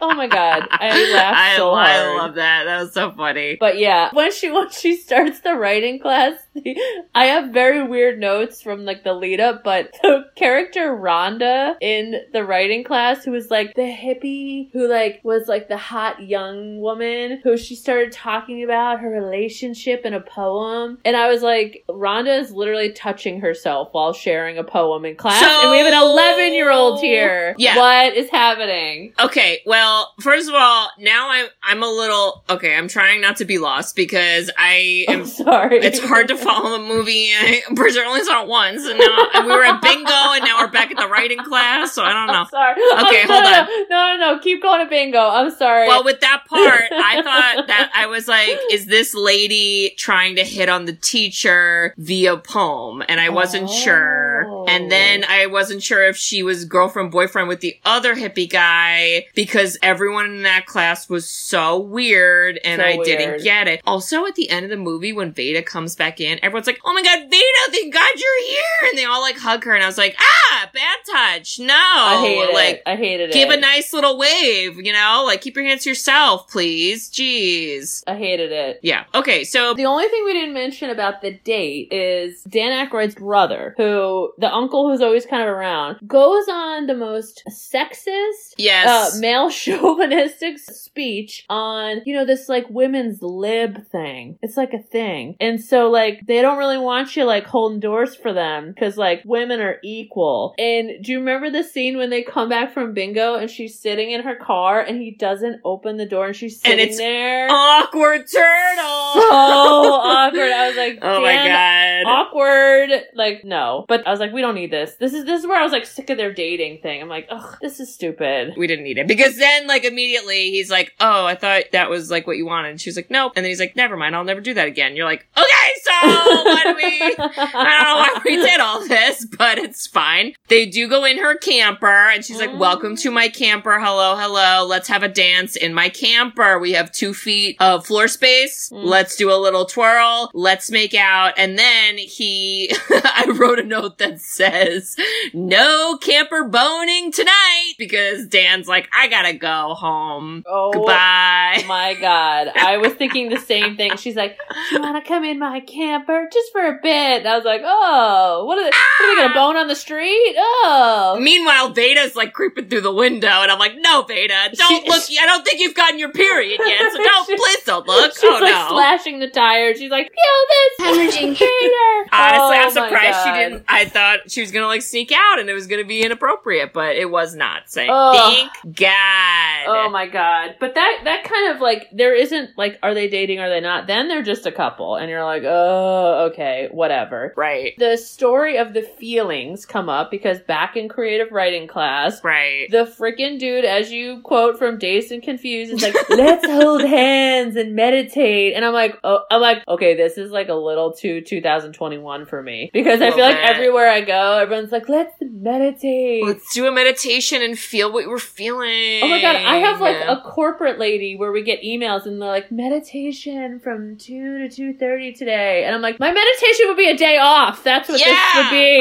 Oh. 0.00 0.14
My 0.16 0.26
god. 0.26 0.66
I 0.70 1.12
laughed 1.12 1.38
I, 1.38 1.56
so 1.56 1.70
I 1.72 2.16
love 2.16 2.34
that. 2.36 2.64
That 2.64 2.80
was 2.80 2.92
so 2.92 3.10
funny. 3.12 3.56
But 3.58 3.78
yeah, 3.78 4.10
when 4.12 4.32
she 4.32 4.50
once 4.50 4.78
she 4.78 4.96
starts 4.96 5.40
the 5.40 5.54
writing 5.54 5.98
class, 6.00 6.34
I 7.14 7.26
have 7.26 7.52
very 7.52 7.82
weird 7.86 8.18
notes 8.18 8.62
from 8.62 8.84
like 8.84 9.04
the 9.04 9.12
lead 9.12 9.40
up, 9.40 9.62
but 9.62 9.92
the 10.02 10.26
character 10.34 10.96
Rhonda 10.96 11.76
in 11.80 12.14
the 12.32 12.44
writing 12.44 12.84
class 12.84 13.24
who 13.24 13.30
was 13.30 13.50
like 13.50 13.74
the 13.74 13.82
hippie 13.82 14.70
who 14.72 14.88
like 14.88 15.20
was 15.22 15.48
like 15.48 15.68
the 15.68 15.76
hot 15.76 16.22
young 16.22 16.80
woman 16.80 17.40
who 17.42 17.56
she 17.56 17.74
started 17.74 18.12
talking 18.12 18.62
about 18.62 19.00
her 19.00 19.10
relationship 19.10 20.04
in 20.04 20.14
a 20.14 20.20
poem. 20.20 20.98
And 21.04 21.16
I 21.16 21.28
was 21.28 21.42
like, 21.42 21.84
Rhonda 21.88 22.40
is 22.40 22.52
literally 22.52 22.92
touching 22.92 23.40
herself 23.40 23.88
while 23.92 24.12
sharing 24.12 24.58
a 24.58 24.64
poem 24.64 25.04
in 25.04 25.16
class. 25.16 25.40
So- 25.40 25.62
and 25.62 25.70
we 25.70 25.78
have 25.78 25.86
an 25.86 26.00
11 26.00 26.54
year 26.54 26.70
old 26.70 27.00
here. 27.00 27.54
Yeah. 27.58 27.76
What 27.76 28.14
is 28.14 28.30
happening? 28.30 29.12
Okay, 29.18 29.60
well, 29.66 29.85
first 30.20 30.48
of 30.48 30.54
all, 30.54 30.90
now 30.98 31.30
I'm 31.30 31.46
I'm 31.62 31.82
a 31.82 31.88
little 31.88 32.44
okay. 32.48 32.74
I'm 32.74 32.88
trying 32.88 33.20
not 33.20 33.36
to 33.38 33.44
be 33.44 33.58
lost 33.58 33.96
because 33.96 34.50
I 34.56 35.04
am. 35.08 35.20
I'm 35.20 35.26
sorry. 35.26 35.78
It's 35.78 35.98
hard 35.98 36.28
to 36.28 36.36
follow 36.36 36.78
the 36.78 36.84
movie. 36.84 37.30
I, 37.34 37.62
I'm 37.68 37.76
only 37.78 38.22
saw 38.24 38.42
it 38.42 38.48
once, 38.48 38.84
and 38.86 38.98
now 38.98 39.28
and 39.34 39.46
we 39.46 39.52
were 39.52 39.64
at 39.64 39.80
bingo, 39.82 40.10
and 40.10 40.44
now 40.44 40.58
we're 40.60 40.70
back 40.70 40.90
at 40.90 40.96
the 40.96 41.08
writing 41.08 41.38
class. 41.38 41.92
So 41.92 42.02
I 42.02 42.12
don't 42.12 42.26
know. 42.26 42.40
I'm 42.40 42.48
sorry. 42.48 42.72
Okay, 42.72 43.22
Oh, 43.24 43.26
no, 43.28 43.34
hold 43.34 43.44
no, 43.44 43.50
on. 43.50 43.66
No, 43.66 43.86
no, 43.88 44.16
no, 44.16 44.34
no. 44.34 44.38
Keep 44.40 44.62
going 44.62 44.84
to 44.84 44.88
bingo. 44.88 45.18
I'm 45.18 45.50
sorry. 45.50 45.88
Well, 45.88 46.04
with 46.04 46.20
that 46.20 46.44
part, 46.48 46.84
I 46.90 47.22
thought 47.56 47.66
that 47.66 47.90
I 47.94 48.06
was 48.06 48.28
like, 48.28 48.58
is 48.70 48.86
this 48.86 49.14
lady 49.14 49.94
trying 49.96 50.36
to 50.36 50.44
hit 50.44 50.68
on 50.68 50.84
the 50.84 50.92
teacher 50.92 51.94
via 51.96 52.36
poem? 52.36 53.02
And 53.08 53.20
I 53.20 53.30
wasn't 53.30 53.68
oh. 53.68 53.72
sure. 53.72 54.35
Oh. 54.66 54.70
And 54.70 54.90
then 54.90 55.24
I 55.24 55.46
wasn't 55.46 55.82
sure 55.82 56.04
if 56.04 56.16
she 56.16 56.42
was 56.42 56.64
girlfriend 56.64 57.10
boyfriend 57.10 57.48
with 57.48 57.60
the 57.60 57.78
other 57.84 58.14
hippie 58.14 58.50
guy 58.50 59.26
because 59.34 59.78
everyone 59.82 60.26
in 60.26 60.42
that 60.42 60.66
class 60.66 61.08
was 61.08 61.28
so 61.28 61.78
weird 61.78 62.58
and 62.64 62.80
So 62.80 62.86
I 62.86 62.96
didn't 63.02 63.42
get 63.42 63.68
it. 63.68 63.80
Also, 63.86 64.26
at 64.26 64.34
the 64.34 64.50
end 64.50 64.64
of 64.64 64.70
the 64.70 64.76
movie, 64.76 65.12
when 65.12 65.32
Vada 65.32 65.62
comes 65.62 65.94
back 65.94 66.20
in, 66.20 66.38
everyone's 66.42 66.66
like, 66.66 66.80
oh 66.84 66.92
my 66.92 67.02
god, 67.02 67.20
Vada, 67.20 67.70
thank 67.70 67.92
God 67.92 68.10
you're 68.16 68.46
here. 68.48 68.88
And 68.90 68.98
they 68.98 69.04
all 69.04 69.20
like 69.20 69.38
hug 69.38 69.64
her. 69.64 69.74
And 69.74 69.82
I 69.82 69.86
was 69.86 69.98
like, 69.98 70.16
ah, 70.18 70.70
bad 70.72 70.98
touch. 71.10 71.58
No. 71.58 71.74
I 71.74 72.20
hated 72.20 72.54
like, 72.54 72.74
it. 72.76 72.82
I 72.86 72.96
hated 72.96 73.32
Give 73.32 73.48
it. 73.48 73.52
Give 73.52 73.58
a 73.58 73.60
nice 73.60 73.92
little 73.92 74.18
wave, 74.18 74.84
you 74.84 74.92
know? 74.92 75.24
Like, 75.26 75.40
keep 75.40 75.56
your 75.56 75.64
hands 75.64 75.84
to 75.84 75.90
yourself, 75.90 76.48
please. 76.50 77.08
Jeez. 77.10 78.02
I 78.06 78.16
hated 78.16 78.52
it. 78.52 78.80
Yeah. 78.82 79.04
Okay, 79.14 79.44
so. 79.44 79.74
The 79.74 79.86
only 79.86 80.08
thing 80.08 80.24
we 80.24 80.32
didn't 80.32 80.54
mention 80.54 80.90
about 80.90 81.22
the 81.22 81.32
date 81.32 81.92
is 81.92 82.42
Dan 82.42 82.86
Aykroyd's 82.86 83.14
brother, 83.14 83.74
who 83.76 84.32
the 84.38 84.50
uncle 84.56 84.90
who's 84.90 85.02
always 85.02 85.26
kind 85.26 85.42
of 85.42 85.48
around, 85.48 85.98
goes 86.06 86.48
on 86.48 86.86
the 86.86 86.94
most 86.94 87.42
sexist, 87.50 88.54
Yes. 88.56 89.16
uh, 89.16 89.18
male 89.20 89.50
chauvinistic 89.62 90.58
speech 90.58 91.44
on, 91.48 92.02
you 92.06 92.14
know, 92.14 92.24
this 92.24 92.48
like 92.48 92.66
women's 92.70 93.20
lib 93.22 93.86
thing. 93.88 94.38
It's 94.42 94.56
like 94.56 94.72
a 94.72 94.82
thing. 94.82 95.36
And 95.40 95.62
so 95.62 95.90
like 95.90 96.26
they 96.26 96.40
don't 96.42 96.58
really 96.58 96.78
want 96.78 97.16
you 97.16 97.24
like 97.24 97.44
holding 97.46 97.80
doors 97.80 98.14
for 98.14 98.32
them 98.32 98.72
because 98.72 98.96
like 98.96 99.22
women 99.24 99.60
are 99.60 99.76
equal. 99.84 100.54
And 100.58 101.04
do 101.04 101.12
you 101.12 101.18
remember 101.18 101.50
the 101.50 101.62
scene 101.62 101.96
when 101.98 102.10
they 102.10 102.22
come 102.22 102.48
back 102.48 102.72
from 102.72 102.94
bingo 102.94 103.34
and 103.34 103.50
she's 103.50 103.78
sitting 103.78 104.10
in 104.10 104.22
her 104.22 104.36
car 104.36 104.80
and 104.80 105.00
he 105.00 105.10
doesn't 105.10 105.60
open 105.64 105.96
the 105.96 106.06
door 106.06 106.26
and 106.26 106.36
she's 106.36 106.54
And 106.64 106.72
sitting 106.72 106.88
it's 106.88 106.98
there? 106.98 107.48
Awkward 107.50 108.20
turtle! 108.32 109.12
so 109.14 109.92
awkward. 109.92 110.52
I 110.52 110.68
was 110.68 110.76
like, 110.76 110.98
oh 111.02 111.20
my 111.22 111.34
god. 111.34 112.10
awkward. 112.10 112.90
Like, 113.14 113.44
no. 113.44 113.84
But 113.88 114.06
I 114.06 114.10
was 114.10 114.20
like, 114.20 114.32
we 114.32 114.40
don't 114.40 114.45
need 114.52 114.70
this. 114.70 114.94
This 114.96 115.12
is 115.12 115.24
this 115.24 115.40
is 115.40 115.46
where 115.46 115.58
I 115.58 115.62
was 115.62 115.72
like 115.72 115.86
sick 115.86 116.10
of 116.10 116.16
their 116.16 116.32
dating 116.32 116.80
thing. 116.82 117.00
I'm 117.02 117.08
like, 117.08 117.26
ugh, 117.30 117.56
this 117.60 117.80
is 117.80 117.92
stupid. 117.92 118.54
We 118.56 118.66
didn't 118.66 118.84
need 118.84 118.98
it. 118.98 119.08
Because 119.08 119.36
then, 119.36 119.66
like, 119.66 119.84
immediately 119.84 120.50
he's 120.50 120.70
like, 120.70 120.94
oh, 121.00 121.26
I 121.26 121.34
thought 121.34 121.64
that 121.72 121.90
was, 121.90 122.10
like, 122.10 122.26
what 122.26 122.36
you 122.36 122.46
wanted. 122.46 122.70
And 122.70 122.80
she 122.80 122.90
was 122.90 122.96
like, 122.96 123.10
nope. 123.10 123.32
And 123.36 123.44
then 123.44 123.50
he's 123.50 123.60
like, 123.60 123.76
never 123.76 123.96
mind, 123.96 124.14
I'll 124.14 124.24
never 124.24 124.40
do 124.40 124.54
that 124.54 124.68
again. 124.68 124.96
You're 124.96 125.06
like, 125.06 125.26
okay, 125.36 125.72
so 125.82 125.92
why 125.92 126.62
do 126.64 126.74
we. 126.74 127.16
I 127.18 127.44
don't 127.44 127.54
know 127.54 127.96
why 127.96 128.20
we 128.24 128.36
did 128.36 128.60
all 128.60 128.86
this, 128.86 129.24
but 129.24 129.58
it's 129.58 129.86
fine. 129.86 130.34
They 130.48 130.66
do 130.66 130.88
go 130.88 131.04
in 131.04 131.18
her 131.18 131.36
camper, 131.36 131.86
and 131.86 132.24
she's 132.24 132.38
like, 132.38 132.56
welcome 132.58 132.96
to 132.96 133.10
my 133.10 133.28
camper. 133.28 133.78
Hello, 133.78 134.16
hello. 134.16 134.66
Let's 134.66 134.88
have 134.88 135.02
a 135.02 135.08
dance 135.08 135.56
in 135.56 135.74
my 135.74 135.88
camper. 135.88 136.58
We 136.58 136.72
have 136.72 136.92
two 136.92 137.14
feet 137.14 137.56
of 137.60 137.86
floor 137.86 138.08
space. 138.08 138.70
Mm. 138.70 138.84
Let's 138.84 139.16
do 139.16 139.30
a 139.32 139.36
little 139.36 139.64
twirl. 139.64 140.30
Let's 140.34 140.70
make 140.70 140.94
out. 140.94 141.34
And 141.36 141.58
then 141.58 141.98
he, 141.98 142.70
I 142.90 143.32
wrote 143.36 143.58
a 143.58 143.64
note 143.64 143.98
that 143.98 144.20
says, 144.36 144.96
no 145.34 145.96
camper 145.98 146.44
boning 146.44 147.12
tonight 147.12 147.72
because 147.78 148.26
Dan's 148.26 148.68
like, 148.68 148.88
I 148.96 149.08
gotta 149.08 149.32
go 149.34 149.74
home. 149.74 150.44
Oh 150.46 150.72
Goodbye. 150.72 151.64
my 151.66 151.96
god. 152.00 152.48
I 152.54 152.76
was 152.78 152.92
thinking 152.94 153.28
the 153.30 153.38
same 153.40 153.76
thing. 153.76 153.96
She's 153.96 154.16
like, 154.16 154.38
Do 154.70 154.76
you 154.76 154.80
wanna 154.82 155.02
come 155.02 155.24
in 155.24 155.38
my 155.38 155.60
camper 155.60 156.28
just 156.32 156.52
for 156.52 156.60
a 156.66 156.78
bit? 156.82 157.18
And 157.20 157.28
I 157.28 157.36
was 157.36 157.44
like, 157.44 157.62
Oh, 157.64 158.44
what 158.46 158.58
are 158.58 158.64
they 158.64 158.70
what 158.70 159.08
are 159.08 159.16
they 159.16 159.22
gonna 159.22 159.34
ah! 159.34 159.34
bone 159.34 159.56
on 159.56 159.68
the 159.68 159.74
street? 159.76 160.34
Oh 160.38 161.18
Meanwhile, 161.20 161.70
Vada's 161.72 162.14
like 162.16 162.32
creeping 162.32 162.68
through 162.68 162.80
the 162.82 162.92
window, 162.92 163.28
and 163.28 163.50
I'm 163.50 163.58
like, 163.58 163.74
"No, 163.78 164.02
Vada, 164.02 164.50
don't 164.54 164.84
She- 164.84 164.88
look. 164.88 165.02
I 165.22 165.26
don't 165.26 165.44
think 165.46 165.60
you've 165.60 165.74
gotten 165.74 165.98
your 165.98 166.10
period 166.12 166.60
yet, 166.64 166.92
so 166.92 166.98
don't. 167.02 167.26
She- 167.26 167.36
please 167.36 167.62
don't 167.64 167.86
look. 167.86 168.12
She's 168.14 168.24
oh 168.24 168.38
like 168.42 168.52
no." 168.54 168.66
slashing 168.70 169.18
the 169.18 169.28
tires. 169.28 169.78
She's 169.78 169.90
like, 169.90 170.10
Kill 170.12 170.88
this 170.98 171.16
Hemorrhaging. 171.16 171.34
hater. 171.36 172.08
Honestly, 172.12 172.12
Oh 172.12 172.52
I'm 172.52 172.64
my 172.66 172.70
surprised 172.88 173.18
she 173.26 173.32
didn't. 173.32 173.64
I 173.68 173.84
thought 173.86 174.25
she 174.28 174.40
was 174.40 174.50
gonna 174.52 174.66
like 174.66 174.82
sneak 174.82 175.12
out, 175.12 175.38
and 175.38 175.48
it 175.48 175.54
was 175.54 175.66
gonna 175.66 175.84
be 175.84 176.02
inappropriate, 176.02 176.72
but 176.72 176.96
it 176.96 177.10
was 177.10 177.34
not. 177.34 177.68
Saying, 177.70 177.90
Ugh. 177.92 178.14
thank 178.14 178.76
God. 178.76 179.66
Oh 179.68 179.88
my 179.90 180.06
god. 180.06 180.56
But 180.60 180.74
that 180.74 181.00
that 181.04 181.24
kind 181.24 181.54
of 181.54 181.60
like 181.60 181.88
there 181.92 182.14
isn't 182.14 182.50
like 182.56 182.78
are 182.82 182.94
they 182.94 183.08
dating 183.08 183.40
are 183.40 183.48
they 183.48 183.60
not? 183.60 183.86
Then 183.86 184.08
they're 184.08 184.22
just 184.22 184.46
a 184.46 184.52
couple 184.52 184.96
and 184.96 185.08
you're 185.10 185.24
like, 185.24 185.42
"Oh, 185.44 186.28
okay, 186.32 186.68
whatever." 186.70 187.32
Right. 187.36 187.74
The 187.78 187.96
story 187.96 188.56
of 188.58 188.74
the 188.74 188.82
feelings 188.82 189.66
come 189.66 189.88
up 189.88 190.10
because 190.10 190.38
back 190.40 190.76
in 190.76 190.88
creative 190.88 191.32
writing 191.32 191.66
class, 191.66 192.22
Right. 192.22 192.66
the 192.70 192.84
freaking 192.84 193.38
dude 193.38 193.64
as 193.64 193.90
you 193.92 194.20
quote 194.22 194.58
from 194.58 194.78
Dazed 194.78 195.12
and 195.12 195.22
Confused 195.22 195.72
is 195.72 195.82
like, 195.82 195.94
"Let's 196.10 196.46
hold 196.46 196.82
hands 196.82 197.56
and 197.56 197.74
meditate." 197.74 198.54
And 198.54 198.64
I'm 198.64 198.72
like, 198.74 198.98
"Oh, 199.04 199.20
I'm 199.30 199.40
like, 199.40 199.62
okay, 199.68 199.94
this 199.96 200.18
is 200.18 200.30
like 200.30 200.48
a 200.48 200.54
little 200.54 200.92
too 200.92 201.20
2021 201.20 202.26
for 202.26 202.42
me." 202.42 202.70
Because 202.72 203.00
I 203.00 203.10
feel 203.10 203.24
like 203.24 203.36
everywhere 203.36 203.90
I 203.90 204.00
go. 204.02 204.15
Everyone's 204.40 204.72
like, 204.72 204.88
let's 204.88 205.14
meditate. 205.20 206.24
Let's 206.24 206.52
do 206.54 206.66
a 206.66 206.72
meditation 206.72 207.42
and 207.42 207.58
feel 207.58 207.92
what 207.92 208.06
we're 208.08 208.18
feeling. 208.18 209.00
Oh 209.02 209.08
my 209.08 209.20
god, 209.20 209.36
I 209.36 209.56
have 209.56 209.80
like 209.80 209.96
a 209.96 210.20
corporate 210.24 210.78
lady 210.78 211.16
where 211.16 211.32
we 211.32 211.42
get 211.42 211.62
emails 211.62 212.06
and 212.06 212.20
they're 212.20 212.28
like 212.28 212.50
meditation 212.52 213.60
from 213.60 213.96
two 213.96 214.38
to 214.38 214.48
two 214.48 214.74
thirty 214.74 215.12
today, 215.12 215.64
and 215.64 215.74
I'm 215.74 215.82
like, 215.82 215.98
my 215.98 216.12
meditation 216.12 216.66
would 216.68 216.76
be 216.76 216.88
a 216.88 216.96
day 216.96 217.18
off. 217.18 217.62
That's 217.64 217.88
what 217.88 218.00
Yeah, 218.00 218.06
this 218.34 218.44
would 218.44 218.50
be. 218.50 218.80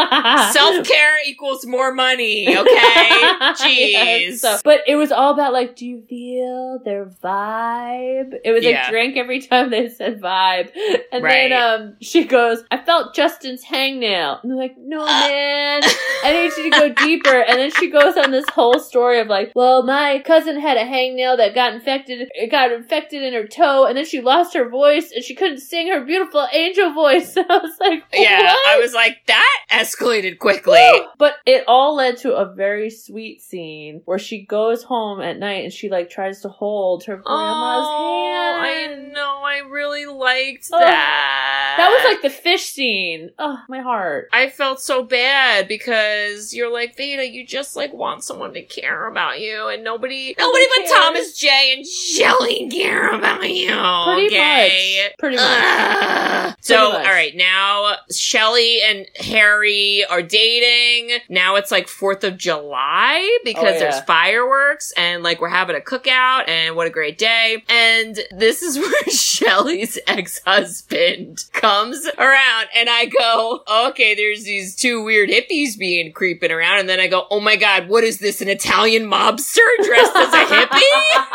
alright. 0.00 0.52
self 0.52 0.86
care 0.86 1.16
equals 1.26 1.66
more 1.66 1.92
money. 1.94 2.48
Okay, 2.48 2.58
jeez. 3.60 3.92
Yes, 3.92 4.40
so- 4.40 4.58
but 4.64 4.80
it 4.86 4.96
was 4.96 5.12
all 5.12 5.32
about 5.32 5.52
like, 5.52 5.76
do 5.76 5.86
you 5.86 6.02
feel 6.08 6.80
their 6.84 7.06
vibe? 7.06 8.34
It 8.44 8.52
was 8.52 8.64
Yeah. 8.64 8.82
like 8.82 8.90
drink 8.90 9.16
every 9.16 9.40
time 9.40 9.70
they 9.70 9.88
said 9.88 10.20
vibe, 10.20 10.70
and 11.12 11.22
Right. 11.22 11.50
then 11.50 11.52
um, 11.52 11.96
she 12.00 12.24
goes, 12.24 12.62
I 12.70 12.78
felt 12.78 13.14
Justin's 13.14 13.64
hangnail, 13.64 14.42
and 14.42 14.55
like, 14.56 14.76
no 14.78 15.04
man, 15.06 15.82
I 16.24 16.32
need 16.32 16.52
you 16.56 16.70
to 16.70 16.78
go 16.78 16.88
deeper. 16.92 17.40
And 17.40 17.58
then 17.58 17.70
she 17.70 17.90
goes 17.90 18.16
on 18.16 18.30
this 18.30 18.48
whole 18.50 18.78
story 18.78 19.20
of 19.20 19.28
like, 19.28 19.52
well, 19.54 19.82
my 19.82 20.22
cousin 20.24 20.60
had 20.60 20.76
a 20.76 20.84
hangnail 20.84 21.36
that 21.36 21.54
got 21.54 21.74
infected. 21.74 22.28
It 22.34 22.50
got 22.50 22.72
infected 22.72 23.22
in 23.22 23.34
her 23.34 23.46
toe, 23.46 23.86
and 23.86 23.96
then 23.96 24.04
she 24.04 24.20
lost 24.20 24.54
her 24.54 24.68
voice, 24.68 25.12
and 25.12 25.24
she 25.24 25.34
couldn't 25.34 25.60
sing 25.60 25.88
her 25.88 26.04
beautiful 26.04 26.46
angel 26.52 26.92
voice. 26.92 27.36
And 27.36 27.46
I 27.50 27.58
was 27.58 27.76
like, 27.80 28.04
yeah. 28.12 28.54
I 28.68 28.78
was 28.80 28.92
like, 28.94 29.18
that 29.26 29.58
escalated 29.70 30.38
quickly. 30.38 30.80
But 31.18 31.34
it 31.46 31.64
all 31.66 31.96
led 31.96 32.18
to 32.18 32.34
a 32.34 32.52
very 32.54 32.90
sweet 32.90 33.42
scene 33.42 34.02
where 34.04 34.18
she 34.18 34.44
goes 34.44 34.82
home 34.82 35.20
at 35.20 35.38
night 35.38 35.64
and 35.64 35.72
she 35.72 35.88
like 35.88 36.10
tries 36.10 36.40
to 36.42 36.48
hold 36.48 37.04
her 37.04 37.16
grandma's 37.16 37.86
oh, 37.88 38.32
hand. 38.32 39.06
I 39.06 39.12
know. 39.12 39.42
I 39.44 39.58
really 39.68 40.06
liked 40.06 40.66
Oh, 40.72 40.78
that. 40.78 41.74
That 41.78 41.90
was 41.90 42.04
like 42.04 42.22
the 42.22 42.30
fish 42.30 42.64
scene. 42.66 43.30
Oh, 43.38 43.58
my 43.68 43.80
heart. 43.80 44.28
I 44.36 44.50
felt 44.50 44.80
so 44.80 45.02
bad 45.02 45.66
because 45.66 46.52
you're 46.52 46.70
like 46.72 46.96
Vada, 46.96 47.26
you 47.26 47.46
just 47.46 47.74
like 47.74 47.92
want 47.94 48.22
someone 48.22 48.52
to 48.54 48.62
care 48.62 49.06
about 49.08 49.40
you, 49.40 49.68
and 49.68 49.82
nobody, 49.82 50.34
nobody 50.38 50.64
but 50.76 50.86
cares. 50.86 50.90
Thomas 50.90 51.38
J 51.38 51.74
and 51.76 51.86
Shelly 51.86 52.68
care 52.70 53.14
about 53.14 53.48
you. 53.48 53.68
Pretty 53.68 54.26
okay? 54.26 55.00
much. 55.04 55.18
Pretty 55.18 55.36
much. 55.36 55.46
Ugh. 55.46 56.54
So, 56.60 56.92
much. 56.92 57.06
all 57.06 57.12
right, 57.12 57.34
now 57.34 57.96
Shelly 58.10 58.80
and 58.82 59.06
Harry 59.16 60.04
are 60.10 60.22
dating. 60.22 61.18
Now 61.30 61.56
it's 61.56 61.70
like 61.70 61.86
4th 61.86 62.24
of 62.24 62.36
July 62.36 63.38
because 63.44 63.64
Oh, 63.64 63.68
yeah. 63.72 63.78
there's 63.78 64.00
fireworks 64.00 64.92
and 64.96 65.22
like 65.22 65.40
we're 65.40 65.48
having 65.48 65.76
a 65.76 65.80
cookout 65.80 66.48
and 66.48 66.76
what 66.76 66.86
a 66.86 66.90
great 66.90 67.16
day. 67.18 67.62
And 67.68 68.18
this 68.36 68.62
is 68.62 68.76
where 68.78 68.92
Shelly's 69.08 69.98
ex-husband 70.06 71.44
comes 71.52 72.06
around 72.18 72.66
and 72.76 72.88
I 72.90 73.06
go, 73.06 73.60
okay, 73.88 74.14
there's 74.14 74.25
these 74.34 74.74
two 74.74 75.02
weird 75.02 75.28
hippies 75.30 75.78
being 75.78 76.12
creeping 76.12 76.50
around. 76.50 76.80
And 76.80 76.88
then 76.88 77.00
I 77.00 77.06
go, 77.08 77.26
oh 77.30 77.40
my 77.40 77.56
God, 77.56 77.88
what 77.88 78.04
is 78.04 78.18
this? 78.18 78.40
An 78.40 78.48
Italian 78.48 79.04
mobster 79.10 79.58
dressed 79.84 80.16
as 80.16 80.32
a 80.32 80.44
hippie? 80.46 81.22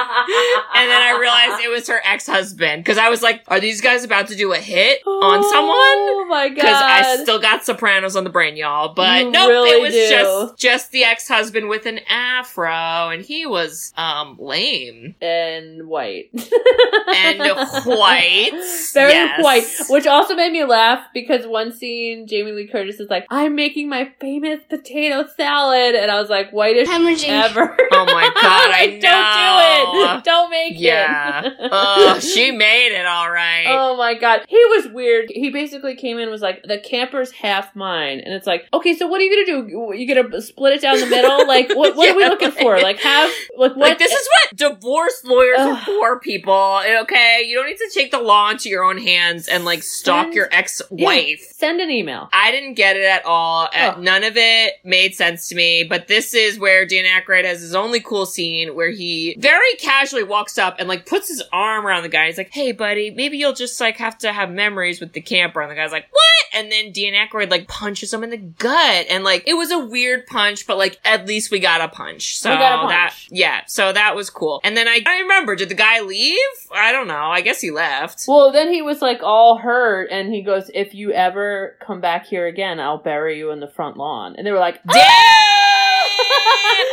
And 0.74 0.90
then 0.90 1.02
I 1.02 1.18
realized 1.20 1.64
it 1.64 1.70
was 1.70 1.88
her 1.88 2.02
ex-husband 2.04 2.84
because 2.84 2.98
I 2.98 3.10
was 3.10 3.22
like, 3.22 3.44
"Are 3.48 3.60
these 3.60 3.82
guys 3.82 4.04
about 4.04 4.28
to 4.30 4.36
do 4.36 4.52
a 4.54 4.58
hit 4.58 5.02
on 5.06 5.44
someone?" 5.44 5.76
Oh 5.76 6.26
my 6.30 6.48
god. 6.50 6.56
Because 6.56 6.82
I 6.82 7.18
still 7.22 7.40
got 7.40 7.64
Sopranos 7.64 8.16
on 8.16 8.24
the 8.24 8.30
brain, 8.30 8.56
y'all. 8.56 8.94
But 8.94 9.26
You 9.26 9.32
nope, 9.32 9.50
really 9.50 9.70
it 9.72 9.82
was 9.82 9.94
do. 9.94 10.10
just 10.10 10.58
just 10.58 10.92
the 10.92 11.04
ex-husband 11.04 11.70
with 11.70 11.86
an 11.86 12.00
afro, 12.10 13.10
and 13.10 13.24
he 13.24 13.46
was 13.46 13.94
um 13.98 14.38
lame 14.40 15.16
and 15.22 15.88
white. 15.88 16.30
and 16.34 17.40
white, 17.86 18.52
Very 18.94 19.12
Yes. 19.12 19.44
white. 19.44 19.66
Which 19.90 20.08
also 20.08 20.36
made 20.36 20.52
me 20.52 20.64
laugh 20.66 21.06
because 21.14 21.46
one 21.46 21.72
scene 21.74 22.28
Jamie 22.28 22.52
Lee 22.52 22.68
Curtis 22.68 22.81
is 22.88 23.10
like, 23.10 23.26
I'm 23.30 23.56
making 23.56 23.90
my 23.90 24.12
famous 24.20 24.60
potato 24.70 25.26
salad 25.38 25.96
and 25.96 26.10
I 26.12 26.20
was 26.20 26.30
like, 26.30 26.52
whitest 26.52 26.92
Hemorrhaging. 26.92 27.30
Ever. 27.30 27.78
Oh 27.94 28.06
my 28.06 28.24
god, 28.34 28.36
I 28.72 28.86
Like, 28.86 29.02
Don't 29.02 29.98
do 30.08 30.18
it. 30.18 30.24
Don't 30.24 30.50
make 30.50 30.74
Yeah. 30.78 31.46
it. 31.46 31.54
Oh, 31.72 32.20
she 32.20 32.52
made 32.52 32.94
it 32.98 33.06
all 33.06 33.30
right. 33.30 33.66
Oh 33.68 33.96
my 33.98 34.14
god. 34.16 34.46
He 34.48 34.56
was 34.58 34.88
weird. 34.88 35.30
He 35.30 35.50
basically 35.50 35.96
came 35.96 36.16
in 36.18 36.24
and 36.24 36.32
was 36.32 36.42
like, 36.42 36.64
the 36.64 36.80
camper's 36.80 37.32
half 37.32 37.76
mine. 37.76 38.22
And 38.22 38.34
it's 38.34 38.48
like, 38.48 38.66
okay, 38.74 38.96
so 38.96 39.08
what 39.08 39.20
are 39.20 39.24
you 39.26 39.46
gonna 39.46 39.62
do? 39.68 39.98
You 39.98 40.08
gonna 40.16 40.42
split 40.42 40.74
it 40.74 40.82
down 40.82 41.00
the 41.00 41.06
middle? 41.08 41.46
Like, 41.48 41.70
what, 41.76 41.96
what 41.96 42.10
are 42.10 42.16
we 42.16 42.24
Yeah, 42.24 42.30
looking 42.30 42.52
for? 42.52 42.74
like- 42.76 42.84
Like, 42.84 43.00
have, 43.02 43.30
like, 43.58 43.76
what? 43.76 43.90
Like 43.92 44.00
this 44.00 44.12
is 44.12 44.28
what 44.28 44.56
divorce 44.58 45.22
lawyers 45.26 45.60
are 45.60 45.78
for, 45.86 46.20
people. 46.20 46.80
Okay, 47.02 47.44
you 47.46 47.56
don't 47.56 47.68
need 47.68 47.78
to 47.78 47.90
take 47.94 48.12
the 48.12 48.20
law 48.20 48.50
into 48.52 48.70
your 48.70 48.84
own 48.84 48.98
hands 48.98 49.48
and 49.48 49.66
like 49.66 49.84
stalk 49.84 50.26
Send- 50.26 50.34
your 50.36 50.48
ex-wife. 50.52 51.42
Send 51.54 51.80
an 51.82 51.90
email. 51.92 52.30
I 52.34 52.52
didn't 52.52 52.71
get 52.74 52.96
it 52.96 53.04
at 53.04 53.26
all. 53.26 53.70
Ugh. 53.74 54.00
None 54.00 54.24
of 54.24 54.34
it 54.36 54.76
made 54.84 55.16
sense 55.16 55.48
to 55.50 55.56
me. 55.56 55.84
But 55.84 56.08
this 56.08 56.34
is 56.34 56.60
where 56.60 56.86
Dan 56.86 57.06
Aykroyd 57.06 57.46
has 57.46 57.62
his 57.62 57.76
only 57.76 58.00
cool 58.00 58.26
scene 58.26 58.76
where 58.76 58.92
he 58.92 59.36
very 59.40 59.74
casually 59.80 60.24
walks 60.24 60.58
up 60.58 60.76
and 60.80 60.88
like 60.88 61.06
puts 61.06 61.28
his 61.28 61.44
arm 61.52 61.86
around 61.86 62.04
the 62.04 62.10
guy. 62.10 62.28
He's 62.28 62.38
like, 62.38 62.52
"Hey, 62.52 62.72
buddy, 62.72 63.12
maybe 63.12 63.38
you'll 63.38 63.54
just 63.54 63.80
like 63.80 63.98
have 63.98 64.18
to 64.20 64.32
have 64.32 64.50
memories 64.50 65.00
with 65.00 65.14
the 65.14 65.22
camper." 65.22 65.62
And 65.62 65.72
the 65.72 65.76
guy's 65.76 65.92
like, 65.92 66.08
"What?" 66.12 66.60
And 66.60 66.72
then 66.72 66.92
Dan 66.92 67.14
Aykroyd 67.14 67.50
like 67.50 67.68
punches 67.68 68.14
him 68.14 68.24
in 68.24 68.30
the 68.30 68.38
gut, 68.38 69.06
and 69.10 69.24
like 69.24 69.44
it 69.48 69.54
was 69.54 69.72
a 69.72 69.80
weird 69.80 70.28
punch, 70.28 70.68
but 70.68 70.78
like 70.78 71.00
at 71.06 71.28
least 71.28 71.52
we 71.52 71.60
got 71.60 71.82
a 71.82 71.88
punch. 71.88 72.40
So 72.40 72.52
a 72.52 72.58
punch. 72.58 72.90
that 72.90 73.16
yeah, 73.30 73.62
so 73.68 73.94
that 73.94 74.16
was 74.16 74.30
cool. 74.30 74.60
And 74.64 74.76
then 74.76 74.88
I 74.88 75.02
I 75.06 75.22
remember, 75.22 75.56
did 75.56 75.70
the 75.70 75.76
guy 75.76 76.02
leave? 76.02 76.38
I 76.72 76.92
don't 76.92 77.08
know. 77.08 77.14
I 77.32 77.42
guess 77.42 77.62
he 77.62 77.72
left. 77.72 78.26
Well, 78.28 78.52
then 78.52 78.72
he 78.72 78.82
was 78.82 79.02
like 79.02 79.22
all 79.24 79.58
hurt, 79.58 80.10
and 80.12 80.34
he 80.34 80.42
goes, 80.42 80.70
"If 80.74 80.94
you 80.94 81.12
ever 81.12 81.76
come 81.86 82.02
back 82.02 82.26
here 82.26 82.48
again, 82.48 82.61
I'll 82.64 82.98
bury 82.98 83.38
you 83.38 83.52
in 83.52 83.60
the 83.60 83.68
front 83.68 83.98
lawn." 83.98 84.36
And 84.38 84.46
they 84.46 84.52
were 84.52 84.60
like, 84.60 84.76
Damn! 84.84 84.98
Ah! 84.98 85.38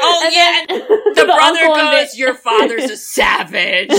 Oh 0.00 0.22
And 0.26 0.34
yeah. 0.34 0.64
then 0.68 0.78
The, 1.14 1.24
brother 1.24 1.66
goes, 1.66 2.12
the- 2.12 2.18
"Your 2.18 2.34
father's 2.34 2.90
a 2.90 2.96
savage." 2.96 3.90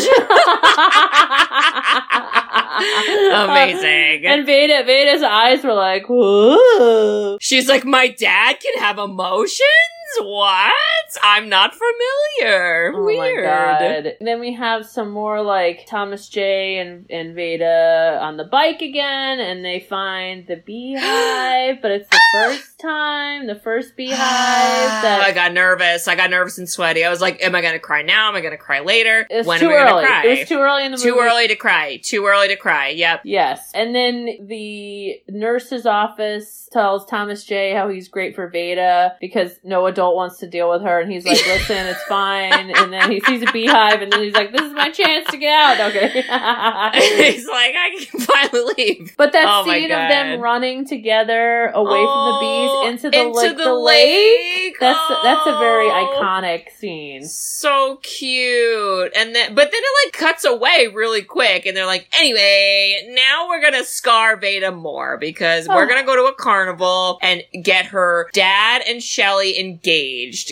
Amazing. 3.33 4.25
And 4.25 4.45
Vada, 4.45 4.83
Vada's 4.85 5.23
eyes 5.23 5.63
were 5.63 5.73
like, 5.73 6.05
"Whoa." 6.07 7.37
She's 7.41 7.67
like, 7.67 7.85
"My 7.85 8.07
dad 8.09 8.57
can 8.59 8.81
have 8.81 8.97
emotions. 8.97 9.59
What? 10.21 10.73
I'm 11.23 11.49
not 11.49 11.73
familiar. 11.73 12.93
Oh 12.95 13.03
Weird." 13.05 13.43
my 13.45 13.49
god. 13.49 14.05
And 14.19 14.27
then 14.27 14.39
we 14.39 14.53
have 14.53 14.85
some 14.85 15.09
more 15.11 15.41
like 15.41 15.85
Thomas 15.87 16.27
J 16.29 16.77
and, 16.79 17.05
and 17.09 17.35
Vada 17.35 18.19
on 18.21 18.37
the 18.37 18.43
bike 18.43 18.81
again, 18.81 19.39
and 19.39 19.63
they 19.63 19.79
find 19.79 20.45
the 20.47 20.57
beehive, 20.57 21.81
but 21.81 21.91
it's 21.91 22.09
the 22.09 22.19
first 22.33 22.79
time, 22.79 23.47
the 23.47 23.55
first 23.55 23.95
beehive 23.95 24.19
I 24.19 25.31
got 25.33 25.53
nervous. 25.53 26.07
I 26.07 26.15
got 26.15 26.29
nervous 26.29 26.57
and 26.57 26.67
sweaty. 26.69 27.03
I 27.03 27.09
was 27.09 27.21
like, 27.21 27.41
"Am 27.43 27.55
I 27.55 27.61
going 27.61 27.73
to 27.73 27.79
cry 27.79 28.01
now? 28.01 28.29
Am 28.29 28.35
I 28.35 28.41
going 28.41 28.51
to 28.51 28.57
cry 28.57 28.79
later? 28.81 29.25
it 29.29 29.37
was 29.37 29.47
when 29.47 29.59
too 29.59 29.69
am 29.69 29.87
I 29.87 29.91
early. 29.91 30.01
to 30.03 30.07
cry?" 30.07 30.25
It 30.25 30.39
was 30.39 30.47
too 30.49 30.59
early 30.59 30.85
in 30.85 30.91
the 30.91 30.97
Too 30.97 31.11
movie. 31.15 31.21
early 31.27 31.47
to 31.47 31.55
cry. 31.55 31.99
Too 32.03 32.25
early 32.25 32.47
to 32.49 32.55
cry. 32.55 32.89
Yep. 32.89 33.21
Yes. 33.25 33.71
And 33.73 33.95
then 33.95 34.47
the 34.47 35.21
nurse's 35.27 35.85
office 35.85 36.67
tells 36.71 37.05
Thomas 37.05 37.43
J 37.43 37.73
how 37.73 37.89
he's 37.89 38.07
great 38.07 38.35
for 38.35 38.47
Vada 38.49 39.15
because 39.19 39.51
no 39.63 39.85
adult 39.85 39.98
wants 39.99 40.37
to 40.37 40.47
deal 40.47 40.69
with 40.69 40.81
her. 40.81 40.99
And 41.01 41.11
he's 41.11 41.25
like, 41.25 41.37
listen, 41.45 41.77
it's 41.87 42.03
fine. 42.03 42.71
And 42.75 42.91
then 42.93 43.11
he 43.11 43.19
sees 43.21 43.41
a 43.43 43.51
beehive 43.51 44.01
and 44.01 44.11
then 44.11 44.21
he's 44.23 44.33
like, 44.33 44.51
this 44.51 44.61
is 44.61 44.73
my 44.73 44.89
chance 44.89 45.27
to 45.31 45.37
get 45.37 45.51
out. 45.53 45.89
Okay. 45.89 46.21
He's 47.31 47.47
like, 47.47 47.75
I 47.75 47.95
can 47.99 48.19
finally 48.21 48.73
leave. 48.77 49.13
but 49.17 49.31
that 49.33 49.45
Oh 49.47 49.63
scene 49.65 49.85
of 49.91 49.97
them 49.97 50.39
running 50.39 50.85
together 50.85 51.67
away 51.67 51.99
Oh, 51.99 52.13
from 52.13 52.33
the 52.33 52.39
bees 52.39 52.69
oh, 52.71 52.87
into 52.89 53.09
the, 53.09 53.17
into 53.19 53.31
like, 53.39 53.57
the 53.57 53.63
the 53.63 53.73
lake. 53.73 54.75
That's 54.79 54.99
that's 55.23 55.47
a 55.47 55.57
very 55.59 55.87
Oh. 55.89 56.17
iconic 56.21 56.71
scene. 56.77 57.25
So 57.25 57.97
cute. 58.03 59.11
And 59.15 59.35
then, 59.35 59.53
but 59.55 59.71
then 59.71 59.81
it 59.83 60.07
like 60.07 60.13
cuts 60.13 60.45
away 60.45 60.87
really 60.93 61.21
quick 61.23 61.65
and 61.65 61.75
they're 61.75 61.85
like, 61.85 62.07
anyway, 62.17 63.07
now 63.11 63.47
we're 63.49 63.61
gonna 63.61 63.83
scar 63.83 64.35
Vada 64.37 64.71
more 64.71 65.17
because 65.17 65.67
we're 65.67 65.85
Oh. 65.85 65.87
gonna 65.87 66.05
go 66.05 66.15
to 66.15 66.23
a 66.23 66.33
carnival 66.35 67.17
and 67.21 67.43
get 67.63 67.85
her 67.87 68.29
dad 68.33 68.81
and 68.87 69.01
Shelly 69.03 69.59
engaged. 69.59 69.88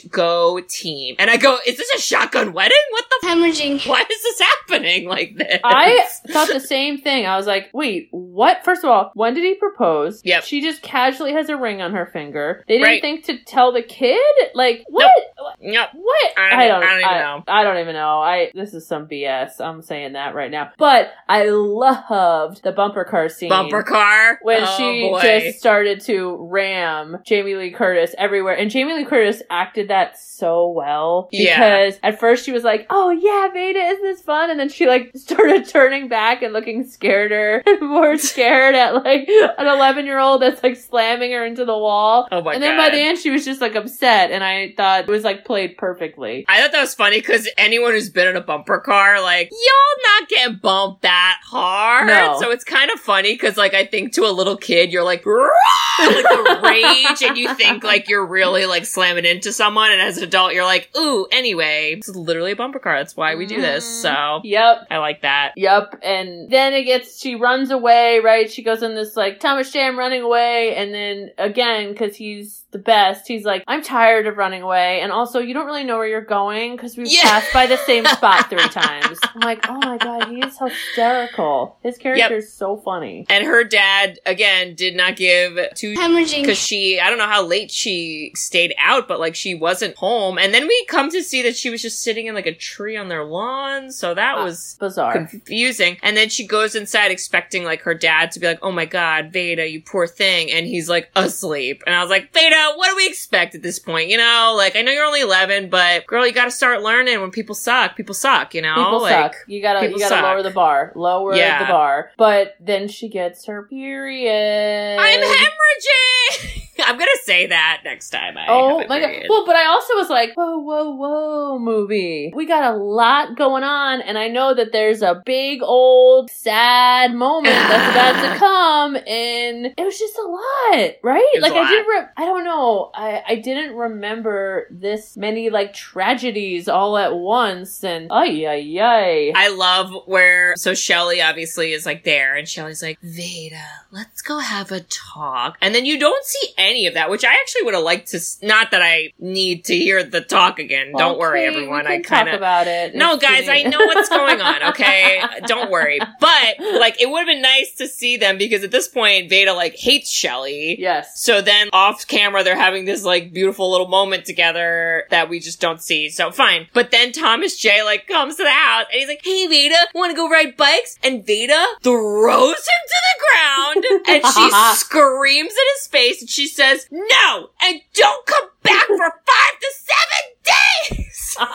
Go 0.09 0.59
team. 0.67 1.15
And 1.19 1.29
I 1.29 1.37
go, 1.37 1.57
is 1.65 1.77
this 1.77 1.89
a 1.95 1.99
shotgun 1.99 2.53
wedding? 2.53 2.77
What 2.91 3.05
the 3.21 3.27
Hemorrhaging. 3.27 3.87
why 3.87 4.01
is 4.01 4.23
this 4.23 4.39
happening 4.39 5.07
like 5.07 5.35
this? 5.35 5.59
I 5.63 6.07
thought 6.29 6.47
the 6.47 6.59
same 6.59 6.97
thing. 6.99 7.25
I 7.25 7.35
was 7.37 7.45
like, 7.47 7.69
wait, 7.73 8.07
what? 8.11 8.63
First 8.63 8.83
of 8.83 8.89
all, 8.89 9.11
when 9.15 9.33
did 9.33 9.43
he 9.43 9.55
propose? 9.55 10.21
Yep. 10.23 10.43
She 10.43 10.61
just 10.61 10.81
casually 10.81 11.33
has 11.33 11.49
a 11.49 11.57
ring 11.57 11.81
on 11.81 11.93
her 11.93 12.05
finger. 12.05 12.63
They 12.67 12.75
didn't 12.75 12.87
Right. 12.87 13.01
think 13.01 13.25
to 13.25 13.37
tell 13.43 13.71
the 13.71 13.81
kid? 13.81 14.19
Like, 14.53 14.85
what? 14.87 15.11
Yep. 15.59 15.89
What? 15.93 16.31
I 16.37 16.67
don't- 16.67 16.83
I 16.83 16.89
don't 16.89 16.99
even 16.99 17.17
know. 17.17 17.43
I 17.47 17.63
don't 17.63 17.77
even 17.79 17.93
know. 17.95 18.19
I 18.21 18.51
this 18.53 18.73
is 18.73 18.87
some 18.87 19.07
BS. 19.07 19.59
I'm 19.59 19.81
saying 19.81 20.13
that 20.13 20.35
right 20.35 20.51
now. 20.51 20.71
But 20.77 21.11
I 21.27 21.49
loved 21.49 22.63
the 22.63 22.71
bumper 22.71 23.03
car 23.03 23.27
scene. 23.29 23.49
Bumper 23.49 23.83
car. 23.83 24.39
When 24.41 24.61
Oh, 24.63 24.75
she 24.77 25.09
boy. 25.09 25.21
just 25.21 25.59
started 25.59 26.01
to 26.01 26.37
ram 26.49 27.17
Jamie 27.25 27.55
Lee 27.55 27.71
Curtis 27.71 28.13
everywhere. 28.17 28.53
And 28.55 28.69
Jamie 28.71 28.93
Lee 28.93 29.05
Curtis 29.05 29.26
actress 29.27 29.43
acted 29.49 29.87
that 29.89 30.17
so 30.19 30.69
well 30.69 31.27
Yeah. 31.31 31.55
because 31.87 31.99
at 32.03 32.19
first 32.19 32.45
she 32.45 32.51
was 32.51 32.63
like, 32.63 32.85
"Oh 32.89 33.09
yeah, 33.09 33.47
Vada, 33.49 33.79
isn't 33.79 34.03
this 34.03 34.21
fun?" 34.21 34.49
And 34.49 34.59
then 34.59 34.69
she 34.69 34.87
like 34.87 35.11
started 35.15 35.67
turning 35.67 36.07
back 36.07 36.41
and 36.41 36.53
looking 36.53 36.83
scareder 36.85 37.61
and 37.65 37.81
more 37.89 38.17
scared 38.17 38.75
at 38.75 39.03
like 39.03 39.27
an 39.27 39.67
eleven 39.67 40.05
year 40.05 40.19
old 40.19 40.41
that's 40.41 40.63
like 40.63 40.77
slamming 40.77 41.31
her 41.31 41.45
into 41.45 41.65
the 41.65 41.77
wall. 41.77 42.27
Oh 42.31 42.41
my 42.41 42.53
and 42.53 42.63
then 42.63 42.77
by 42.77 42.85
God. 42.89 42.93
the 42.93 43.01
end, 43.01 43.17
she 43.17 43.29
was 43.29 43.43
just 43.45 43.61
like 43.61 43.75
upset, 43.75 44.31
and 44.31 44.43
I 44.43 44.73
thought 44.77 45.01
it 45.01 45.07
was 45.07 45.23
like 45.23 45.43
played 45.45 45.77
perfectly. 45.77 46.45
I 46.47 46.61
thought 46.61 46.71
that 46.71 46.81
was 46.81 46.93
funny 46.95 47.19
because 47.19 47.49
anyone 47.57 47.91
who's 47.91 48.09
been 48.09 48.27
in 48.27 48.35
a 48.35 48.41
bumper 48.41 48.79
car, 48.79 49.21
like, 49.21 49.49
y'all 49.51 50.03
not 50.19 50.29
getting 50.29 50.57
bumped 50.57 51.01
that 51.01 51.39
hard. 51.43 52.07
No. 52.07 52.37
So 52.39 52.51
it's 52.51 52.63
kind 52.63 52.91
of 52.91 52.99
funny 52.99 53.33
because, 53.33 53.57
like, 53.57 53.73
I 53.73 53.85
think 53.85 54.13
to 54.13 54.21
a 54.25 54.31
little 54.31 54.57
kid, 54.57 54.91
you're 54.91 55.03
like, 55.03 55.25
like 55.99 56.23
the 56.23 56.59
rage, 56.63 57.21
and 57.23 57.37
you 57.37 57.53
think 57.55 57.83
like 57.83 58.07
you're 58.07 58.25
really 58.25 58.65
like 58.65 58.85
slamming 58.85 59.16
into 59.25 59.51
someone, 59.51 59.91
and 59.91 60.01
as 60.01 60.17
an 60.17 60.23
adult, 60.23 60.53
you're 60.53 60.63
like, 60.65 60.89
ooh, 60.97 61.27
anyway, 61.31 61.93
it's 61.97 62.09
literally 62.09 62.51
a 62.51 62.55
bumper 62.55 62.79
car. 62.79 62.97
That's 62.97 63.15
why 63.17 63.35
we 63.35 63.45
do 63.45 63.59
this. 63.61 63.85
Mhm. 63.85 64.01
So 64.01 64.41
Yep. 64.43 64.87
I 64.91 64.97
like 64.97 65.21
that. 65.21 65.53
Yep, 65.55 65.99
and 66.03 66.49
then 66.49 66.73
it 66.73 66.83
gets 66.83 67.19
she 67.19 67.35
runs 67.35 67.71
away, 67.71 68.19
right? 68.19 68.51
She 68.51 68.63
goes 68.63 68.83
in 68.83 68.95
this 68.95 69.15
like 69.15 69.39
Thomas 69.39 69.71
J, 69.71 69.85
I'm 69.85 69.97
running 69.97 70.21
away, 70.21 70.75
and 70.75 70.93
then 70.93 71.31
again 71.37 71.91
because 71.91 72.15
he's 72.15 72.63
the 72.71 72.79
best, 72.79 73.27
he's 73.27 73.45
like, 73.45 73.63
I'm 73.67 73.81
tired 73.81 74.27
of 74.27 74.35
running 74.37 74.61
away, 74.61 74.99
and 75.01 75.11
also 75.11 75.39
you 75.39 75.53
don't 75.53 75.65
really 75.65 75.83
know 75.85 75.97
where 75.97 76.07
you're 76.07 76.21
going 76.21 76.75
because 76.75 76.97
we've 76.97 77.07
Yeah. 77.09 77.21
passed 77.23 77.53
by 77.53 77.65
the 77.65 77.77
same 77.77 78.05
spot 78.05 78.49
three 78.49 78.67
times. 78.69 79.19
I'm 79.33 79.41
like, 79.41 79.63
oh 79.69 79.79
my 79.81 79.97
god, 79.97 80.27
he 80.27 80.41
is 80.41 80.57
hysterical. 80.59 81.77
His 81.83 81.97
character 81.97 82.33
Yep. 82.35 82.39
is 82.39 82.53
so 82.53 82.77
funny. 82.77 83.25
And 83.29 83.45
her 83.45 83.63
dad, 83.63 84.19
again, 84.25 84.75
did 84.75 84.95
not 84.95 85.15
give 85.15 85.57
two 85.75 85.93
Hemorrhaging. 85.95 86.41
because 86.41 86.57
she, 86.57 86.99
I 86.99 87.09
don't 87.09 87.17
know 87.17 87.25
how 87.27 87.43
late 87.43 87.71
she 87.71 88.31
stayed 88.35 88.73
out, 88.79 89.07
but 89.07 89.19
like 89.19 89.35
she 89.35 89.55
wasn't 89.55 89.95
home. 89.95 90.37
And 90.37 90.53
then 90.53 90.67
we 90.67 90.85
come 90.85 91.09
to 91.11 91.23
see 91.23 91.41
that 91.43 91.55
she 91.55 91.69
was 91.69 91.81
just 91.81 92.01
sitting 92.01 92.27
in 92.27 92.35
like 92.35 92.45
a 92.47 92.53
tree 92.53 92.97
on 92.97 93.07
their 93.07 93.23
lawn. 93.23 93.91
So 93.91 94.13
that 94.13 94.35
Ah, 94.37 94.43
was 94.43 94.75
Bizarre. 94.79 95.13
confusing. 95.13 95.97
And 96.03 96.17
then 96.17 96.29
she 96.29 96.45
goes 96.45 96.75
inside 96.75 97.11
expecting 97.11 97.63
like 97.63 97.81
her 97.83 97.93
dad 97.93 98.31
to 98.31 98.39
be 98.39 98.47
like, 98.47 98.59
oh 98.61 98.71
my 98.71 98.85
God, 98.85 99.31
Vada, 99.31 99.69
you 99.69 99.81
poor 99.81 100.07
thing. 100.07 100.51
And 100.51 100.65
he's 100.67 100.89
like 100.89 101.09
asleep. 101.15 101.83
And 101.85 101.95
I 101.95 102.01
was 102.01 102.09
like, 102.09 102.33
Vada, 102.33 102.56
what 102.75 102.89
do 102.89 102.95
we 102.95 103.07
expect 103.07 103.55
at 103.55 103.61
this 103.63 103.79
point? 103.79 104.09
You 104.09 104.17
know, 104.17 104.53
like 104.57 104.75
I 104.75 104.81
know 104.81 104.91
you're 104.91 105.05
only 105.05 105.21
11, 105.21 105.69
but 105.69 106.05
girl, 106.07 106.25
you 106.25 106.33
gotta 106.33 106.51
start 106.51 106.81
learning 106.81 107.21
when 107.21 107.31
people 107.31 107.55
suck. 107.55 107.95
People 107.95 108.13
suck, 108.15 108.53
you 108.53 108.61
know? 108.61 108.75
People 108.75 109.01
like, 109.01 109.33
suck. 109.33 109.35
You 109.47 109.61
gotta 109.61 109.87
you 109.87 109.97
gotta 109.99 110.09
suck. 110.09 110.23
lower 110.23 110.43
the 110.43 110.51
bar. 110.51 110.91
Lower 110.95 111.35
Yeah. 111.35 111.59
the 111.59 111.71
bar. 111.71 112.11
But 112.17 112.55
then 112.59 112.87
she 112.87 113.09
gets 113.09 113.45
her 113.45 113.63
period. 113.63 114.99
I'm 114.99 115.19
hemorrhaging! 115.21 116.63
I'm 116.85 116.97
gonna 116.97 117.09
say 117.23 117.47
that 117.47 117.81
next 117.83 118.09
time 118.09 118.37
I 118.37 118.45
Oh 118.49 118.85
my 118.87 118.99
god. 118.99 119.25
Well, 119.29 119.45
but 119.45 119.55
I 119.55 119.65
also 119.67 119.95
was 119.95 120.09
like, 120.09 120.33
whoa, 120.35 120.59
whoa, 120.59 120.91
whoa, 120.91 121.59
movie. 121.59 122.31
We 122.35 122.45
got 122.45 122.73
a 122.73 122.77
lot 122.77 123.37
going 123.37 123.63
on, 123.63 124.01
and 124.01 124.17
I 124.17 124.27
know 124.27 124.53
that 124.53 124.71
there's 124.71 125.01
a 125.01 125.21
big 125.25 125.61
old 125.61 126.29
sad 126.29 127.13
moment 127.13 127.55
that's 127.55 127.91
about 127.95 128.33
to 128.33 128.39
come, 128.39 128.95
and 128.95 129.73
it 129.77 129.83
was 129.83 129.97
just 129.97 130.17
a 130.17 130.21
lot, 130.21 130.91
right? 131.03 131.35
Like 131.39 131.53
I 131.53 131.69
didn't 131.69 131.87
re- 131.87 132.09
I 132.15 132.25
don't 132.25 132.43
know. 132.43 132.91
I 132.93 133.23
I 133.27 133.35
didn't 133.35 133.75
remember 133.75 134.67
this 134.71 135.17
many 135.17 135.49
like 135.49 135.73
tragedies 135.73 136.67
all 136.67 136.97
at 136.97 137.15
once 137.15 137.83
and 137.83 138.11
ay 138.11 138.45
ay 138.47 138.79
ay. 138.79 139.31
I 139.35 139.49
love 139.49 139.93
where 140.05 140.55
so 140.55 140.73
Shelly 140.73 141.21
obviously 141.21 141.73
is 141.73 141.85
like 141.85 142.03
there 142.03 142.35
and 142.35 142.47
Shelly's 142.47 142.81
like, 142.81 142.99
Vada, 143.01 143.65
let's 143.91 144.21
go 144.21 144.39
have 144.39 144.71
a 144.71 144.81
talk. 144.81 145.57
And 145.61 145.73
then 145.73 145.85
you 145.85 145.99
don't 145.99 146.25
see 146.25 146.49
any 146.57 146.66
of 146.87 146.93
that, 146.95 147.09
which 147.09 147.23
I 147.23 147.31
actually 147.33 147.63
would 147.63 147.73
have 147.73 147.83
liked 147.83 148.09
to 148.09 148.19
not 148.41 148.71
that 148.71 148.81
I 148.81 149.13
need 149.19 149.65
to 149.65 149.75
hear 149.75 150.03
the 150.03 150.21
talk 150.21 150.59
again. 150.59 150.91
don't 150.97 151.17
worry 151.17 151.45
everyone. 151.45 151.85
we 151.85 151.95
I 151.95 151.99
kind 152.01 152.27
of 152.29 152.35
about 152.35 152.67
it. 152.67 152.95
No, 152.95 153.17
guys, 153.17 153.47
I 153.49 153.63
know 153.63 153.79
what's 153.79 154.09
going 154.09 154.41
on, 154.41 154.63
okay? 154.71 155.21
Don't 155.45 155.71
worry. 155.71 155.99
But 156.19 156.55
like 156.59 157.01
it 157.01 157.09
would 157.09 157.19
have 157.19 157.27
been 157.27 157.41
nice 157.41 157.73
to 157.75 157.87
see 157.87 158.17
them 158.17 158.37
because 158.37 158.63
at 158.63 158.71
this 158.71 158.87
point 158.87 159.29
Vada 159.29 159.53
like 159.53 159.75
hates 159.75 160.11
Shelly. 160.11 160.75
Yes. 160.79 161.19
So 161.19 161.41
then 161.41 161.69
off 161.73 162.05
camera, 162.07 162.43
they're 162.43 162.55
having 162.55 162.85
this 162.85 163.03
like 163.03 163.33
beautiful 163.33 163.71
little 163.71 163.87
moment 163.87 164.25
together 164.25 165.05
that 165.09 165.29
we 165.29 165.39
just 165.39 165.59
don't 165.59 165.81
see. 165.81 166.09
So 166.09 166.31
fine. 166.31 166.67
But 166.73 166.91
then 166.91 167.11
Thomas 167.11 167.57
J 167.57 167.83
like 167.83 168.07
comes 168.07 168.35
to 168.35 168.43
the 168.43 168.51
house 168.51 168.85
and 168.91 168.99
he's 168.99 169.07
like, 169.07 169.21
Hey 169.23 169.47
Vada, 169.47 169.87
wanna 169.95 170.15
go 170.15 170.29
ride 170.29 170.57
bikes? 170.57 170.97
And 171.03 171.25
Vada 171.25 171.65
throws 171.81 172.49
him 172.55 172.83
to 172.87 172.99
the 173.07 173.23
ground 173.23 173.85
and 174.07 174.25
she 174.33 174.49
screams 174.75 175.51
in 175.53 175.63
his 175.77 175.87
face 175.87 176.21
and 176.21 176.29
she 176.29 176.47
says, 176.57 176.87
No! 176.91 177.51
And 177.61 177.81
don't 177.93 178.25
come 178.25 178.49
back 178.63 178.87
for 178.87 178.97
five 178.97 179.59
to 179.61 179.73
seven 179.77 180.23
days! 180.43 181.35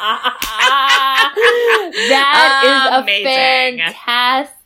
that 2.09 2.63
is 2.65 2.95
a 2.95 3.03
Amazing. 3.03 3.79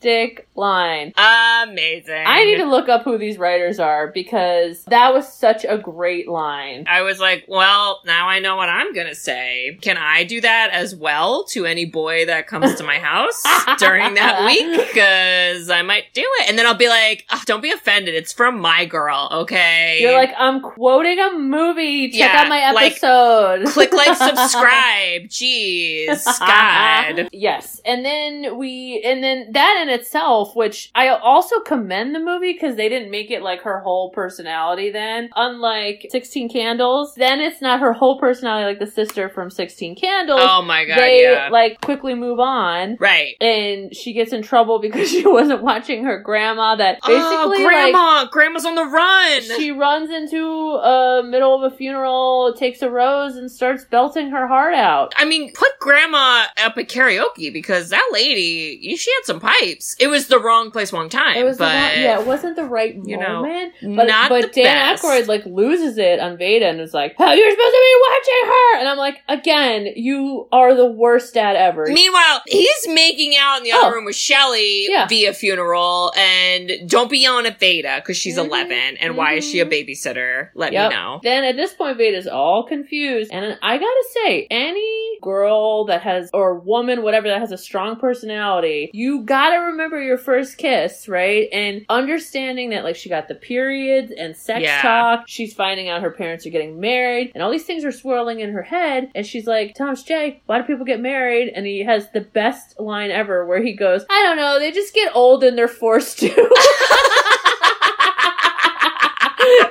Fantastic 0.07 0.49
line. 0.55 1.13
Amazing. 1.17 2.25
I 2.27 2.45
need 2.45 2.57
to 2.59 2.65
look 2.65 2.89
up 2.89 3.03
who 3.05 3.19
these 3.19 3.39
writers 3.39 3.79
are 3.79 4.09
because 4.09 4.85
that 4.85 5.13
was 5.13 5.31
such 5.33 5.65
a 5.69 5.77
great 5.79 6.29
line. 6.29 6.85
I 6.89 7.03
was 7.03 7.19
like, 7.21 7.45
well, 7.49 8.01
now 8.07 8.29
I 8.29 8.39
know 8.39 8.57
what 8.57 8.69
I'm 8.69 8.95
gonna 8.95 9.15
say. 9.15 9.79
Can 9.83 9.97
I 9.99 10.25
do 10.25 10.41
that 10.41 10.71
as 10.73 10.95
well 10.95 11.45
to 11.51 11.67
any 11.67 11.85
boy 11.85 12.27
that 12.27 12.47
comes 12.47 12.75
to 12.77 12.85
my 12.85 12.99
house 12.99 13.43
during 13.79 14.15
that 14.15 14.45
week? 14.47 14.87
Because 14.89 15.69
I 15.71 15.83
might 15.83 16.05
do 16.15 16.23
it. 16.41 16.49
And 16.49 16.59
then 16.59 16.67
I'll 16.67 16.75
be 16.75 16.89
like, 16.89 17.25
"Ugh, 17.31 17.43
don't 17.47 17.63
be 17.63 17.71
offended. 17.71 18.15
It's 18.15 18.33
from 18.33 18.61
my 18.61 18.85
girl, 18.87 19.29
okay? 19.33 19.99
You're 20.01 20.13
like, 20.13 20.33
I'm 20.39 20.61
quoting 20.61 21.19
a 21.19 21.35
movie. 21.39 22.11
Check 22.11 22.33
Yeah, 22.33 22.43
out 22.43 22.49
my 22.49 22.73
like, 22.73 22.93
episode. 22.93 23.67
click 23.67 23.93
like, 23.93 24.17
subscribe. 24.17 25.23
Jeez. 25.29 26.25
God. 26.39 27.29
yes. 27.33 27.81
And 27.85 28.05
then 28.05 28.57
we, 28.59 29.03
and 29.05 29.23
then 29.23 29.53
that 29.53 29.81
in 29.83 29.89
itself, 30.01 30.55
which 30.55 30.91
I 30.95 31.09
also 31.09 31.61
commend 31.61 32.15
the 32.15 32.21
movie 32.21 32.53
because 32.53 32.77
they 32.77 32.89
didn't 32.89 33.11
make 33.11 33.31
it 33.31 33.43
like 33.43 33.63
her 33.63 33.81
whole 33.81 34.11
personality 34.11 34.91
then. 34.91 35.31
Unlike 35.35 36.09
16 36.11 36.49
Candles, 36.49 37.15
then 37.15 37.41
it's 37.41 37.61
not 37.61 37.81
her 37.81 37.93
whole 37.93 38.19
personality 38.19 38.67
like 38.67 38.79
the 38.79 38.93
sister 38.93 39.29
from 39.29 39.51
16 39.51 39.97
Candles. 39.97 40.41
Oh 40.43 40.63
my 40.63 40.85
god, 40.85 40.99
they 40.99 41.23
yeah. 41.23 41.49
like 41.51 41.81
quickly 41.81 42.15
move 42.15 42.41
on. 42.41 42.97
right. 43.01 43.35
And 43.41 43.95
she 43.95 44.13
gets 44.13 44.33
in 44.33 44.43
trouble 44.43 44.79
because 44.87 45.11
she 45.11 45.27
wasn't 45.27 45.63
watching 45.63 46.05
her 46.05 46.21
grandma 46.21 46.77
that 46.77 46.99
oh, 47.03 47.09
basically 47.09 47.65
oh, 47.65 47.67
like 47.67 47.93
grandma! 47.93 48.25
Grandma's 48.27 48.65
on 48.65 48.75
the 48.75 48.85
run! 48.85 49.43
she 49.59 49.71
runs 49.71 50.11
into 50.11 50.39
a 50.39 51.23
middle 51.23 51.55
of 51.55 51.73
a 51.73 51.77
funeral, 51.77 52.55
takes 52.55 52.83
a 52.83 52.91
rose, 52.91 53.37
and 53.37 53.51
starts 53.51 53.85
belting 53.85 54.31
her 54.31 54.47
heart 54.47 54.75
out. 54.75 55.13
I 55.17 55.25
mean, 55.25 55.53
put 55.53 55.79
grandma 55.81 56.47
up 56.59 56.77
at 56.77 56.89
karaoke 56.89 57.53
because 57.53 57.91
that 57.91 58.09
lady, 58.13 58.97
she 58.97 59.11
had 59.13 59.25
some 59.25 59.41
pipes. 59.41 59.86
It 59.99 60.09
was 60.09 60.27
the 60.29 60.39
wrong 60.39 60.71
place, 60.71 60.93
wrong 60.93 61.09
time. 61.09 61.37
It 61.37 61.45
was 61.45 61.59
but 61.59 61.69
the 61.69 61.75
wrong, 61.79 61.91
yeah, 62.03 62.21
it 62.21 62.27
wasn't 62.27 62.57
the 62.57 62.65
right 62.65 62.95
you 63.05 63.17
know, 63.17 63.43
moment. 63.43 63.75
But 63.83 64.07
not 64.07 64.29
but 64.31 64.53
Dan 64.53 64.65
best. 64.65 65.05
Aykroyd 65.05 65.27
like 65.29 65.45
loses 65.47 65.99
it 65.99 66.19
on 66.21 66.39
Vada 66.39 66.67
and 66.67 66.81
is 66.81 66.95
like, 66.95 67.15
"Oh, 67.19 67.33
you're 67.33 67.51
supposed 67.51 67.75
to 67.75 67.83
be 67.83 68.01
watching 68.11 68.49
her," 68.51 68.79
and 68.81 68.89
I'm 68.89 68.99
like, 68.99 69.23
"Again, 69.29 69.87
you 69.97 70.49
are 70.53 70.75
the 70.75 70.87
worst 70.87 71.35
dad 71.35 71.57
ever." 71.57 71.87
Meanwhile, 71.87 72.43
he's 72.47 72.89
making 72.89 73.35
out 73.39 73.59
in 73.59 73.63
the 73.65 73.73
other 73.73 73.89
Oh. 73.89 73.93
room 73.93 74.05
with 74.07 74.17
Shelly 74.17 74.87
Yeah. 74.89 75.07
via 75.07 75.33
funeral, 75.33 76.13
and 76.17 76.73
don't 76.89 77.11
be 77.11 77.19
yelling 77.19 77.47
at 77.47 77.61
Vada 77.61 77.97
because 77.97 78.17
she's 78.17 78.39
Mhm. 78.39 78.47
11, 78.47 78.97
and 79.01 79.17
why 79.17 79.35
is 79.35 79.49
she 79.49 79.61
a 79.61 79.67
Mhm. 79.67 79.71
babysitter? 79.73 80.49
Let 80.55 80.73
Yep. 80.73 80.91
me 80.91 80.97
know. 80.97 81.21
Then 81.23 81.45
at 81.45 81.57
this 81.57 81.73
point, 81.75 81.97
Vada's 81.99 82.27
all 82.27 82.65
confused. 82.65 83.31
And 83.33 83.59
I 83.63 83.79
gotta 83.79 84.05
say, 84.25 84.47
any 84.51 85.19
girl 85.23 85.85
that 85.87 86.03
has, 86.03 86.31
or 86.33 86.55
woman, 86.59 87.03
whatever, 87.03 87.29
that 87.29 87.41
has 87.41 87.53
a 87.53 87.57
strong 87.59 87.97
personality, 87.97 88.91
you 88.93 89.21
gotta 89.23 89.66
remember 89.67 90.01
your 90.03 90.19
first 90.19 90.59
kiss, 90.59 91.09
right? 91.09 91.49
And 91.53 91.85
understanding 91.89 92.71
that, 92.71 92.85
like, 92.85 92.97
she 92.97 93.09
got 93.09 93.29
the 93.29 93.35
periods 93.35 94.13
and 94.17 94.37
sex 94.37 94.63
Yeah. 94.63 94.83
talk. 94.83 95.25
She's 95.27 95.55
finding 95.55 95.89
out 95.89 96.03
her 96.03 96.11
parents 96.11 96.47
are 96.47 96.51
getting 96.51 96.81
married, 96.81 97.33
and 97.35 97.43
all 97.43 97.51
these 97.51 97.65
things 97.65 97.85
are 97.85 97.93
swirling 97.93 98.41
in 98.41 98.53
her 98.53 98.63
head. 98.63 99.11
And 99.15 99.27
she's 99.27 99.47
like, 99.47 99.75
Thomas 99.75 100.03
J, 100.03 100.41
why 100.47 100.59
do 100.59 100.65
people 100.65 100.85
get 100.85 101.01
married? 101.01 101.53
And 101.55 101.67
he 101.67 101.85
has 101.85 102.11
the 102.13 102.21
best 102.23 102.79
line 102.81 103.11
ever 103.11 103.47
where 103.47 103.63
he 103.63 103.75
goes, 103.75 104.05
I 104.11 104.23
don't 104.23 104.37
know, 104.37 104.59
they 104.59 104.73
just 104.73 104.95
get 104.95 105.15
old 105.15 105.45
and 105.45 105.57
they're 105.57 105.69
forced 105.69 106.19
to. 106.21 106.29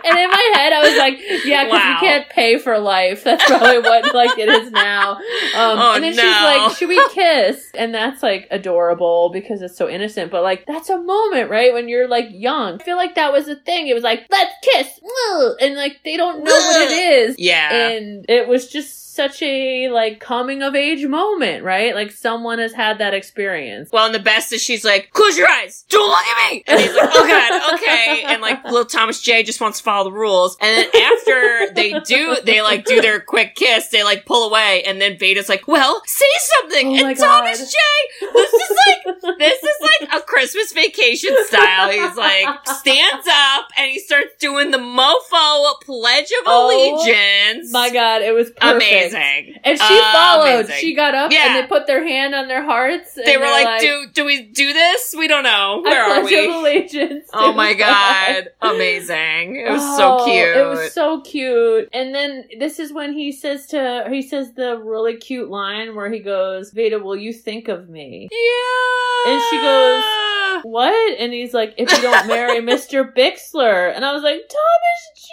and 0.05 0.17
in 0.19 0.29
my 0.29 0.51
head, 0.55 0.73
I 0.73 0.81
was 0.81 0.97
like, 0.97 1.19
"Yeah, 1.45 1.65
because 1.65 1.79
Wow. 1.79 1.97
we 2.01 2.07
can't 2.07 2.29
pay 2.29 2.57
for 2.57 2.77
life. 2.79 3.23
That's 3.23 3.43
probably 3.45 3.79
what 3.79 4.13
like 4.13 4.37
it 4.37 4.47
is 4.49 4.71
now." 4.71 5.13
Um, 5.13 5.19
Oh, 5.55 5.93
and 5.95 6.03
then 6.03 6.13
she's 6.13 6.21
like, 6.21 6.77
"Should 6.77 6.89
we 6.89 7.01
kiss?" 7.09 7.71
And 7.75 7.93
that's 7.93 8.21
like 8.23 8.47
adorable 8.51 9.29
because 9.29 9.61
it's 9.61 9.77
so 9.77 9.89
innocent. 9.89 10.31
But 10.31 10.43
like, 10.43 10.65
that's 10.65 10.89
a 10.89 10.97
moment, 10.97 11.49
right? 11.49 11.73
When 11.73 11.89
you're 11.89 12.07
like 12.07 12.27
young. 12.31 12.79
I 12.81 12.83
feel 12.83 12.97
like 12.97 13.15
that 13.15 13.31
was 13.33 13.47
a 13.47 13.55
thing. 13.55 13.87
It 13.87 13.93
was 13.93 14.03
like, 14.03 14.25
"Let's 14.29 14.53
kiss," 14.63 14.87
and 15.61 15.75
like 15.75 15.99
they 16.03 16.17
don't 16.17 16.43
know 16.43 16.51
what 16.53 16.81
it 16.81 16.91
is. 17.27 17.35
Yeah. 17.37 17.73
And 17.73 18.25
it 18.29 18.47
was 18.47 18.67
just 18.67 19.04
such 19.15 19.41
a 19.41 19.89
like 19.89 20.19
coming 20.19 20.61
of 20.61 20.75
age 20.75 21.05
moment, 21.07 21.63
right? 21.63 21.95
Like 21.95 22.11
someone 22.11 22.59
has 22.59 22.73
had 22.73 22.97
that 22.99 23.13
experience. 23.13 23.89
well, 23.91 24.05
and 24.05 24.13
the 24.15 24.19
best 24.19 24.51
is 24.53 24.61
she's 24.61 24.83
like, 24.85 25.11
close 25.11 25.37
your 25.37 25.49
eyes, 25.49 25.85
don't 25.89 26.07
look 26.07 26.25
at 26.25 26.51
me! 26.51 26.63
And 26.67 26.79
he's 26.79 26.93
like, 26.95 27.09
oh 27.13 27.27
god, 27.27 27.73
okay. 27.75 28.23
And 28.25 28.41
like, 28.41 28.63
little 28.65 28.85
Thomas 28.85 29.21
J 29.21 29.43
just 29.43 29.61
wants 29.61 29.77
to 29.79 29.83
follow 29.83 30.05
the 30.05 30.11
rules. 30.15 30.57
And 30.61 30.77
then 30.93 31.01
after 31.03 31.73
they 31.73 31.99
do, 32.05 32.37
they 32.43 32.61
like 32.61 32.85
do 32.85 33.01
their 33.01 33.19
quick 33.19 33.55
kiss, 33.55 33.87
they 33.89 34.03
like 34.03 34.25
pull 34.25 34.49
away, 34.49 34.83
and 34.85 34.99
then 35.01 35.17
Vada's 35.17 35.49
like, 35.49 35.67
well, 35.67 36.01
say 36.05 36.25
something. 36.61 36.99
Oh 36.99 37.07
and 37.07 37.17
Thomas 37.17 37.59
J, 37.59 38.27
this 38.33 38.53
is 38.53 38.77
like, 38.87 39.37
this 39.37 39.63
is 39.63 39.77
like 39.81 40.13
a 40.13 40.21
Christmas 40.25 40.73
vacation 40.73 41.35
style. 41.45 41.89
He's 41.89 42.17
like, 42.17 42.47
stands 42.67 43.27
up 43.29 43.65
and 43.77 43.91
he 43.91 43.99
starts 43.99 44.31
doing 44.39 44.71
the 44.71 44.77
mofo 44.77 45.79
pledge 45.81 46.31
of 46.31 46.43
Oh, 46.45 46.67
allegiance. 46.67 47.71
My 47.71 47.89
God, 47.89 48.21
it 48.21 48.33
was 48.33 48.49
perfect. 48.51 48.75
Amazing. 48.75 49.04
And 49.13 49.79
she 49.79 50.01
followed. 50.13 50.65
Amazing. 50.65 50.75
She 50.77 50.95
got 50.95 51.13
up 51.15 51.31
Yeah. 51.31 51.47
and 51.55 51.63
they 51.63 51.67
put 51.67 51.87
their 51.87 52.05
hand 52.05 52.33
on 52.35 52.47
their 52.47 52.63
hearts. 52.63 53.15
and 53.17 53.25
They 53.25 53.37
were 53.37 53.45
they're 53.45 53.63
like, 53.65 53.81
do 53.81 54.05
do 54.13 54.25
we 54.25 54.43
do 54.43 54.73
this? 54.73 55.13
We 55.17 55.27
don't 55.27 55.43
know. 55.43 55.83
I 55.85 55.89
Where 55.89 56.03
are 56.03 56.23
we? 56.23 56.47
allegiance. 56.47 57.29
Oh 57.33 57.53
my 57.53 57.73
god, 57.73 58.49
amazing! 58.61 59.55
It 59.57 59.71
was 59.71 59.97
so 59.97 60.19
Oh, 60.19 60.25
cute. 60.25 60.57
It 60.57 60.65
was 60.67 60.93
so 60.93 61.21
cute. 61.21 61.89
And 61.93 62.13
then 62.15 62.45
this 62.59 62.79
is 62.79 62.93
when 62.93 63.13
he 63.13 63.31
says 63.31 63.67
to 63.67 64.07
he 64.09 64.21
says 64.21 64.53
the 64.53 64.77
really 64.77 65.17
cute 65.17 65.49
line 65.49 65.95
where 65.95 66.11
he 66.11 66.19
goes, 66.19 66.71
"Vada, 66.71 66.99
will 66.99 67.15
you 67.15 67.33
think 67.33 67.67
of 67.67 67.89
me?" 67.89 68.29
yeah. 68.31 69.31
And 69.33 69.41
she 69.49 69.57
goes, 69.59 70.03
What? 70.63 71.19
And 71.19 71.33
he's 71.33 71.53
like, 71.53 71.73
"If 71.77 71.91
you 71.91 72.01
don't 72.01 72.27
marry 72.27 72.59
Mr. 72.61 73.11
Bixler." 73.13 73.93
And 73.95 74.05
I 74.05 74.13
was 74.13 74.23
like, 74.23 74.41
"Thomas 74.47 75.01
J." 75.15 75.29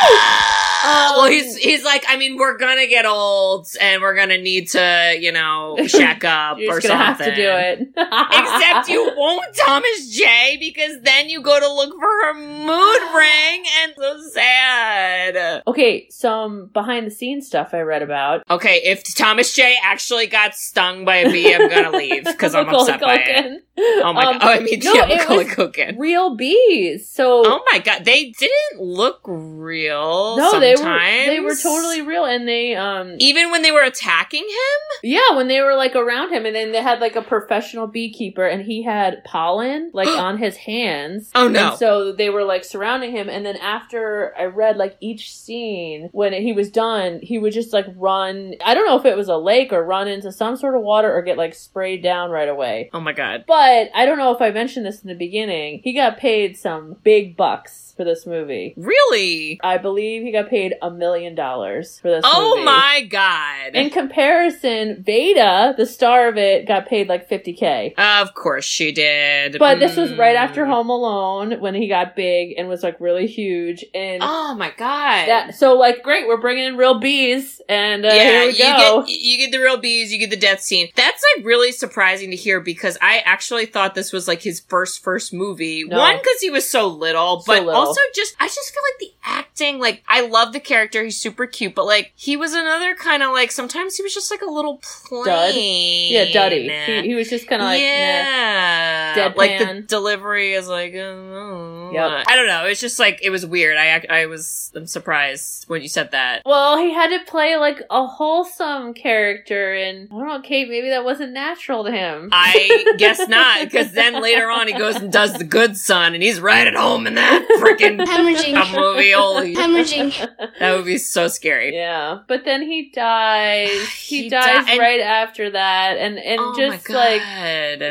well, 0.84 1.20
Um, 1.24 1.30
he's 1.30 1.56
he's 1.56 1.84
like, 1.84 2.04
I 2.08 2.16
mean, 2.16 2.36
we're 2.36 2.56
gonna 2.58 2.67
get 2.76 3.06
old, 3.06 3.66
and 3.80 4.02
we're 4.02 4.14
gonna 4.14 4.38
need 4.38 4.68
to, 4.68 5.16
you 5.18 5.32
know, 5.32 5.76
shack 5.86 6.24
up 6.24 6.58
You're 6.58 6.76
or 6.76 6.80
gonna 6.80 6.94
something. 6.94 6.96
have 7.04 7.18
to 7.18 7.34
do 7.34 7.48
it. 7.48 7.88
Except 7.96 8.88
you 8.88 9.12
won't, 9.16 9.54
Thomas 9.56 10.08
J, 10.10 10.56
because 10.60 11.00
then 11.02 11.28
you 11.28 11.40
go 11.42 11.58
to 11.58 11.66
look 11.72 11.94
for 11.94 12.00
her 12.00 12.34
mood 12.34 13.02
ring, 13.16 13.64
and 13.82 13.92
so 13.96 14.20
sad. 14.32 15.62
Okay, 15.66 16.06
some 16.10 16.66
behind 16.72 17.06
the 17.06 17.10
scenes 17.10 17.46
stuff 17.46 17.74
I 17.74 17.80
read 17.80 18.02
about. 18.02 18.42
Okay, 18.50 18.80
if 18.84 19.02
Thomas 19.14 19.54
J 19.54 19.76
actually 19.82 20.26
got 20.26 20.54
stung 20.54 21.04
by 21.04 21.16
a 21.16 21.30
bee, 21.30 21.54
I'm 21.54 21.68
gonna 21.68 21.96
leave 21.96 22.24
because 22.24 22.54
I'm 22.54 22.68
upset 22.68 23.00
by 23.00 23.16
it. 23.16 23.62
Oh 23.80 24.12
my 24.12 24.24
Um, 24.24 24.38
god! 24.38 24.42
Oh, 24.48 24.52
I 24.54 24.60
mean, 24.60 24.80
no, 24.82 24.92
yeah, 24.92 25.06
it 25.08 25.28
was 25.28 25.46
Culkin. 25.48 25.98
Real 25.98 26.34
bees. 26.34 27.08
So 27.08 27.42
Oh 27.46 27.62
my 27.72 27.78
god, 27.78 28.04
they 28.04 28.30
didn't 28.30 28.80
look 28.80 29.20
real. 29.24 30.36
no, 30.36 30.58
they 30.58 30.74
were 30.74 30.98
they 31.26 31.40
were 31.40 31.54
totally 31.54 32.02
real, 32.02 32.24
and 32.24 32.46
they 32.48 32.57
um 32.74 33.16
Even 33.18 33.50
when 33.50 33.62
they 33.62 33.72
were 33.72 33.82
attacking 33.82 34.42
him? 34.44 34.78
yeah 35.02 35.34
when 35.34 35.48
they 35.48 35.60
were 35.60 35.74
like 35.74 35.94
around 35.94 36.32
him, 36.32 36.44
and 36.46 36.54
then 36.54 36.72
they 36.72 36.82
had 36.82 37.00
like 37.00 37.16
a 37.16 37.22
professional 37.22 37.86
beekeeper, 37.86 38.46
and 38.46 38.62
he 38.62 38.82
had 38.82 39.22
pollen 39.24 39.90
like 39.92 40.08
on 40.26 40.38
his 40.38 40.56
hands. 40.56 41.30
Oh 41.34 41.48
no. 41.48 41.70
And 41.70 41.78
so 41.78 42.12
they 42.12 42.30
were 42.30 42.44
like 42.44 42.64
surrounding 42.64 43.12
him, 43.12 43.28
and 43.28 43.44
then 43.46 43.56
after 43.56 44.34
I 44.38 44.44
read 44.44 44.76
like 44.76 44.96
each 45.00 45.34
scene 45.34 46.08
when 46.12 46.32
he 46.32 46.52
was 46.52 46.70
done, 46.70 47.20
he 47.22 47.38
would 47.38 47.52
just 47.52 47.72
like 47.72 47.86
run. 47.96 48.54
I 48.64 48.74
don't 48.74 48.86
know 48.86 48.98
if 48.98 49.04
it 49.04 49.16
was 49.16 49.28
a 49.28 49.36
lake 49.36 49.72
or 49.72 49.82
run 49.84 50.08
into 50.08 50.32
some 50.32 50.56
sort 50.56 50.74
of 50.76 50.82
water 50.82 51.12
or 51.14 51.22
get 51.22 51.36
like 51.38 51.54
sprayed 51.54 52.02
down 52.02 52.30
right 52.30 52.48
away. 52.48 52.90
oh 52.92 53.00
my 53.00 53.12
god. 53.12 53.44
But 53.46 53.90
I 53.94 54.06
don't 54.06 54.18
know 54.18 54.34
if 54.34 54.42
I 54.42 54.50
mentioned 54.50 54.86
this 54.86 55.02
in 55.02 55.08
the 55.08 55.14
beginning. 55.14 55.80
He 55.84 55.92
got 55.92 56.18
paid 56.18 56.56
some 56.56 56.96
big 57.02 57.36
bucks 57.36 57.87
for 57.98 58.04
this 58.04 58.24
movie. 58.26 58.72
Really? 58.78 59.60
I 59.62 59.76
believe 59.76 60.22
he 60.22 60.32
got 60.32 60.48
paid 60.48 60.74
a 60.80 60.90
million 60.90 61.34
dollars 61.34 61.98
for 62.00 62.08
this 62.10 62.22
Oh 62.24 62.54
movie. 62.54 62.64
my 62.64 63.06
god. 63.10 63.74
In 63.74 63.90
comparison, 63.90 65.02
Vada, 65.04 65.74
the 65.76 65.84
star 65.84 66.28
of 66.28 66.36
it, 66.36 66.66
got 66.66 66.86
paid 66.86 67.08
like 67.08 67.28
50k. 67.28 67.94
of 67.98 68.34
course 68.34 68.64
she 68.64 68.92
did. 68.92 69.58
But 69.58 69.80
this 69.80 69.96
was 69.96 70.14
right 70.14 70.36
after 70.36 70.64
Mm. 70.64 70.68
Home 70.68 70.90
Alone 70.90 71.60
when 71.60 71.74
he 71.74 71.88
got 71.88 72.14
big 72.16 72.54
and 72.56 72.68
was 72.68 72.82
like 72.82 73.00
really 73.00 73.26
huge. 73.26 73.84
And 73.94 74.22
Oh 74.24 74.54
my 74.54 74.70
god. 74.76 75.26
that, 75.28 75.54
so 75.56 75.74
like, 75.74 76.02
great, 76.02 76.26
we're 76.28 76.40
bringing 76.40 76.64
in 76.64 76.76
real 76.76 77.00
bees. 77.00 77.60
And 77.68 78.04
uh, 78.04 78.08
yeah, 78.08 78.22
here 78.22 78.46
we 78.46 78.52
you 78.52 78.64
go. 78.64 79.02
get 79.06 79.18
you 79.18 79.38
get 79.38 79.50
the 79.52 79.58
real 79.62 79.76
bees, 79.76 80.12
you 80.12 80.18
get 80.18 80.30
the 80.30 80.36
death 80.36 80.60
scene. 80.60 80.88
That's 80.94 81.22
like 81.36 81.44
really 81.44 81.72
surprising 81.72 82.30
to 82.30 82.36
hear 82.36 82.60
because 82.60 82.96
I 83.02 83.18
actually 83.24 83.66
thought 83.66 83.94
this 83.94 84.12
was 84.12 84.28
like 84.28 84.42
his 84.42 84.60
first 84.60 85.02
first 85.02 85.32
movie. 85.32 85.84
No. 85.84 85.98
One 85.98 86.16
because 86.16 86.40
he 86.40 86.50
was 86.50 86.68
so 86.68 86.86
little, 86.88 87.40
So 87.40 87.52
but 87.52 87.64
little. 87.66 87.80
also 87.80 87.87
just 88.14 88.36
I 88.40 88.46
just 88.46 88.72
feel 88.72 88.82
like 88.82 88.98
the 89.00 89.12
acting. 89.24 89.78
Like 89.78 90.02
I 90.08 90.22
love 90.22 90.52
the 90.52 90.60
character; 90.60 91.04
he's 91.04 91.18
super 91.18 91.46
cute, 91.46 91.74
but 91.74 91.86
like 91.86 92.12
he 92.14 92.36
was 92.36 92.52
another 92.52 92.94
kind 92.94 93.22
of 93.22 93.32
like 93.32 93.50
sometimes 93.50 93.96
he 93.96 94.02
was 94.02 94.14
just 94.14 94.30
like 94.30 94.42
a 94.42 94.50
little 94.50 94.80
Dud? 95.24 95.52
plain. 95.52 96.12
yeah, 96.12 96.32
Duddy. 96.32 96.68
He, 96.68 97.08
he 97.08 97.14
was 97.14 97.28
just 97.28 97.46
kind 97.48 97.62
of 97.62 97.66
like, 97.66 97.80
nah. 97.80 97.86
yeah, 97.86 99.32
like 99.36 99.58
the 99.58 99.82
delivery 99.82 100.54
is 100.54 100.68
like, 100.68 100.94
uh, 100.94 101.78
Yep. 101.92 102.24
I 102.26 102.36
don't 102.36 102.46
know. 102.46 102.66
It's 102.66 102.80
just 102.80 102.98
like 102.98 103.20
it 103.22 103.30
was 103.30 103.44
weird. 103.46 103.76
I 103.76 104.04
I 104.08 104.26
was 104.26 104.70
I'm 104.74 104.86
surprised 104.86 105.68
when 105.68 105.82
you 105.82 105.88
said 105.88 106.12
that. 106.12 106.42
Well, 106.44 106.78
he 106.78 106.92
had 106.92 107.08
to 107.08 107.24
play 107.30 107.56
like 107.56 107.82
a 107.90 108.06
wholesome 108.06 108.94
character, 108.94 109.74
and 109.74 110.08
I 110.10 110.14
don't 110.14 110.28
know, 110.28 110.40
Kate. 110.40 110.68
Maybe 110.68 110.90
that 110.90 111.04
wasn't 111.04 111.32
natural 111.32 111.84
to 111.84 111.90
him. 111.90 112.28
I 112.32 112.94
guess 112.98 113.26
not, 113.28 113.64
because 113.64 113.92
then 113.92 114.20
later 114.22 114.50
on 114.50 114.66
he 114.66 114.74
goes 114.74 114.96
and 114.96 115.12
does 115.12 115.34
the 115.34 115.44
good 115.44 115.76
son, 115.76 116.14
and 116.14 116.22
he's 116.22 116.40
right 116.40 116.66
at 116.66 116.74
home 116.74 117.06
in 117.06 117.14
that 117.14 117.46
freaking 117.78 118.04
Hemorrhaging. 118.06 118.74
movie. 118.94 119.12
Holy, 119.12 119.54
Hemorrhaging. 119.54 120.28
that 120.58 120.76
would 120.76 120.84
be 120.84 120.98
so 120.98 121.28
scary. 121.28 121.74
yeah, 121.74 122.20
but 122.28 122.44
then 122.44 122.62
he 122.62 122.90
dies. 122.90 123.70
He, 124.08 124.22
He 124.24 124.28
dies 124.30 124.64
di- 124.64 124.70
and- 124.72 124.80
right 124.80 125.00
after 125.00 125.50
that, 125.50 125.96
and 125.98 126.18
and 126.18 126.38
oh 126.40 126.54
just 126.56 126.88
like. 126.88 127.20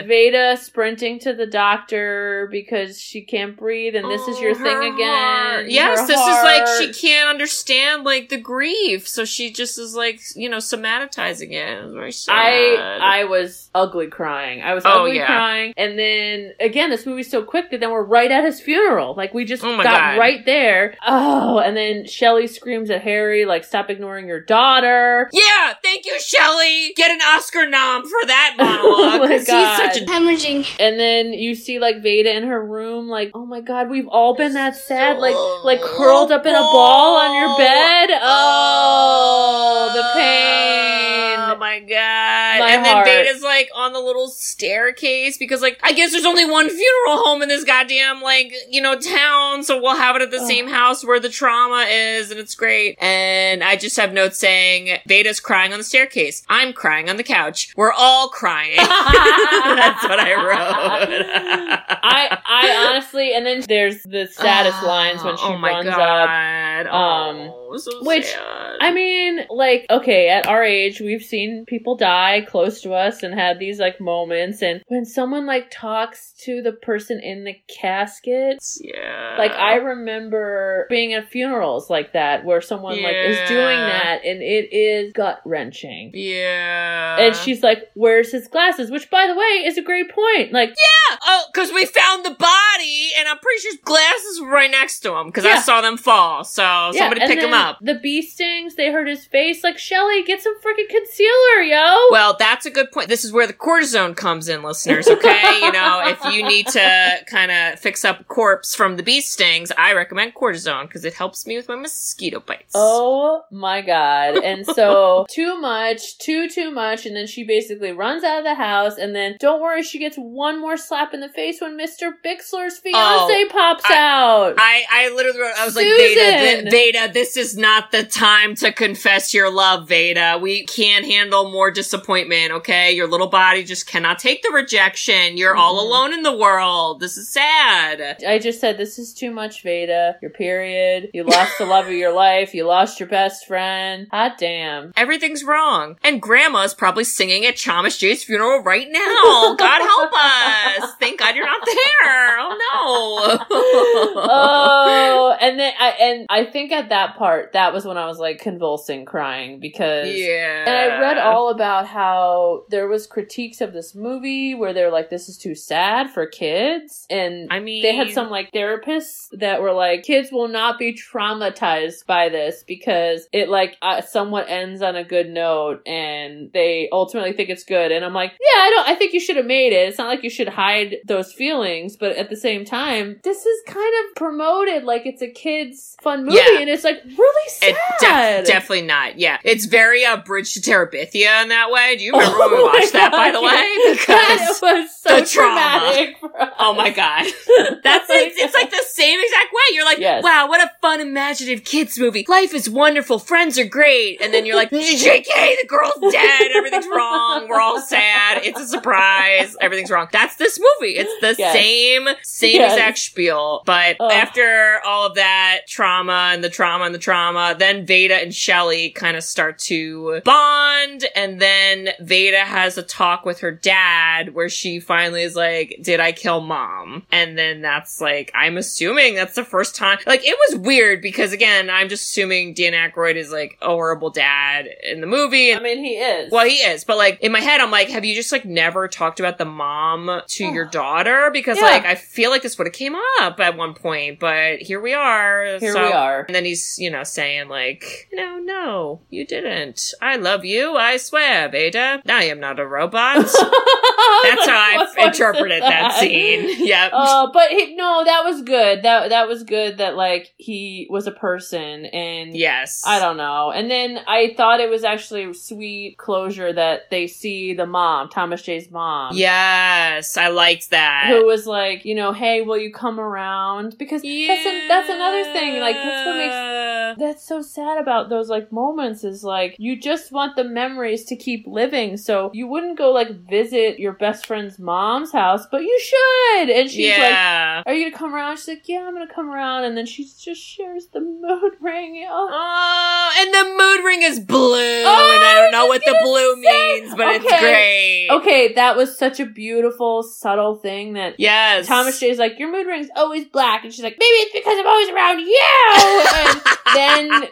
Vada 0.07 0.57
sprinting 0.57 1.19
to 1.19 1.33
the 1.33 1.45
doctor 1.45 2.47
because 2.51 2.99
she 2.99 3.21
can't 3.21 3.55
breathe, 3.55 3.95
and 3.95 4.09
this 4.09 4.21
is 4.27 4.37
oh, 4.37 4.41
your 4.41 4.51
Oh, 4.51 4.55
thing 4.55 4.65
her 4.65 4.93
again. 4.93 5.07
heart. 5.07 5.69
Yes, 5.69 5.99
Her 6.01 6.07
this 6.07 6.19
is 6.19 6.43
like 6.43 6.67
she 6.79 7.07
can't 7.07 7.29
understand 7.29 8.03
like 8.03 8.29
the 8.29 8.37
grief, 8.39 9.07
so 9.07 9.25
she 9.25 9.51
just 9.51 9.77
is 9.77 9.95
like 9.95 10.19
you 10.35 10.49
know 10.49 10.57
somatizing 10.57 11.51
it. 11.51 11.83
It's 11.83 11.93
very 11.93 12.11
sad. 12.11 12.33
I 12.35 13.19
I 13.21 13.23
was 13.25 13.69
ugly 13.75 14.07
crying. 14.07 14.61
I 14.61 14.73
was 14.73 14.85
Oh, 14.85 15.01
ugly 15.05 15.17
yeah. 15.17 15.25
crying, 15.27 15.73
and 15.77 15.97
then 15.97 16.53
again, 16.59 16.89
this 16.89 17.05
movie's 17.05 17.29
so 17.29 17.43
quick 17.43 17.69
that 17.71 17.79
then 17.79 17.91
we're 17.91 18.03
right 18.03 18.31
at 18.31 18.43
his 18.43 18.59
funeral. 18.61 19.13
Like 19.15 19.33
we 19.33 19.45
just 19.45 19.63
Oh 19.67 19.75
my 19.75 19.83
got 19.83 20.13
God. 20.15 20.19
right 20.19 20.45
there. 20.45 20.95
Oh, 21.05 21.59
and 21.59 21.75
then 21.75 22.05
Shelly 22.05 22.47
screams 22.47 22.89
at 22.89 23.01
Harry, 23.01 23.45
like, 23.45 23.63
"Stop 23.63 23.89
ignoring 23.89 24.27
your 24.27 24.39
daughter." 24.39 25.29
yeah, 25.33 25.73
thank 25.83 26.05
you, 26.05 26.17
Shelly. 26.19 26.93
Get 26.95 27.11
an 27.11 27.19
Oscar 27.21 27.67
nom 27.67 28.03
for 28.03 28.25
that 28.27 28.55
Oh 28.59 28.65
monologue 28.65 29.21
my 29.21 29.27
because 29.27 29.41
he's 29.41 29.47
God. 29.47 29.93
such 29.93 30.01
a 30.01 30.05
Hemorrhaging. 30.05 30.67
And 30.79 30.99
then 30.99 31.33
you 31.33 31.53
see 31.55 31.79
like 31.79 31.97
Vada 31.97 32.35
in 32.35 32.43
her 32.43 32.63
room, 32.63 33.09
like, 33.09 33.31
"Oh 33.33 33.45
my 33.45 33.61
God, 33.61 33.89
we've 33.89 34.07
all 34.07 34.35
been 34.35 34.53
that 34.53 34.75
sad, 34.75 35.19
like, 35.19 35.35
like 35.63 35.81
curled 35.81 36.31
up 36.31 36.45
in 36.45 36.55
a 36.55 36.59
ball 36.61 37.17
on 37.17 37.35
your 37.35 37.57
bed." 37.57 38.09
Oh, 38.21 39.89
oh 39.91 39.93
the 39.93 40.19
pain. 40.19 41.39
Oh 41.39 41.57
my 41.59 41.79
god. 41.79 42.26
My 42.67 42.75
and 42.75 42.85
then 42.85 42.93
heart. 42.93 43.07
Vada's 43.07 43.41
like 43.41 43.69
on 43.75 43.93
the 43.93 43.99
little 43.99 44.27
staircase 44.29 45.37
because 45.37 45.61
like 45.61 45.79
I 45.83 45.93
guess 45.93 46.11
there's 46.11 46.25
only 46.25 46.45
one 46.49 46.69
funeral 46.69 47.17
home 47.23 47.41
in 47.41 47.49
this 47.49 47.63
goddamn 47.63 48.21
like, 48.21 48.53
you 48.69 48.81
know, 48.81 48.99
town, 48.99 49.63
so 49.63 49.81
we'll 49.81 49.95
have 49.95 50.15
it 50.15 50.21
at 50.21 50.31
the 50.31 50.39
Ugh. 50.41 50.47
same 50.47 50.67
house 50.67 51.05
where 51.05 51.19
the 51.19 51.29
trauma 51.29 51.85
is 51.89 52.31
and 52.31 52.39
it's 52.39 52.55
great. 52.55 52.97
And 53.01 53.63
I 53.63 53.75
just 53.75 53.95
have 53.97 54.13
notes 54.13 54.37
saying 54.37 54.99
Vada's 55.07 55.39
crying 55.39 55.71
on 55.73 55.79
the 55.79 55.83
staircase. 55.83 56.43
I'm 56.49 56.73
crying 56.73 57.09
on 57.09 57.17
the 57.17 57.23
couch. 57.23 57.73
We're 57.75 57.93
all 57.93 58.29
crying. 58.29 58.75
That's 58.77 60.03
what 60.03 60.19
I 60.19 60.33
wrote. 60.35 60.57
I 62.03 62.37
I 62.45 62.87
honestly, 62.89 63.33
and 63.33 63.45
then 63.45 63.63
there's 63.67 64.03
the 64.03 64.27
saddest 64.27 64.83
lines 64.83 65.23
when 65.23 65.37
she 65.37 65.43
oh 65.45 65.57
my 65.57 65.71
runs 65.71 65.87
up. 65.89 65.97
god. 65.97 66.87
Um, 66.87 67.51
oh, 67.53 67.66
so 67.75 68.03
which, 68.03 68.25
sad. 68.25 68.77
I 68.79 68.93
mean, 68.93 69.41
like, 69.49 69.85
okay, 69.89 70.29
at 70.29 70.47
our 70.47 70.63
age, 70.63 70.99
we've 70.99 71.23
seen 71.23 71.65
people 71.67 71.95
die 71.95 72.45
close 72.47 72.81
to 72.81 72.93
us 72.93 73.23
and 73.23 73.33
had 73.33 73.59
these 73.59 73.79
like 73.79 73.99
moments. 73.99 74.61
And 74.61 74.81
when 74.87 75.05
someone 75.05 75.45
like 75.45 75.71
talks 75.71 76.33
to 76.43 76.61
the 76.61 76.71
person 76.71 77.19
in 77.19 77.43
the 77.43 77.55
casket, 77.67 78.59
yeah. 78.81 79.35
like 79.37 79.51
I 79.51 79.75
remember 79.75 80.87
being 80.89 81.13
at 81.13 81.29
funerals 81.29 81.89
like 81.89 82.13
that 82.13 82.45
where 82.45 82.61
someone 82.61 83.01
like 83.01 83.15
is 83.15 83.49
doing 83.49 83.77
that 83.77 84.21
and 84.23 84.41
it 84.41 84.73
is 84.73 85.13
gut 85.13 85.41
wrenching. 85.45 86.11
Yeah. 86.13 87.17
And 87.19 87.35
she's 87.35 87.63
like, 87.63 87.89
"Where's 87.93 88.31
his 88.31 88.47
glasses?" 88.47 88.91
Which, 88.91 89.09
by 89.09 89.27
the 89.27 89.35
way, 89.35 89.65
is 89.65 89.77
a 89.77 89.81
great 89.81 90.09
point. 90.11 90.51
Like, 90.51 90.69
yeah, 90.69 91.17
Oh, 91.21 91.45
because 91.51 91.71
we 91.71 91.85
found 91.85 92.25
the 92.25 92.31
body, 92.31 93.09
and 93.17 93.27
I'm 93.27 93.37
pretty 93.39 93.61
sure 93.61 93.71
his 93.71 93.81
glasses 93.83 94.41
were 94.41 94.49
right 94.49 94.69
next 94.69 94.99
to 95.01 95.15
him 95.15 95.27
because 95.27 95.45
I 95.45 95.59
saw 95.59 95.81
them 95.81 95.97
fall. 95.97 96.43
So 96.43 96.61
yeah, 96.63 96.91
somebody 96.91 97.21
and 97.21 97.29
pick 97.29 97.39
him 97.39 97.51
then 97.51 97.56
up. 97.57 97.77
The 97.81 97.95
bee 97.95 98.21
stings. 98.21 98.75
They 98.75 98.91
hurt 98.91 99.07
his 99.07 99.25
face. 99.25 99.63
Like, 99.63 99.77
Shelly, 99.77 100.23
get 100.23 100.41
some 100.41 100.55
freaking 100.59 100.89
concealer, 100.89 101.61
yo. 101.63 101.97
Well, 102.11 102.35
that's 102.37 102.65
a 102.65 102.71
good 102.71 102.91
point. 102.91 103.09
This 103.09 103.25
is 103.25 103.31
where 103.31 103.47
the 103.47 103.53
cortisone 103.53 104.15
comes 104.15 104.47
in, 104.47 104.63
listeners, 104.63 105.07
okay? 105.07 105.59
you 105.61 105.71
know, 105.71 106.01
if 106.05 106.33
you 106.33 106.43
need 106.43 106.67
to 106.67 107.17
kind 107.27 107.51
of 107.51 107.79
fix 107.79 108.05
up 108.05 108.21
a 108.21 108.23
corpse 108.23 108.75
from 108.75 108.97
the 108.97 109.03
bee 109.03 109.21
stings, 109.21 109.71
I 109.77 109.93
recommend 109.93 110.35
cortisone 110.35 110.83
because 110.83 111.05
it 111.05 111.13
helps 111.13 111.45
me 111.47 111.57
with 111.57 111.67
my 111.67 111.75
mosquito 111.75 112.39
bites. 112.39 112.73
Oh 112.75 113.43
my 113.51 113.81
god. 113.81 114.37
And 114.43 114.65
so 114.65 115.25
too 115.29 115.59
much, 115.59 116.17
too 116.17 116.49
too 116.49 116.71
much, 116.71 117.05
and 117.05 117.15
then 117.15 117.27
she 117.27 117.43
basically 117.43 117.91
runs 117.91 118.23
out 118.23 118.39
of 118.39 118.43
the 118.43 118.55
house 118.55 118.97
and 118.97 119.15
then 119.15 119.37
don't 119.39 119.61
worry, 119.61 119.83
she 119.83 119.99
gets 119.99 120.17
one 120.17 120.59
more 120.59 120.77
slap 120.77 121.13
in 121.13 121.19
the 121.19 121.29
face 121.29 121.61
when 121.61 121.77
Mr. 121.77 122.11
Bixler's 122.25 122.79
oh, 122.93 123.27
fiance 123.27 123.49
pops 123.49 123.83
I- 123.89 123.97
out. 123.97 124.55
I, 124.57 124.83
I 124.91 125.09
literally 125.15 125.39
wrote, 125.39 125.53
I 125.57 125.65
was 125.65 125.75
like, 125.75 125.85
Susan! 125.85 126.23
Vada, 126.25 126.69
th- 126.69 126.93
Vada, 126.93 127.13
this 127.13 127.37
is 127.37 127.46
not 127.55 127.91
the 127.91 128.03
time 128.03 128.55
to 128.55 128.71
confess 128.71 129.33
your 129.33 129.51
love, 129.51 129.87
Vada. 129.87 130.39
We 130.41 130.65
can't 130.65 131.05
handle 131.05 131.51
more 131.51 131.71
disappointment, 131.71 132.51
okay? 132.51 132.91
Your 132.93 133.07
little 133.07 133.27
body 133.27 133.63
just 133.63 133.87
cannot 133.87 134.19
take 134.19 134.41
the 134.43 134.51
rejection. 134.51 135.37
You're 135.37 135.55
all 135.55 135.75
Mhm. 135.77 135.81
alone 135.87 136.13
in 136.13 136.23
the 136.23 136.35
world. 136.35 136.99
This 136.99 137.15
is 137.17 137.29
sad. 137.29 138.17
I 138.27 138.39
just 138.39 138.59
said 138.59 138.77
this 138.77 138.97
is 138.99 139.13
too 139.13 139.31
much, 139.31 139.61
Vada. 139.63 140.15
Your 140.21 140.31
period. 140.31 141.09
You 141.13 141.23
lost 141.23 141.57
the 141.57 141.65
love 141.65 141.85
of 141.87 141.93
your 141.93 142.11
life. 142.11 142.53
You 142.53 142.65
lost 142.65 142.99
your 142.99 143.07
best 143.09 143.45
friend. 143.45 144.07
Hot 144.11 144.37
damn. 144.37 144.91
Everything's 144.97 145.43
wrong. 145.43 145.97
And 146.03 146.21
grandma's 146.21 146.73
probably 146.73 147.03
singing 147.03 147.45
at 147.45 147.57
Thomas 147.57 147.97
J's 147.97 148.23
funeral 148.23 148.61
right 148.63 148.87
now. 148.89 149.55
God 149.57 149.81
help 149.81 150.11
us. 150.13 150.91
Thank 150.99 151.19
God 151.19 151.35
you're 151.35 151.45
not 151.45 151.65
there. 151.65 152.37
Oh 152.39 153.37
no. 153.39 153.45
oh, 154.29 155.37
and 155.39 155.59
then 155.59 155.73
I 155.79 155.89
and 155.99 156.25
I 156.29 156.45
think 156.45 156.71
at 156.71 156.89
that 156.89 157.15
part 157.17 157.36
that 157.53 157.73
was 157.73 157.85
when 157.85 157.97
I 157.97 158.05
was 158.07 158.19
like 158.19 158.39
convulsing, 158.39 159.05
crying 159.05 159.59
because 159.59 160.07
yeah. 160.09 160.63
And 160.67 160.69
I 160.93 160.99
read 160.99 161.17
all 161.17 161.49
about 161.49 161.87
how 161.87 162.63
there 162.69 162.87
was 162.87 163.07
critiques 163.07 163.61
of 163.61 163.73
this 163.73 163.95
movie 163.95 164.53
where 164.55 164.73
they're 164.73 164.91
like, 164.91 165.09
"This 165.09 165.29
is 165.29 165.37
too 165.37 165.55
sad 165.55 166.09
for 166.09 166.25
kids," 166.25 167.05
and 167.09 167.47
I 167.51 167.59
mean, 167.59 167.81
they 167.83 167.95
had 167.95 168.11
some 168.11 168.29
like 168.29 168.51
therapists 168.51 169.27
that 169.33 169.61
were 169.61 169.73
like, 169.73 170.03
"Kids 170.03 170.31
will 170.31 170.47
not 170.47 170.79
be 170.79 170.93
traumatized 170.93 172.05
by 172.05 172.29
this 172.29 172.63
because 172.67 173.27
it 173.31 173.49
like 173.49 173.77
uh, 173.81 174.01
somewhat 174.01 174.49
ends 174.49 174.81
on 174.81 174.95
a 174.95 175.03
good 175.03 175.29
note, 175.29 175.81
and 175.87 176.51
they 176.53 176.89
ultimately 176.91 177.33
think 177.33 177.49
it's 177.49 177.63
good." 177.63 177.91
And 177.91 178.03
I'm 178.03 178.13
like, 178.13 178.31
"Yeah, 178.31 178.61
I 178.61 178.69
don't. 178.75 178.89
I 178.89 178.95
think 178.95 179.13
you 179.13 179.19
should 179.19 179.37
have 179.37 179.45
made 179.45 179.73
it. 179.73 179.89
It's 179.89 179.97
not 179.97 180.07
like 180.07 180.23
you 180.23 180.29
should 180.29 180.49
hide 180.49 180.97
those 181.05 181.33
feelings, 181.33 181.95
but 181.97 182.15
at 182.15 182.29
the 182.29 182.35
same 182.35 182.65
time, 182.65 183.19
this 183.23 183.45
is 183.45 183.61
kind 183.67 183.93
of 184.09 184.15
promoted 184.15 184.83
like 184.83 185.05
it's 185.05 185.21
a 185.21 185.29
kids 185.29 185.95
fun 186.01 186.25
movie, 186.25 186.37
Yeah. 186.37 186.59
and 186.59 186.69
it's 186.69 186.83
like 186.83 187.01
really 187.27 187.49
sad." 187.49 187.69
It 187.69 187.75
def- 187.99 188.47
definitely 188.47 188.83
not. 188.83 189.19
Yeah, 189.19 189.39
it's 189.43 189.65
very 189.65 190.05
uh, 190.05 190.17
Bridge 190.17 190.53
to 190.53 190.59
Terabithia 190.61 191.43
in 191.43 191.49
that 191.49 191.69
way. 191.71 191.95
Do 191.97 192.03
you 192.03 192.11
remember 192.17 192.37
when 192.39 192.51
we 192.51 192.57
Oh 192.57 192.65
watched 192.65 192.93
that, 192.93 193.11
by 193.11 193.31
the 193.31 193.41
way? 193.41 193.63
Because 193.97 194.61
was 194.61 194.95
so 194.97 195.19
the 195.19 195.25
traumatic. 195.25 196.17
oh 196.59 196.73
my 196.75 196.89
god, 196.89 197.25
that's 197.83 198.09
it. 198.09 198.33
It's 198.35 198.53
like 198.53 198.69
the 198.69 198.83
same 198.87 199.19
exact 199.19 199.53
way. 199.53 199.75
You're 199.75 199.85
like, 199.85 199.97
Yes. 199.99 200.23
wow, 200.23 200.47
what 200.47 200.61
a 200.61 200.71
fun, 200.81 201.01
imaginative 201.01 201.63
kids 201.65 201.97
movie. 201.99 202.25
Life 202.27 202.53
is 202.53 202.69
wonderful. 202.69 203.19
Friends 203.19 203.57
are 203.57 203.65
great. 203.65 204.21
And 204.21 204.33
then 204.33 204.45
you're 204.45 204.55
like, 204.55 204.69
J.K. 204.71 205.57
The 205.61 205.67
girl's 205.67 206.13
dead. 206.13 206.51
Everything's 206.55 206.87
wrong. 206.87 207.47
We're 207.49 207.59
all 207.59 207.81
sad. 207.81 208.41
It's 208.43 208.59
a 208.59 208.67
surprise. 208.67 209.55
Everything's 209.61 209.89
wrong. 209.91 210.07
That's 210.11 210.35
this 210.37 210.59
movie. 210.59 210.93
It's 210.97 211.11
the 211.21 211.35
Yes. 211.37 211.53
same, 211.53 212.07
same 212.23 212.55
Yes. 212.61 212.73
exact 212.73 212.97
spiel. 212.99 213.63
But 213.65 213.97
Ugh. 213.99 214.11
after 214.11 214.79
all 214.85 215.07
of 215.07 215.15
that 215.15 215.61
trauma 215.67 216.29
and 216.33 216.43
the 216.43 216.49
trauma 216.49 216.85
and 216.85 216.93
the 216.95 216.99
trauma, 216.99 217.16
then 217.57 217.85
Vada 217.85 218.15
and 218.15 218.33
Shelly 218.33 218.89
kind 218.89 219.17
of 219.17 219.23
start 219.23 219.59
to 219.59 220.21
bond. 220.25 221.05
And 221.15 221.39
then 221.41 221.89
Vada 221.99 222.39
has 222.45 222.77
a 222.77 222.83
talk 222.83 223.25
with 223.25 223.39
her 223.39 223.51
dad 223.51 224.33
where 224.33 224.49
she 224.49 224.79
finally 224.79 225.23
is 225.23 225.35
like, 225.35 225.79
did 225.81 225.99
I 225.99 226.11
kill 226.11 226.41
mom? 226.41 227.03
And 227.11 227.37
then 227.37 227.61
that's 227.61 227.99
like, 228.01 228.31
I'm 228.35 228.57
assuming 228.57 229.15
that's 229.15 229.35
the 229.35 229.43
first 229.43 229.75
time. 229.75 229.99
Like, 230.05 230.21
it 230.25 230.37
was 230.49 230.59
weird 230.59 231.01
because 231.01 231.33
again, 231.33 231.69
I'm 231.69 231.89
just 231.89 232.09
assuming 232.09 232.53
Dan 232.53 232.73
Aykroyd 232.73 233.15
is 233.15 233.31
like 233.31 233.57
a 233.61 233.67
horrible 233.67 234.09
dad 234.09 234.67
in 234.83 235.01
the 235.01 235.07
movie. 235.07 235.53
I 235.53 235.59
mean, 235.59 235.83
he 235.83 235.95
is. 235.95 236.31
Well, 236.31 236.45
he 236.45 236.55
is, 236.55 236.83
but 236.83 236.97
like 236.97 237.19
in 237.21 237.31
my 237.31 237.39
head, 237.39 237.61
I'm 237.61 237.71
like, 237.71 237.89
have 237.89 238.05
you 238.05 238.15
just 238.15 238.31
like 238.31 238.45
never 238.45 238.87
talked 238.87 239.19
about 239.19 239.37
the 239.37 239.45
mom 239.45 240.21
to 240.27 240.45
your 240.53 240.65
daughter? 240.65 241.29
Because 241.31 241.57
Yeah. 241.57 241.63
like 241.63 241.85
I 241.85 241.95
feel 241.95 242.29
like 242.29 242.41
this 242.41 242.57
would 242.57 242.67
have 242.67 242.73
came 242.73 242.95
up 243.21 243.39
at 243.39 243.57
one 243.57 243.73
point, 243.73 244.19
but 244.19 244.59
here 244.59 244.79
we 244.81 244.93
are. 244.93 245.57
Here 245.59 245.73
so- 245.73 245.85
we 245.85 245.91
are. 245.91 246.21
And 246.27 246.35
then 246.35 246.45
he's, 246.45 246.77
you 246.79 246.89
know, 246.89 247.03
saying 247.07 247.49
like, 247.49 248.09
no, 248.13 248.37
no, 248.37 249.01
you 249.09 249.25
didn't. 249.25 249.93
I 250.01 250.15
love 250.17 250.45
you. 250.45 250.75
I 250.75 250.97
swear, 250.97 251.49
Vada. 251.49 252.01
I 252.07 252.25
am 252.25 252.39
not 252.39 252.59
a 252.59 252.67
robot. 252.67 253.17
That's 254.23 254.47
how 254.47 254.57
I 254.57 254.87
interpreted 255.07 255.61
that 255.63 255.99
scene. 255.99 256.55
Yep. 256.67 256.91
Uh, 256.91 257.31
but 257.31 257.49
he, 257.49 257.75
no, 257.75 258.03
that 258.03 258.25
was 258.25 258.41
good. 258.41 258.83
That 258.83 259.09
that 259.09 259.27
was 259.27 259.43
good. 259.43 259.77
That 259.77 259.95
like 259.95 260.33
he 260.37 260.85
was 260.89 261.07
a 261.07 261.11
person, 261.11 261.85
and 261.85 262.35
yes. 262.35 262.83
I 262.85 262.99
don't 262.99 263.15
know. 263.15 263.51
And 263.51 263.71
then 263.71 263.99
I 264.05 264.33
thought 264.35 264.59
it 264.59 264.69
was 264.69 264.83
actually 264.83 265.33
sweet 265.33 265.97
closure 265.97 266.51
that 266.51 266.89
they 266.89 267.07
see 267.07 267.53
the 267.53 267.65
mom, 267.65 268.09
Thomas 268.09 268.41
J's 268.41 268.69
mom. 268.69 269.15
Yes, 269.15 270.17
I 270.17 270.27
liked 270.27 270.71
that. 270.71 271.05
Who 271.07 271.25
was 271.25 271.47
like, 271.47 271.85
you 271.85 271.95
know, 271.95 272.11
hey, 272.11 272.41
will 272.41 272.57
you 272.57 272.73
come 272.73 272.99
around? 272.99 273.77
Because 273.77 274.01
that's 274.01 274.45
an, 274.45 274.67
that's 274.67 274.89
another 274.89 275.23
thing. 275.31 275.61
Like 275.61 275.75
that's 275.75 276.05
what 276.05 276.17
makes 276.17 276.33
Yeah. 276.33 276.95
That's 276.97 277.23
so 277.25 277.41
sad 277.41 277.77
about 277.77 278.09
those 278.09 278.29
like 278.29 278.51
moments 278.51 279.03
is 279.03 279.23
like 279.23 279.55
you 279.59 279.79
just 279.79 280.11
want 280.11 280.35
the 280.35 280.43
memories 280.43 281.05
to 281.05 281.15
keep 281.15 281.45
living 281.47 281.97
so 281.97 282.29
you 282.33 282.47
wouldn't 282.47 282.77
go 282.77 282.91
like 282.91 283.09
visit 283.29 283.79
your 283.79 283.93
best 283.93 284.25
friend's 284.25 284.57
mom's 284.59 285.11
house 285.11 285.45
but 285.51 285.61
you 285.61 285.79
should 285.81 286.49
and 286.49 286.69
she's 286.69 286.89
like 286.89 286.97
yeah. 287.09 287.63
are 287.65 287.73
you 287.73 287.85
gonna 287.85 287.97
come 287.97 288.13
around 288.13 288.37
she's 288.37 288.47
like 288.47 288.67
yeah 288.67 288.83
i'm 288.87 288.93
gonna 288.93 289.07
come 289.13 289.29
around 289.29 289.63
and 289.63 289.77
then 289.77 289.85
she 289.85 290.03
just 290.19 290.41
shares 290.41 290.87
the 290.93 290.99
mood 290.99 291.53
ring 291.61 292.05
oh, 292.09 292.27
Oh, 292.29 293.13
and 293.19 293.33
the 293.33 293.43
mood 293.57 293.85
ring 293.85 294.01
is 294.03 294.19
blue, 294.19 294.83
oh, 294.85 295.11
and 295.15 295.23
I 295.23 295.33
don't 295.35 295.51
know 295.51 295.65
what 295.67 295.81
the 295.85 295.97
blue 296.03 296.35
say- 296.43 296.81
means, 296.81 296.95
but 296.95 297.15
it's 297.15 297.39
great. 297.39 298.07
okay 298.11 298.53
that 298.53 298.75
was 298.75 298.97
such 298.97 299.19
a 299.19 299.25
beautiful 299.25 300.03
subtle 300.03 300.55
thing 300.57 300.93
that 300.93 301.15
Yes. 301.19 301.67
Thomas 301.67 301.99
J's 301.99 302.17
like, 302.19 302.37
your 302.39 302.51
mood 302.51 302.67
ring's 302.67 302.89
always 302.95 303.25
black, 303.25 303.63
and 303.63 303.73
she's 303.73 303.83
like, 303.83 303.95
maybe 303.99 304.05
it's 304.05 304.33
because 304.33 304.57
I'm 304.59 304.67
always 304.67 304.89
around 304.89 305.19
you. 305.19 305.43
and 306.15 306.75
then 306.75 306.86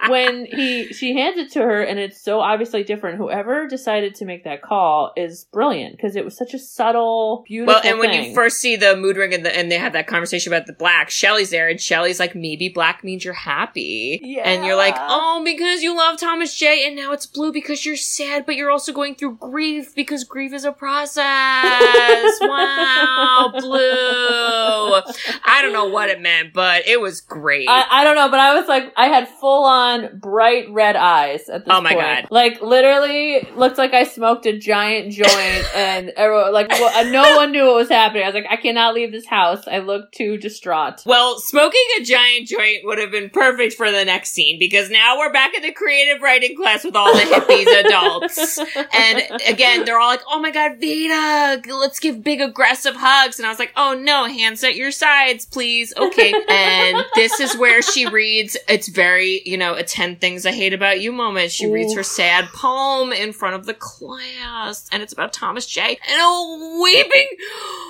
when 0.10 0.46
he 0.46 0.94
she 0.94 1.16
hands 1.16 1.38
it 1.38 1.52
to 1.52 1.60
her, 1.60 1.82
and 1.82 2.00
it's 2.00 2.22
so 2.22 2.40
obviously 2.40 2.84
different. 2.84 3.18
Whoever 3.18 3.68
decided 3.68 4.16
to 4.16 4.26
make 4.26 4.44
that 4.44 4.62
call 4.62 5.14
is 5.16 5.46
brilliant 5.52 5.96
because 5.96 6.16
it 6.16 6.26
was 6.26 6.38
such 6.38 6.54
a 6.54 6.60
subtle, 6.60 7.44
beautiful. 7.48 7.76
Well, 7.76 7.84
and 7.84 8.00
when 8.00 8.14
you 8.14 8.34
first 8.34 8.58
see 8.58 8.76
the 8.76 8.96
mood 8.96 9.18
ring 9.18 9.34
and, 9.34 9.46
the, 9.46 9.56
and 9.56 9.72
they 9.72 9.78
have 9.78 9.94
that 9.94 10.08
conversation 10.08 10.54
about 10.54 10.68
the 10.68 10.74
black, 10.74 11.10
Shelly's 11.10 11.50
there, 11.50 11.68
and 11.68 11.80
Shelly's 11.80 12.20
like, 12.20 12.36
maybe 12.36 12.70
black 12.70 13.04
means 13.04 13.24
you're 13.24 13.34
happy. 13.34 14.20
Yeah. 14.22 14.44
And 14.50 14.66
you're 14.66 14.76
like, 14.76 14.96
oh, 14.98 15.42
because 15.44 15.84
you 15.84 15.96
love 15.96 16.20
Thomas 16.20 16.56
J, 16.56 16.88
and 16.88 16.96
now 16.96 17.12
it's 17.12 17.26
blue 17.26 17.52
because 17.52 17.86
you're 17.86 17.96
sad, 17.96 18.46
but 18.46 18.56
you're 18.56 18.72
also 18.72 18.92
going 18.92 19.16
through 19.16 19.36
grief 19.36 19.94
because 19.96 20.24
grief 20.24 20.54
is 20.54 20.66
a 20.66 20.72
process. 20.72 21.24
wow, 22.42 23.52
blue. 23.58 25.02
I 25.44 25.62
don't 25.62 25.74
know 25.74 25.86
what 25.86 26.10
it 26.10 26.22
meant, 26.22 26.54
but 26.54 26.88
it 26.88 27.00
was 27.00 27.22
great. 27.22 27.68
I, 27.70 27.86
I 27.90 28.04
don't 28.04 28.16
know, 28.16 28.30
but 28.30 28.40
I 28.40 28.56
was 28.56 28.68
like, 28.68 28.94
I 28.96 29.08
had 29.08 29.28
full 29.46 29.64
on 29.66 30.18
bright 30.18 30.68
red 30.72 30.96
eyes 30.96 31.48
at 31.50 31.66
this 31.66 31.72
point. 31.72 31.78
Oh 31.78 31.82
my 31.82 31.94
point. 31.94 32.22
God. 32.22 32.28
Like 32.32 32.62
literally 32.64 33.48
looked 33.56 33.78
like 33.78 33.94
I 33.94 34.04
smoked 34.04 34.48
a 34.48 34.58
giant 34.58 35.12
joint, 35.12 35.32
and 35.76 36.10
everyone, 36.10 36.52
like 36.52 36.72
wha- 36.72 36.92
uh, 36.96 37.04
no 37.04 37.36
one 37.36 37.52
knew 37.52 37.68
what 37.68 37.76
was 37.76 37.90
happening. 37.90 38.24
I 38.24 38.26
was 38.26 38.34
like, 38.34 38.48
I 38.50 38.56
cannot 38.56 38.96
leave 38.96 39.12
this 39.12 39.28
house. 39.28 39.68
I 39.68 39.80
look 39.80 40.12
too 40.12 40.38
distraught. 40.38 41.04
Well, 41.06 41.38
smoking 41.38 41.86
a 42.00 42.04
giant 42.04 42.48
joint 42.48 42.86
would 42.86 42.98
have 42.98 43.12
been 43.12 43.30
perfect 43.30 43.76
for 43.76 43.92
the 43.92 44.04
next 44.04 44.32
scene 44.32 44.58
because 44.58 44.90
now 44.90 45.20
we're 45.20 45.32
back 45.32 45.54
in 45.54 45.62
the 45.62 45.72
creative 45.72 46.24
writing 46.24 46.58
class 46.58 46.84
with 46.84 46.96
all 46.96 47.14
the 47.14 47.22
hippies 47.22 47.86
adults. 47.86 48.58
And 48.96 49.22
again, 49.48 49.86
they're 49.86 50.00
all 50.00 50.10
like, 50.10 50.24
oh 50.28 50.40
my 50.40 50.50
god, 50.50 50.78
Vada, 50.82 51.62
let's 51.72 52.00
give 52.00 52.24
big 52.24 52.42
aggressive 52.42 52.96
hugs. 52.96 53.38
And 53.38 53.46
I 53.46 53.50
was 53.50 53.60
like, 53.60 53.74
oh 53.78 53.94
no, 53.94 54.26
hands 54.26 54.64
at 54.64 54.76
your 54.76 54.90
sides, 54.90 55.46
please. 55.46 55.94
Okay. 55.96 56.34
And 56.50 57.06
this 57.14 57.40
is 57.40 57.56
where 57.58 57.84
she 57.84 58.08
reads, 58.08 58.58
it's 58.68 58.88
very, 58.88 59.35
you 59.46 59.58
know, 59.58 59.74
a 59.74 59.84
10 59.84 60.18
things 60.18 60.46
I 60.46 60.52
hate 60.52 60.74
about 60.74 61.02
you 61.02 61.12
moment. 61.12 61.52
She 61.52 61.66
reads 61.68 61.94
her 61.96 62.04
sad 62.04 62.46
poem 62.54 63.12
in 63.12 63.34
front 63.34 63.56
of 63.56 63.66
the 63.66 63.74
class 63.74 64.88
and 64.92 65.02
it's 65.04 65.14
about 65.14 65.34
Thomas 65.34 65.66
J. 65.66 65.98
And 66.08 66.22
a 66.22 66.80
weeping 66.82 67.28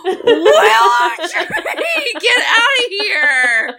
Will 0.06 1.10
Tree, 1.18 2.14
get 2.20 2.38
out 2.46 2.86
of 2.86 2.90
here. 2.90 3.76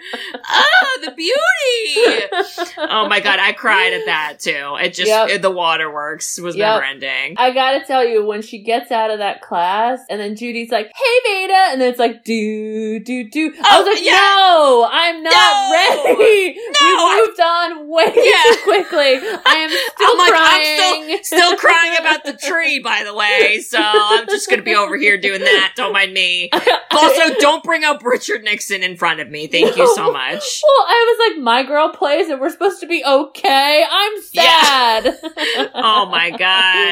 Oh, 0.49 0.99
the 1.05 1.11
beauty. 1.13 2.77
Oh 2.79 3.09
my 3.09 3.21
god, 3.21 3.39
I 3.39 3.53
cried 3.53 3.93
at 3.93 4.07
that 4.07 4.39
too. 4.41 4.77
It 4.81 4.95
just 4.95 5.09
Yep. 5.09 5.29
it- 5.31 5.43
the 5.43 5.51
waterworks 5.51 6.39
was 6.41 6.57
Yep. 6.57 6.67
never 6.69 6.85
ending. 6.85 7.35
I 7.39 7.53
gotta 7.53 7.85
tell 7.85 8.05
you, 8.05 8.25
when 8.25 8.43
she 8.43 8.59
gets 8.59 8.91
out 8.91 9.11
of 9.11 9.19
that 9.19 9.43
class, 9.43 10.01
and 10.11 10.21
then 10.21 10.35
Judy's 10.37 10.71
like, 10.71 10.91
"Hey, 10.95 11.47
Vada," 11.47 11.73
and 11.73 11.81
then 11.81 11.91
it's 11.91 11.99
like, 11.99 12.25
"Do 12.25 12.99
do 13.01 13.25
do." 13.29 13.53
I 13.63 13.77
Oh, 13.77 13.83
was 13.85 13.95
like, 13.97 14.05
yeah. 14.05 14.13
"No, 14.17 14.89
I'm 14.91 15.23
not 15.23 15.33
No. 15.33 15.71
ready. 15.73 16.57
No, 16.81 17.11
we 17.11 17.21
moved 17.27 17.41
on 17.47 17.89
way 17.89 18.05
Yeah. 18.15 18.55
too 18.55 18.61
quickly. 18.65 19.17
I 19.47 19.55
am 19.57 19.71
still 19.71 20.11
I'm 20.13 20.19
like, 20.19 20.31
crying. 20.31 21.11
I'm 21.17 21.25
still 21.25 21.39
still 21.39 21.57
crying 21.57 21.97
about 22.01 22.25
the 22.25 22.33
tree, 22.35 22.79
by 22.81 23.05
the 23.05 23.15
way. 23.15 23.61
So 23.61 23.79
I'm 23.81 24.27
just 24.27 24.51
gonna 24.51 24.63
be 24.63 24.75
over 24.75 24.97
here 24.97 25.19
doing 25.19 25.41
that. 25.41 25.73
Don't 25.77 25.93
mind 25.93 26.13
me. 26.13 26.51
Also, 26.97 27.35
don't 27.41 27.63
bring 27.63 27.85
up 27.85 28.03
Richard 28.03 28.43
Nixon 28.43 28.83
in 28.83 28.97
front 28.97 29.21
of 29.21 29.29
me. 29.31 29.47
Thank 29.49 29.77
you 29.77 29.87
so 29.95 30.11
much. 30.11 30.63
Well, 30.63 30.87
I 30.89 31.17
was 31.19 31.29
like, 31.37 31.43
my 31.43 31.63
girl 31.63 31.91
plays 31.91 32.31
and 32.31 32.41
we're 32.41 32.49
supposed 32.49 32.81
to 32.81 32.87
be 32.87 33.05
okay. 33.05 33.85
I'm 33.91 34.13
Yeah. 34.33 34.63
sad. 34.63 35.19
Oh 35.75 36.07
my 36.07 36.31
god, 36.31 36.41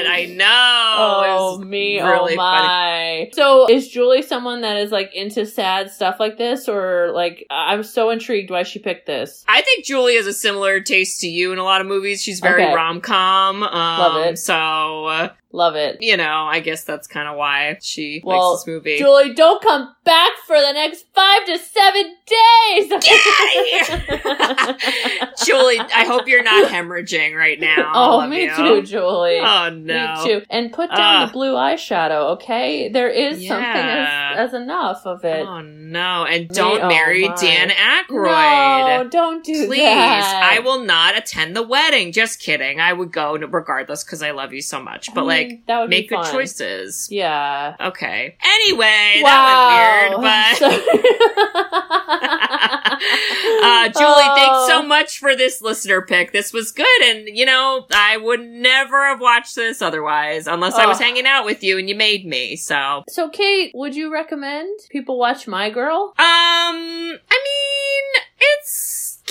I 0.07 0.27
know. 0.37 0.45
Oh 0.47 1.59
me, 1.65 2.01
oh 2.03 2.07
really 2.11 2.35
oh 2.35 2.37
my. 2.37 3.31
So 3.33 3.67
is 3.71 3.89
Julie 3.89 4.21
someone 4.23 4.61
that 4.61 4.77
is 4.77 4.91
like 4.93 5.15
into 5.15 5.47
sad 5.47 5.91
stuff 5.91 6.17
like 6.21 6.37
this, 6.37 6.69
or 6.69 7.11
like 7.13 7.47
I'm 7.51 7.83
so 7.83 8.11
intrigued 8.11 8.51
why 8.51 8.63
she 8.65 8.79
picked 8.79 9.07
this? 9.07 9.43
I 9.49 9.63
think 9.63 9.85
Julie 9.87 10.15
is 10.15 10.27
a 10.27 10.33
similar 10.45 10.81
taste 10.81 11.21
to 11.21 11.29
you 11.29 11.53
in 11.53 11.59
a 11.59 11.65
lot 11.65 11.81
of 11.81 11.87
movies. 11.87 12.23
She's 12.23 12.41
very 12.41 12.65
Okay. 12.65 12.75
rom 12.75 13.01
com. 13.01 13.63
Um, 13.63 13.99
Love 13.99 14.27
it. 14.27 14.39
So, 14.39 15.07
uh, 15.07 15.29
Love 15.55 15.77
it. 15.77 15.99
you 16.03 16.17
know, 16.17 16.47
I 16.47 16.59
guess 16.59 16.83
that's 16.83 17.07
kind 17.07 17.29
of 17.29 17.37
why 17.37 17.79
she 17.81 18.21
Well, 18.25 18.51
likes 18.55 18.65
this 18.65 18.67
movie. 18.75 18.99
Julie, 18.99 19.35
don't 19.35 19.63
come 19.63 19.95
back 20.03 20.33
for 20.49 20.57
the 20.61 20.73
next 20.73 21.07
five 21.15 21.45
to 21.47 21.57
seven 21.59 22.03
days. 22.27 22.89
Get 22.89 23.05
outta 23.05 24.77
here! 24.79 25.31
Julie, 25.45 25.79
I 25.79 26.05
hope 26.07 26.27
you're 26.27 26.43
not 26.43 26.69
hemorrhaging 26.71 27.37
right 27.37 27.61
now. 27.61 27.93
oh, 27.95 28.27
me 28.27 28.45
you. 28.47 28.57
too, 28.57 28.83
Julie. 28.83 29.39
Oh 29.39 29.71
no. 29.71 30.15
Me 30.25 30.29
too. 30.29 30.43
And 30.51 30.73
put 30.73 30.91
down 30.91 30.99
Ah. 30.99 31.27
the 31.27 31.33
blue 31.33 31.55
eyeshadow, 31.55 32.31
okay? 32.33 32.89
There 32.89 33.09
is 33.09 33.41
Yeah. 33.41 33.49
something 33.51 34.45
as, 34.45 34.49
as 34.53 34.61
enough 34.61 35.03
of 35.07 35.25
it. 35.25 35.47
Oh 35.47 35.61
no! 35.61 36.25
And 36.25 36.49
don't 36.49 36.83
oh, 36.83 36.89
marry 36.89 37.29
my. 37.29 37.35
Dan 37.37 37.71
Aykroyd. 37.71 39.05
No, 39.05 39.09
don't 39.09 39.45
do 39.45 39.55
that. 39.61 39.67
Please, 39.69 39.79
that. 39.79 40.51
I 40.57 40.59
will 40.61 40.81
not 40.83 41.17
attend 41.17 41.55
the 41.55 41.63
wedding. 41.63 42.11
Just 42.11 42.41
kidding. 42.41 42.81
I 42.81 42.93
would 42.93 43.13
go 43.13 43.37
regardless 43.37 44.03
because 44.03 44.21
I 44.23 44.33
love 44.33 44.53
you 44.53 44.61
so 44.63 44.83
much. 44.83 45.15
But 45.15 45.25
I 45.27 45.44
like, 45.45 45.49
mean, 45.49 45.63
that 45.67 45.81
would 45.81 45.91
make 45.91 46.09
good 46.09 46.25
choices. 46.33 47.09
Yeah. 47.11 47.77
Okay. 47.81 48.37
Anyway, 48.43 49.21
that 49.23 50.11
went 50.11 50.21
weird, 50.21 50.23
but. 50.25 51.75
uh, 53.65 53.89
Julie, 53.89 54.35
thanks 54.35 54.67
so 54.67 54.81
Oh. 54.81 54.83
much 54.87 55.19
for 55.19 55.37
this 55.37 55.61
listener 55.63 56.03
pick. 56.03 56.33
This 56.33 56.53
was 56.53 56.73
good, 56.73 57.03
and 57.05 57.29
you 57.29 57.45
know, 57.47 57.87
I 57.93 58.17
would 58.17 58.41
never 58.45 59.05
have 59.07 59.21
watched 59.21 59.55
this 59.57 59.81
otherwise 59.83 60.47
unless 60.47 60.75
I 60.75 60.87
was 60.87 61.01
Oh. 61.01 61.05
hanging 61.05 61.27
out 61.27 61.45
with 61.45 61.63
you 61.63 61.79
and 61.79 61.89
you 61.89 61.95
made 61.95 62.27
me. 62.27 62.57
So, 62.57 63.05
So, 63.09 63.29
Kate, 63.29 63.71
would 63.75 63.95
you 63.95 64.13
recommend 64.13 64.81
people 64.91 65.19
watch 65.19 65.47
My 65.47 65.71
Girl? 65.71 66.15
Um, 66.19 66.25
I 66.25 67.39
mean, 67.45 68.23
it's 68.41 68.64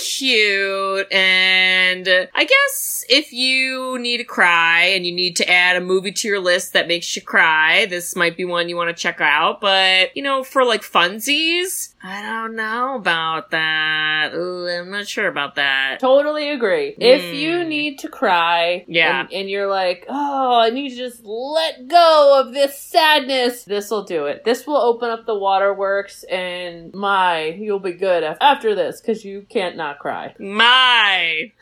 cute, 0.04 1.12
and 1.12 2.08
I 2.34 2.44
guess 2.44 3.04
if 3.08 3.32
you 3.32 3.98
need 3.98 4.18
to 4.18 4.24
cry 4.24 4.84
and 4.94 5.06
you 5.06 5.12
need 5.12 5.36
to 5.36 5.50
add 5.50 5.76
a 5.76 5.80
movie 5.80 6.12
to 6.12 6.28
your 6.28 6.40
list 6.40 6.72
that 6.72 6.88
makes 6.88 7.14
you 7.16 7.22
cry, 7.22 7.86
this 7.86 8.14
might 8.16 8.36
be 8.36 8.44
one 8.44 8.68
you 8.68 8.76
want 8.76 8.94
to 8.94 9.00
check 9.02 9.20
out. 9.20 9.60
But, 9.60 10.16
you 10.16 10.22
know, 10.22 10.44
for 10.44 10.64
like 10.64 10.82
funsies, 10.82 11.94
I 12.02 12.22
don't 12.22 12.54
know 12.56 12.96
about 12.96 13.50
that. 13.50 14.32
Ooh, 14.34 14.68
I'm 14.68 14.90
not 14.90 15.06
sure 15.08 15.28
about 15.28 15.54
that. 15.56 15.98
Totally 16.00 16.50
agree. 16.50 16.94
If 16.98 17.32
you 17.32 17.62
Hmm. 17.62 17.68
need 17.68 17.98
to 18.00 18.08
cry, 18.08 18.84
Yeah. 18.88 19.20
and, 19.20 19.32
and 19.32 19.50
you're 19.50 19.68
like, 19.68 20.04
oh, 20.08 20.60
I 20.60 20.70
need 20.70 20.90
to 20.90 20.96
just 20.96 21.24
let 21.24 21.88
go 21.88 22.40
of 22.40 22.52
this 22.52 22.78
sadness, 22.78 23.64
this 23.64 23.90
will 23.90 24.04
do 24.04 24.26
it. 24.26 24.44
This 24.44 24.66
will 24.66 24.76
open 24.76 25.10
up 25.10 25.26
the 25.26 25.34
waterworks, 25.38 26.24
and 26.24 26.92
my, 26.94 27.44
you'll 27.46 27.78
be 27.78 27.92
good 27.92 28.22
after 28.40 28.74
this 28.74 29.00
because 29.00 29.24
you 29.24 29.46
can't 29.48 29.76
not 29.76 29.93
cry. 29.98 30.34
My 30.38 31.52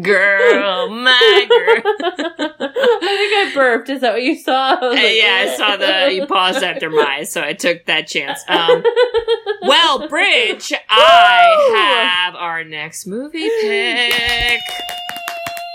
girl, 0.00 0.88
my 0.88 1.46
girl. 1.48 1.82
I 2.00 3.16
think 3.16 3.32
I 3.34 3.52
burped. 3.54 3.88
Is 3.88 4.00
that 4.02 4.12
what 4.12 4.22
you 4.22 4.36
saw? 4.36 4.74
I 4.74 4.86
Uh, 4.86 4.90
like, 4.90 5.16
yeah, 5.16 5.46
I 5.48 5.56
saw 5.56 5.76
the 5.76 6.14
you 6.14 6.26
paused 6.26 6.62
after 6.62 6.90
my, 6.90 7.24
so 7.24 7.42
I 7.42 7.52
took 7.54 7.86
that 7.86 8.06
chance. 8.06 8.40
Um, 8.48 8.84
well, 9.62 10.08
Bridge, 10.08 10.72
I 10.88 12.24
have 12.24 12.34
our 12.36 12.64
next 12.64 13.06
movie 13.06 13.48
pick. 13.60 14.60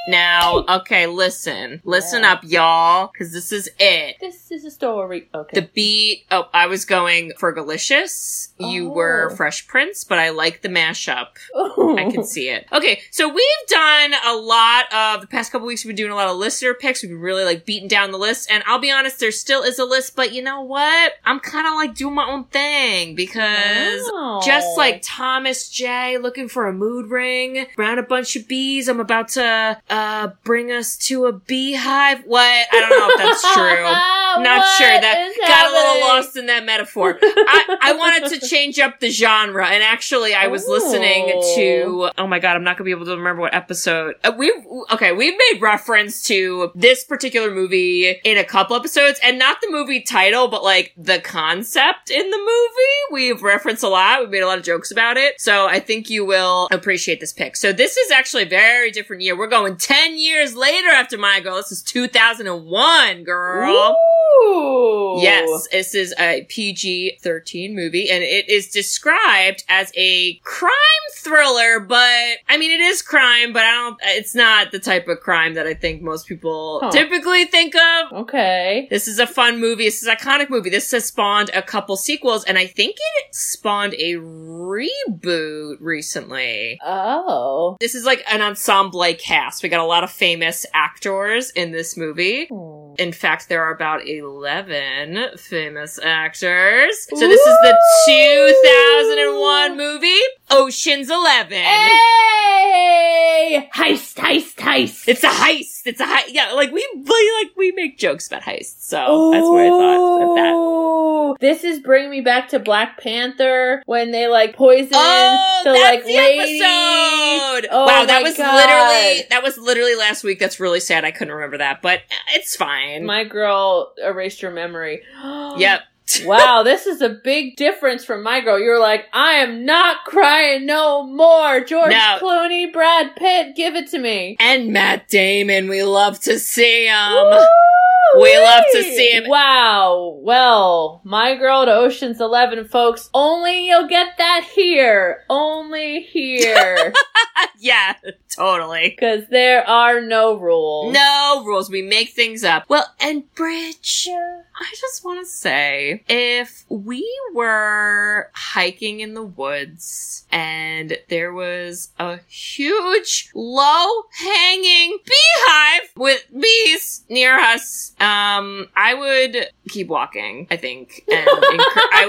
Now, 0.08 0.64
okay, 0.70 1.08
listen, 1.08 1.82
listen 1.84 2.22
Yeah. 2.24 2.34
up, 2.34 2.42
y'all, 2.44 3.10
because 3.12 3.34
this 3.34 3.52
is 3.52 3.70
it. 3.80 4.16
this 4.22 4.52
is 4.52 4.66
a 4.66 4.72
story. 4.72 5.28
Okay. 5.34 5.60
The 5.62 5.70
beat. 5.74 6.26
Oh, 6.32 6.48
I 6.54 6.68
was 6.68 6.86
going 6.86 7.32
for 7.38 7.52
Delicious. 7.54 8.50
You 8.60 8.90
were 8.90 9.30
Oh. 9.32 9.36
Fresh 9.36 9.68
Prince, 9.68 10.04
but 10.04 10.20
I 10.20 10.30
like 10.30 10.62
the 10.62 10.70
mashup. 10.70 11.28
Oh. 11.54 11.96
I 11.98 12.12
can 12.12 12.24
see 12.24 12.50
it. 12.50 12.68
Okay, 12.72 13.02
so 13.12 13.28
we've 13.28 13.68
done 13.68 14.14
a 14.26 14.34
lot 14.36 14.86
of 14.94 15.22
the 15.22 15.28
past 15.28 15.52
couple 15.52 15.68
weeks. 15.68 15.84
We've 15.84 15.90
been 15.96 16.04
doing 16.06 16.12
a 16.12 16.16
lot 16.16 16.28
of 16.28 16.38
listener 16.38 16.74
picks. 16.74 17.02
We've 17.02 17.12
been 17.12 17.20
really 17.20 17.44
like 17.44 17.66
beating 17.66 17.88
down 17.88 18.12
the 18.12 18.18
list, 18.18 18.50
and 18.52 18.64
I'll 18.68 18.80
be 18.80 18.92
honest, 18.92 19.20
there 19.20 19.32
still 19.32 19.64
is 19.64 19.80
a 19.80 19.86
list. 19.86 20.16
But 20.16 20.34
you 20.34 20.42
know 20.42 20.62
what? 20.62 21.14
I'm 21.26 21.40
kind 21.40 21.68
of 21.68 21.74
like 21.74 21.96
doing 21.96 22.16
my 22.16 22.26
own 22.30 22.46
thing 22.46 23.16
because 23.16 24.02
Wow. 24.14 24.42
just 24.46 24.78
like 24.78 25.02
Thomas 25.04 25.70
J 25.70 26.18
looking 26.18 26.48
for 26.48 26.68
a 26.68 26.74
mood 26.74 27.10
ring 27.10 27.66
around 27.78 28.00
a 28.00 28.04
bunch 28.04 28.36
of 28.36 28.48
bees. 28.48 28.88
I'm 28.88 29.00
about 29.00 29.30
to 29.30 29.78
uh 29.90 29.95
bring 30.44 30.72
us 30.72 30.98
to 30.98 31.26
a 31.26 31.34
beehive. 31.34 32.24
What? 32.26 32.42
I 32.44 32.80
don't 32.80 32.90
know 32.90 33.10
if 33.10 33.18
that's 33.18 33.54
true. 33.54 33.84
Not 34.44 34.68
sure. 34.78 34.88
That 34.88 35.34
got 35.48 35.72
a 35.72 35.74
little 35.74 36.08
lost 36.08 36.38
in 36.38 36.48
that 36.48 36.66
metaphor. 36.66 37.18
I, 37.22 37.78
I 37.82 37.94
wanted 37.94 38.40
to 38.40 38.48
change 38.48 38.80
up 38.80 39.00
the 39.00 39.10
genre, 39.10 39.66
and 39.66 39.84
actually, 39.84 40.34
I 40.34 40.48
was 40.48 40.68
listening 40.68 41.28
to. 41.56 42.10
Oh 42.18 42.28
my 42.28 42.40
god, 42.40 42.56
I'm 42.56 42.64
not 42.64 42.78
gonna 42.78 42.86
be 42.86 42.92
able 42.92 43.06
to 43.06 43.16
remember 43.16 43.42
what 43.42 43.54
episode. 43.54 44.16
Uh, 44.24 44.34
we've 44.38 44.54
okay, 44.92 45.12
we've 45.12 45.36
made 45.52 45.62
reference 45.62 46.24
to 46.26 46.72
this 46.76 47.04
particular 47.04 47.52
movie 47.54 48.10
in 48.10 48.38
a 48.38 48.44
couple 48.44 48.76
episodes, 48.76 49.20
and 49.24 49.40
not 49.40 49.62
the 49.62 49.70
movie 49.70 50.02
title, 50.02 50.48
but 50.48 50.64
like 50.64 50.94
the 50.98 51.20
concept 51.20 52.10
in 52.10 52.30
the 52.30 52.38
movie. 52.38 53.12
We've 53.12 53.42
referenced 53.42 53.84
a 53.84 53.90
lot. 53.90 54.20
We've 54.22 54.30
made 54.30 54.44
a 54.44 54.48
lot 54.48 54.58
of 54.58 54.64
jokes 54.64 54.92
about 54.92 55.18
it, 55.18 55.40
so 55.40 55.68
I 55.68 55.80
think 55.80 56.10
you 56.10 56.26
will 56.26 56.68
appreciate 56.72 57.20
this 57.20 57.34
pick. 57.34 57.56
So 57.56 57.72
this 57.72 57.98
is 57.98 58.12
actually 58.12 58.44
a 58.44 58.50
very 58.50 58.92
different 58.92 59.22
year. 59.22 59.38
We're 59.38 59.48
going 59.48 59.78
ten 59.86 60.18
years 60.18 60.56
later 60.56 60.90
after 60.90 61.16
My 61.16 61.40
Girl. 61.40 61.58
This 61.58 61.72
is 61.72 61.84
2001, 61.84 63.24
girl. 63.24 63.96
Ooh. 64.44 65.20
Yes, 65.22 65.68
this 65.72 65.94
is 65.94 66.14
a 66.20 66.44
PG 66.50 67.20
13 67.22 67.76
movie, 67.76 68.10
and 68.10 68.24
it 68.24 68.50
is 68.50 68.68
described 68.70 69.64
as 69.70 69.92
a 69.96 70.34
crime 70.44 70.72
thriller, 71.14 71.80
but 71.80 72.38
I 72.50 72.58
mean, 72.58 72.72
it 72.72 72.82
is 72.82 73.02
crime, 73.04 73.54
but 73.54 73.62
I 73.64 73.72
don't, 73.72 73.98
it's 74.04 74.34
not 74.36 74.72
the 74.72 74.80
type 74.80 75.08
of 75.08 75.20
crime 75.20 75.54
that 75.54 75.68
I 75.68 75.74
think 75.76 76.02
most 76.02 76.28
people 76.28 76.80
Huh. 76.84 76.92
typically 76.92 77.46
think 77.46 77.76
of. 77.76 78.12
Okay. 78.24 78.88
This 78.90 79.08
is 79.08 79.20
a 79.20 79.28
fun 79.28 79.60
movie. 79.62 79.86
This 79.86 80.02
is 80.02 80.08
an 80.08 80.16
iconic 80.18 80.50
movie. 80.50 80.70
This 80.70 80.92
has 80.92 81.06
spawned 81.06 81.52
a 81.54 81.62
couple 81.62 81.96
sequels, 81.96 82.44
and 82.44 82.58
I 82.58 82.66
think 82.68 82.96
it 82.98 83.36
spawned 83.36 83.94
a 83.94 84.16
reboot 84.16 85.78
recently. 85.80 86.80
Oh. 86.84 87.78
This 87.80 87.94
is 87.96 88.04
like 88.06 88.24
an 88.32 88.42
ensemble 88.42 89.06
cast. 89.20 89.62
We 89.64 89.70
got 89.76 89.84
a 89.84 89.88
lot 89.88 90.04
of 90.04 90.12
famous 90.12 90.66
actors 90.74 91.52
in 91.52 91.72
this 91.72 91.98
movie. 91.98 92.46
Hmm. 92.46 92.75
In 92.98 93.12
fact, 93.12 93.50
there 93.50 93.64
are 93.64 93.74
about 93.74 94.08
11 94.08 95.38
famous 95.38 96.00
actors. 96.04 97.08
So 97.10 97.28
this 97.28 97.42
is 97.42 97.58
the 97.64 97.78
2001 98.08 99.78
movie, 99.78 100.20
Ocean's 100.52 101.10
11. 101.10 101.58
Hey! 101.58 103.70
Heist, 103.74 104.16
heist, 104.16 104.56
heist. 104.56 105.08
It's 105.08 105.24
a 105.24 105.28
heist. 105.30 105.82
It's 105.86 106.00
a 106.00 106.06
heist. 106.06 106.26
Yeah, 106.30 106.54
like 106.54 106.72
we, 106.72 106.86
like 106.96 107.52
we 107.56 107.72
make 107.74 107.98
jokes 107.98 108.28
about 108.28 108.42
heists. 108.44 108.82
So 108.82 109.32
that's 109.32 109.48
where 109.48 109.66
I 109.66 109.70
thought 109.70 110.22
of 110.32 110.36
that. 110.36 111.38
This 111.42 111.64
is 111.64 111.80
bringing 111.80 112.10
me 112.10 112.22
back 112.22 112.50
to 112.50 112.60
Black 112.60 113.00
Panther 113.02 113.82
when 113.86 114.12
they 114.12 114.28
like 114.28 114.56
poison 114.56 114.90
Oh, 114.94 115.62
the 115.64 115.72
that's 115.72 115.84
like 115.84 116.04
the 116.06 116.16
lady. 116.16 116.60
episode. 116.62 117.68
Oh 117.72 117.86
wow, 117.86 118.06
that 118.06 118.24
was 118.24 118.38
God. 118.38 118.56
literally 118.56 119.26
that 119.30 119.44
was 119.44 119.58
literally 119.58 119.96
last 119.96 120.24
week. 120.24 120.40
That's 120.40 120.60
really 120.60 120.80
sad. 120.80 121.04
I 121.06 121.12
couldn't 121.12 121.34
remember 121.34 121.58
that, 121.58 121.82
but 121.82 122.02
it's 122.34 122.56
fine. 122.56 122.85
My 123.06 123.24
girl 123.24 123.94
erased 124.04 124.42
your 124.42 124.52
memory. 124.52 125.02
yep. 125.58 125.82
wow, 126.26 126.62
this 126.64 126.86
is 126.86 127.02
a 127.02 127.10
big 127.10 127.56
difference 127.56 128.06
from 128.06 128.22
my 128.22 128.40
girl. 128.40 128.60
You're 128.60 128.80
like, 128.80 129.06
I 129.12 129.34
am 129.34 129.66
not 129.66 130.06
crying 130.06 130.66
no 130.66 131.04
more. 131.04 131.62
George 131.62 131.90
No. 131.90 132.18
Clooney, 132.22 132.72
Brad 132.72 133.16
Pitt, 133.16 133.56
give 133.56 133.76
it 133.76 133.90
to 133.92 134.00
me. 134.00 134.38
And 134.40 134.72
Matt 134.72 135.08
Damon, 135.10 135.68
we 135.68 135.84
love 135.84 136.20
to 136.22 136.38
see 136.38 136.86
him. 136.86 137.12
Woo! 137.12 138.22
We 138.22 138.38
love 138.38 138.64
to 138.72 138.84
see 138.84 139.12
him. 139.12 139.28
Wow. 139.28 140.20
Well, 140.22 141.02
my 141.04 141.36
girl 141.36 141.66
to 141.66 141.74
Ocean's 141.74 142.22
Eleven, 142.22 142.66
folks. 142.68 143.10
Only 143.14 143.68
you'll 143.68 143.88
get 143.88 144.18
that 144.18 144.48
here. 144.54 145.24
Only 145.30 146.02
here. 146.02 146.94
yeah, 147.60 147.96
totally. 148.36 148.90
Because 148.90 149.28
there 149.30 149.68
are 149.68 150.02
no 150.02 150.36
rules. 150.38 150.94
No 150.94 151.44
rules. 151.46 151.70
We 151.70 151.82
make 151.82 152.10
things 152.10 152.44
up. 152.44 152.66
Well, 152.70 152.86
and 153.00 153.34
Bridge, 153.36 154.08
I 154.10 154.74
just 154.80 155.04
want 155.04 155.26
to 155.26 155.32
say 155.32 156.04
if 156.08 156.66
we 156.70 157.06
were 157.34 158.30
hiking 158.34 159.00
in 159.00 159.14
the 159.14 159.24
woods 159.24 160.26
and 160.32 160.98
there 161.10 161.34
was 161.34 161.90
a 162.00 162.20
huge, 162.28 163.32
low 163.34 164.04
hanging 164.18 164.98
beehive 165.06 165.90
with 165.96 166.26
bees 166.32 167.04
near 167.10 167.38
us, 167.38 167.94
um, 168.00 168.68
I 168.76 168.94
would 168.94 169.50
keep 169.70 169.88
walking, 169.88 170.48
I 170.52 170.58
think. 170.58 171.04
And 171.12 171.28
I 171.28 172.06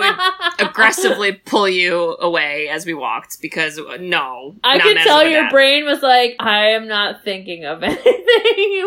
would 0.58 0.66
aggressively 0.68 1.32
pull 1.32 1.68
you 1.68 2.16
away 2.20 2.68
as 2.68 2.86
we 2.86 2.94
walked 2.94 3.40
because 3.40 3.80
no. 4.00 4.56
I 4.64 4.78
could 4.78 4.96
tell 4.98 5.26
your 5.26 5.42
that. 5.44 5.52
brain 5.52 5.84
was 5.84 6.02
like, 6.02 6.36
I 6.40 6.70
am 6.70 6.86
not 6.88 7.24
thinking 7.24 7.64
of 7.64 7.82
anything. 7.82 8.12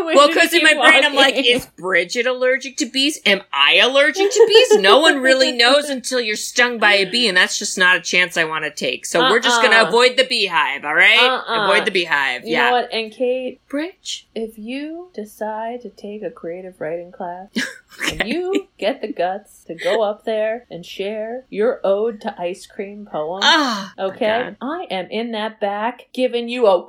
Well, 0.09 0.27
because 0.27 0.53
in 0.53 0.63
my 0.63 0.73
brain, 0.73 1.03
I'm 1.05 1.13
like, 1.15 1.35
is 1.35 1.65
Bridget 1.77 2.25
allergic 2.25 2.77
to 2.77 2.85
bees? 2.85 3.19
Am 3.25 3.41
I 3.53 3.75
allergic 3.77 4.31
to 4.31 4.45
bees? 4.47 4.79
No 4.81 4.99
one 4.99 5.19
really 5.21 5.51
knows 5.51 5.89
until 5.89 6.19
you're 6.19 6.35
stung 6.35 6.77
by 6.79 6.93
a 6.93 7.09
bee, 7.09 7.27
and 7.27 7.37
that's 7.37 7.57
just 7.57 7.77
not 7.77 7.95
a 7.95 8.01
chance 8.01 8.35
I 8.37 8.43
want 8.43 8.65
to 8.65 8.71
take. 8.71 9.05
So 9.05 9.21
we're 9.21 9.39
just 9.39 9.61
gonna 9.61 9.77
Uh-uh. 9.77 9.87
avoid 9.87 10.17
the 10.17 10.25
beehive, 10.25 10.83
all 10.83 10.95
right? 10.95 11.19
Uh-uh. 11.19 11.65
Avoid 11.65 11.85
the 11.85 11.91
beehive. 11.91 12.43
You 12.45 12.53
yeah. 12.53 12.65
know 12.65 12.71
what? 12.77 12.93
And 12.93 13.11
Kate, 13.11 13.65
Bridge. 13.69 14.27
if 14.35 14.57
you 14.57 15.09
decide 15.13 15.81
to 15.81 15.89
take 15.89 16.23
a 16.23 16.31
creative 16.31 16.79
writing 16.81 17.11
class 17.11 17.49
and 18.11 18.27
you 18.29 18.67
get 18.77 19.01
the 19.01 19.11
guts 19.11 19.63
to 19.65 19.75
go 19.75 20.01
up 20.03 20.23
there 20.25 20.65
and 20.69 20.85
share 20.85 21.45
your 21.49 21.79
ode 21.83 22.21
to 22.21 22.39
ice 22.39 22.65
cream 22.65 23.07
poem, 23.11 23.41
Ah. 23.43 23.93
okay, 23.99 24.55
I 24.61 24.87
am 24.89 25.07
in 25.09 25.31
that 25.31 25.59
back 25.59 26.07
giving 26.13 26.47
you 26.49 26.65
a 26.67 26.85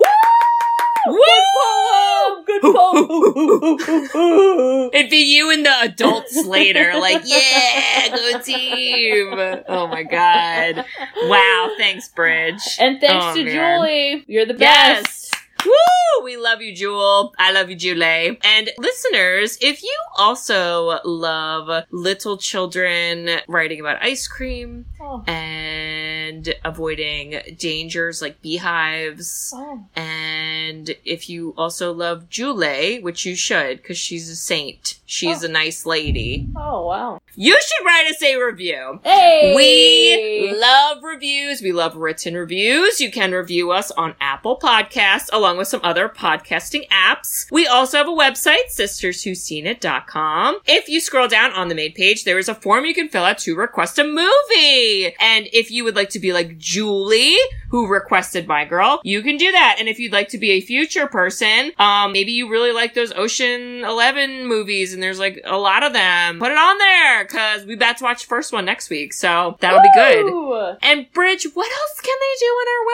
Woo! 1.06 1.08
Woo! 1.08 2.44
Good 2.46 2.60
poem. 2.62 4.90
It'd 4.92 5.10
be 5.10 5.34
you 5.34 5.50
and 5.50 5.64
the 5.64 5.74
adults 5.82 6.36
later, 6.46 6.92
like, 7.00 7.22
yeah, 7.24 8.08
go 8.14 8.38
team. 8.40 9.28
Oh 9.68 9.86
my 9.86 10.02
god. 10.02 10.84
Wow, 11.22 11.70
thanks, 11.78 12.08
Bridge. 12.10 12.60
and 12.78 13.00
thanks 13.00 13.24
Oh, 13.28 13.34
to 13.34 13.44
man. 13.44 13.54
Julie, 13.54 14.24
you're 14.26 14.44
the 14.46 14.56
Yes. 14.58 15.29
Woo! 15.64 16.24
We 16.24 16.36
love 16.36 16.60
you, 16.60 16.74
Jewel. 16.74 17.32
I 17.38 17.50
love 17.52 17.70
you, 17.70 17.76
Julie. 17.76 18.38
And 18.44 18.70
listeners, 18.78 19.56
if 19.62 19.82
you 19.82 19.94
also 20.18 20.98
love 21.04 21.84
little 21.90 22.36
children 22.36 23.40
writing 23.48 23.80
about 23.80 24.02
ice 24.02 24.28
cream 24.28 24.84
Oh, 25.00 25.24
and 25.26 26.54
avoiding 26.64 27.40
dangers 27.58 28.20
like 28.20 28.42
beehives, 28.42 29.52
oh. 29.56 29.84
and 29.96 30.90
if 31.04 31.28
you 31.30 31.54
also 31.56 31.92
love 31.92 32.28
Julie, 32.28 33.00
which 33.00 33.24
you 33.24 33.34
should, 33.34 33.78
because 33.78 33.96
she's 33.98 34.28
a 34.28 34.36
saint, 34.36 34.98
she's 35.06 35.42
Oh. 35.42 35.46
a 35.46 35.50
nice 35.50 35.86
lady, 35.86 36.48
Oh 36.54 36.86
wow. 36.86 37.20
You 37.40 37.58
should 37.58 37.86
write 37.86 38.06
us 38.10 38.22
a 38.22 38.36
review. 38.36 39.00
Hey, 39.02 39.54
We 39.56 40.52
love 40.54 41.02
reviews. 41.02 41.62
We 41.62 41.72
love 41.72 41.96
written 41.96 42.34
reviews. 42.34 43.00
You 43.00 43.10
can 43.10 43.32
review 43.32 43.70
us 43.70 43.90
on 43.92 44.14
Apple 44.20 44.58
Podcasts 44.58 45.30
along 45.32 45.56
with 45.56 45.66
some 45.66 45.80
other 45.82 46.06
podcasting 46.10 46.86
apps. 46.88 47.50
We 47.50 47.66
also 47.66 47.96
have 47.96 48.08
a 48.08 48.10
website, 48.10 48.68
sisterswhoseenit.com. 48.70 50.58
If 50.66 50.90
you 50.90 51.00
scroll 51.00 51.28
down 51.28 51.52
on 51.52 51.68
the 51.68 51.74
main 51.74 51.94
page, 51.94 52.24
there 52.24 52.38
is 52.38 52.50
a 52.50 52.54
form 52.54 52.84
you 52.84 52.92
can 52.92 53.08
fill 53.08 53.24
out 53.24 53.38
to 53.38 53.56
request 53.56 53.98
a 53.98 54.04
movie. 54.04 55.14
And 55.18 55.48
if 55.50 55.70
you 55.70 55.82
would 55.84 55.96
like 55.96 56.10
to 56.10 56.18
be 56.20 56.34
like 56.34 56.58
Julie, 56.58 57.38
who 57.70 57.86
requested 57.86 58.46
My 58.48 58.66
Girl, 58.66 59.00
you 59.02 59.22
can 59.22 59.38
do 59.38 59.50
that. 59.50 59.76
And 59.78 59.88
if 59.88 59.98
you'd 59.98 60.12
like 60.12 60.28
to 60.28 60.38
be 60.38 60.50
a 60.50 60.60
future 60.60 61.06
person, 61.06 61.72
um, 61.78 62.12
maybe 62.12 62.32
you 62.32 62.50
really 62.50 62.72
like 62.72 62.92
those 62.92 63.12
Ocean 63.12 63.82
11 63.84 64.46
movies 64.46 64.92
and 64.92 65.02
there's 65.02 65.18
like 65.18 65.40
a 65.44 65.56
lot 65.56 65.82
of 65.82 65.94
them, 65.94 66.38
put 66.38 66.52
it 66.52 66.58
on 66.58 66.76
there 66.78 67.24
because 67.30 67.64
we 67.64 67.74
about 67.74 67.96
to 67.98 68.04
watch 68.04 68.22
the 68.22 68.28
first 68.28 68.52
one 68.52 68.64
next 68.64 68.90
week. 68.90 69.12
So 69.12 69.56
that'll 69.60 69.82
be 69.82 69.88
good. 69.94 70.76
And 70.82 71.06
Bridge, 71.12 71.46
what 71.54 71.70
else 71.70 72.00
can 72.00 72.14
they 72.20 72.36
do 72.40 72.46
on 72.46 72.66
our 72.74 72.86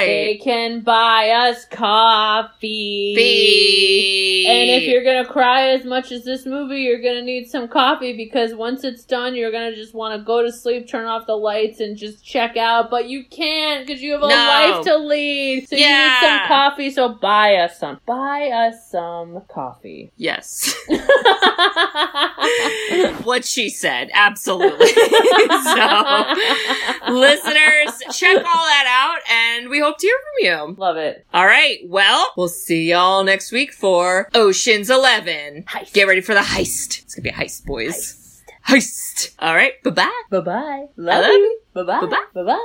website? 0.00 0.06
They 0.06 0.40
can 0.42 0.80
buy 0.80 1.28
us 1.30 1.64
coffee. 1.66 3.12
Be. 3.14 4.46
And 4.48 4.82
if 4.82 4.88
you're 4.88 5.04
gonna 5.04 5.26
cry 5.30 5.68
as 5.68 5.84
much 5.84 6.10
as 6.12 6.24
this 6.24 6.46
movie, 6.46 6.80
you're 6.82 7.02
gonna 7.02 7.22
need 7.22 7.48
some 7.50 7.68
coffee 7.68 8.16
because 8.16 8.54
once 8.54 8.84
it's 8.84 9.04
done, 9.04 9.34
you're 9.34 9.52
gonna 9.52 9.74
just 9.74 9.94
want 9.94 10.18
to 10.18 10.24
go 10.24 10.42
to 10.42 10.50
sleep, 10.52 10.88
turn 10.88 11.06
off 11.06 11.26
the 11.26 11.36
lights, 11.36 11.80
and 11.80 11.96
just 11.96 12.24
check 12.24 12.56
out. 12.56 12.90
But 12.90 13.08
you 13.08 13.24
can't 13.24 13.86
because 13.86 14.02
you 14.02 14.12
have 14.12 14.22
a 14.22 14.28
No. 14.28 14.34
life 14.34 14.84
to 14.86 14.96
lead. 14.96 15.68
So 15.68 15.76
you 15.76 15.86
need 15.86 16.16
some 16.20 16.46
coffee. 16.48 16.90
So 16.90 17.08
buy 17.10 17.56
us 17.56 17.78
some. 17.78 18.00
Buy 18.06 18.48
us 18.48 18.90
some 18.90 19.42
coffee. 19.48 20.10
yes. 20.16 20.74
what 23.24 23.44
she 23.44 23.63
said. 23.68 24.10
Absolutely. 24.12 24.86
so, 24.86 26.34
listeners, 27.10 28.02
check 28.12 28.36
all 28.36 28.64
that 28.64 28.86
out 28.88 29.20
and 29.30 29.68
we 29.68 29.80
hope 29.80 29.98
to 29.98 30.06
hear 30.06 30.16
from 30.16 30.68
you. 30.68 30.76
Love 30.78 30.96
it. 30.96 31.26
All 31.32 31.46
right. 31.46 31.78
Well, 31.86 32.32
we'll 32.36 32.48
see 32.48 32.90
y'all 32.90 33.24
next 33.24 33.52
week 33.52 33.72
for 33.72 34.28
Ocean's 34.34 34.90
11. 34.90 35.64
Heist. 35.64 35.92
Get 35.92 36.06
ready 36.06 36.20
for 36.20 36.34
the 36.34 36.40
heist. 36.40 37.02
It's 37.02 37.14
going 37.14 37.24
to 37.24 37.30
be 37.30 37.30
a 37.30 37.32
heist, 37.32 37.64
boys. 37.64 38.42
Heist. 38.66 39.34
All 39.38 39.54
right. 39.54 39.82
Bye-bye. 39.82 40.22
Bye 40.30 40.40
bye. 40.40 40.86
love 40.96 41.24
Love 41.24 41.26
you. 41.26 41.60
Bye 41.74 41.82
bye. 41.82 42.00
Bye-bye. 42.00 42.42
Bye 42.42 42.58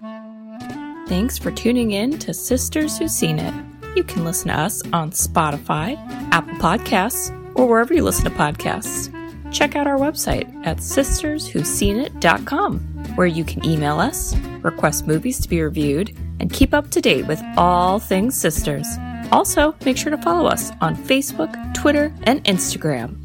bye. 0.00 1.04
Thanks 1.08 1.38
for 1.38 1.50
tuning 1.50 1.92
in 1.92 2.18
to 2.18 2.34
Sisters 2.34 2.98
Who 2.98 3.08
Seen 3.08 3.38
It. 3.38 3.54
You 3.96 4.04
can 4.04 4.24
listen 4.24 4.48
to 4.48 4.54
us 4.58 4.82
on 4.92 5.10
Spotify, 5.12 5.96
Apple 6.30 6.54
Podcasts, 6.56 7.30
or 7.56 7.66
wherever 7.66 7.94
you 7.94 8.02
listen 8.02 8.24
to 8.24 8.30
podcasts. 8.30 9.10
Check 9.52 9.76
out 9.76 9.86
our 9.86 9.98
website 9.98 10.66
at 10.66 10.78
sisterswhoseenit.com, 10.78 12.78
where 13.14 13.26
you 13.26 13.44
can 13.44 13.62
email 13.64 14.00
us, 14.00 14.36
request 14.62 15.06
movies 15.06 15.40
to 15.40 15.48
be 15.48 15.62
reviewed, 15.62 16.14
and 16.40 16.52
keep 16.52 16.74
up 16.74 16.90
to 16.90 17.00
date 17.00 17.26
with 17.26 17.42
all 17.56 17.98
things 17.98 18.36
sisters. 18.36 18.86
Also, 19.32 19.74
make 19.84 19.96
sure 19.96 20.10
to 20.10 20.18
follow 20.18 20.46
us 20.46 20.70
on 20.80 20.94
Facebook, 20.96 21.74
Twitter, 21.74 22.14
and 22.24 22.44
Instagram. 22.44 23.16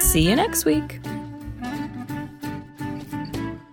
See 0.00 0.28
you 0.28 0.36
next 0.36 0.64
week. 0.64 0.99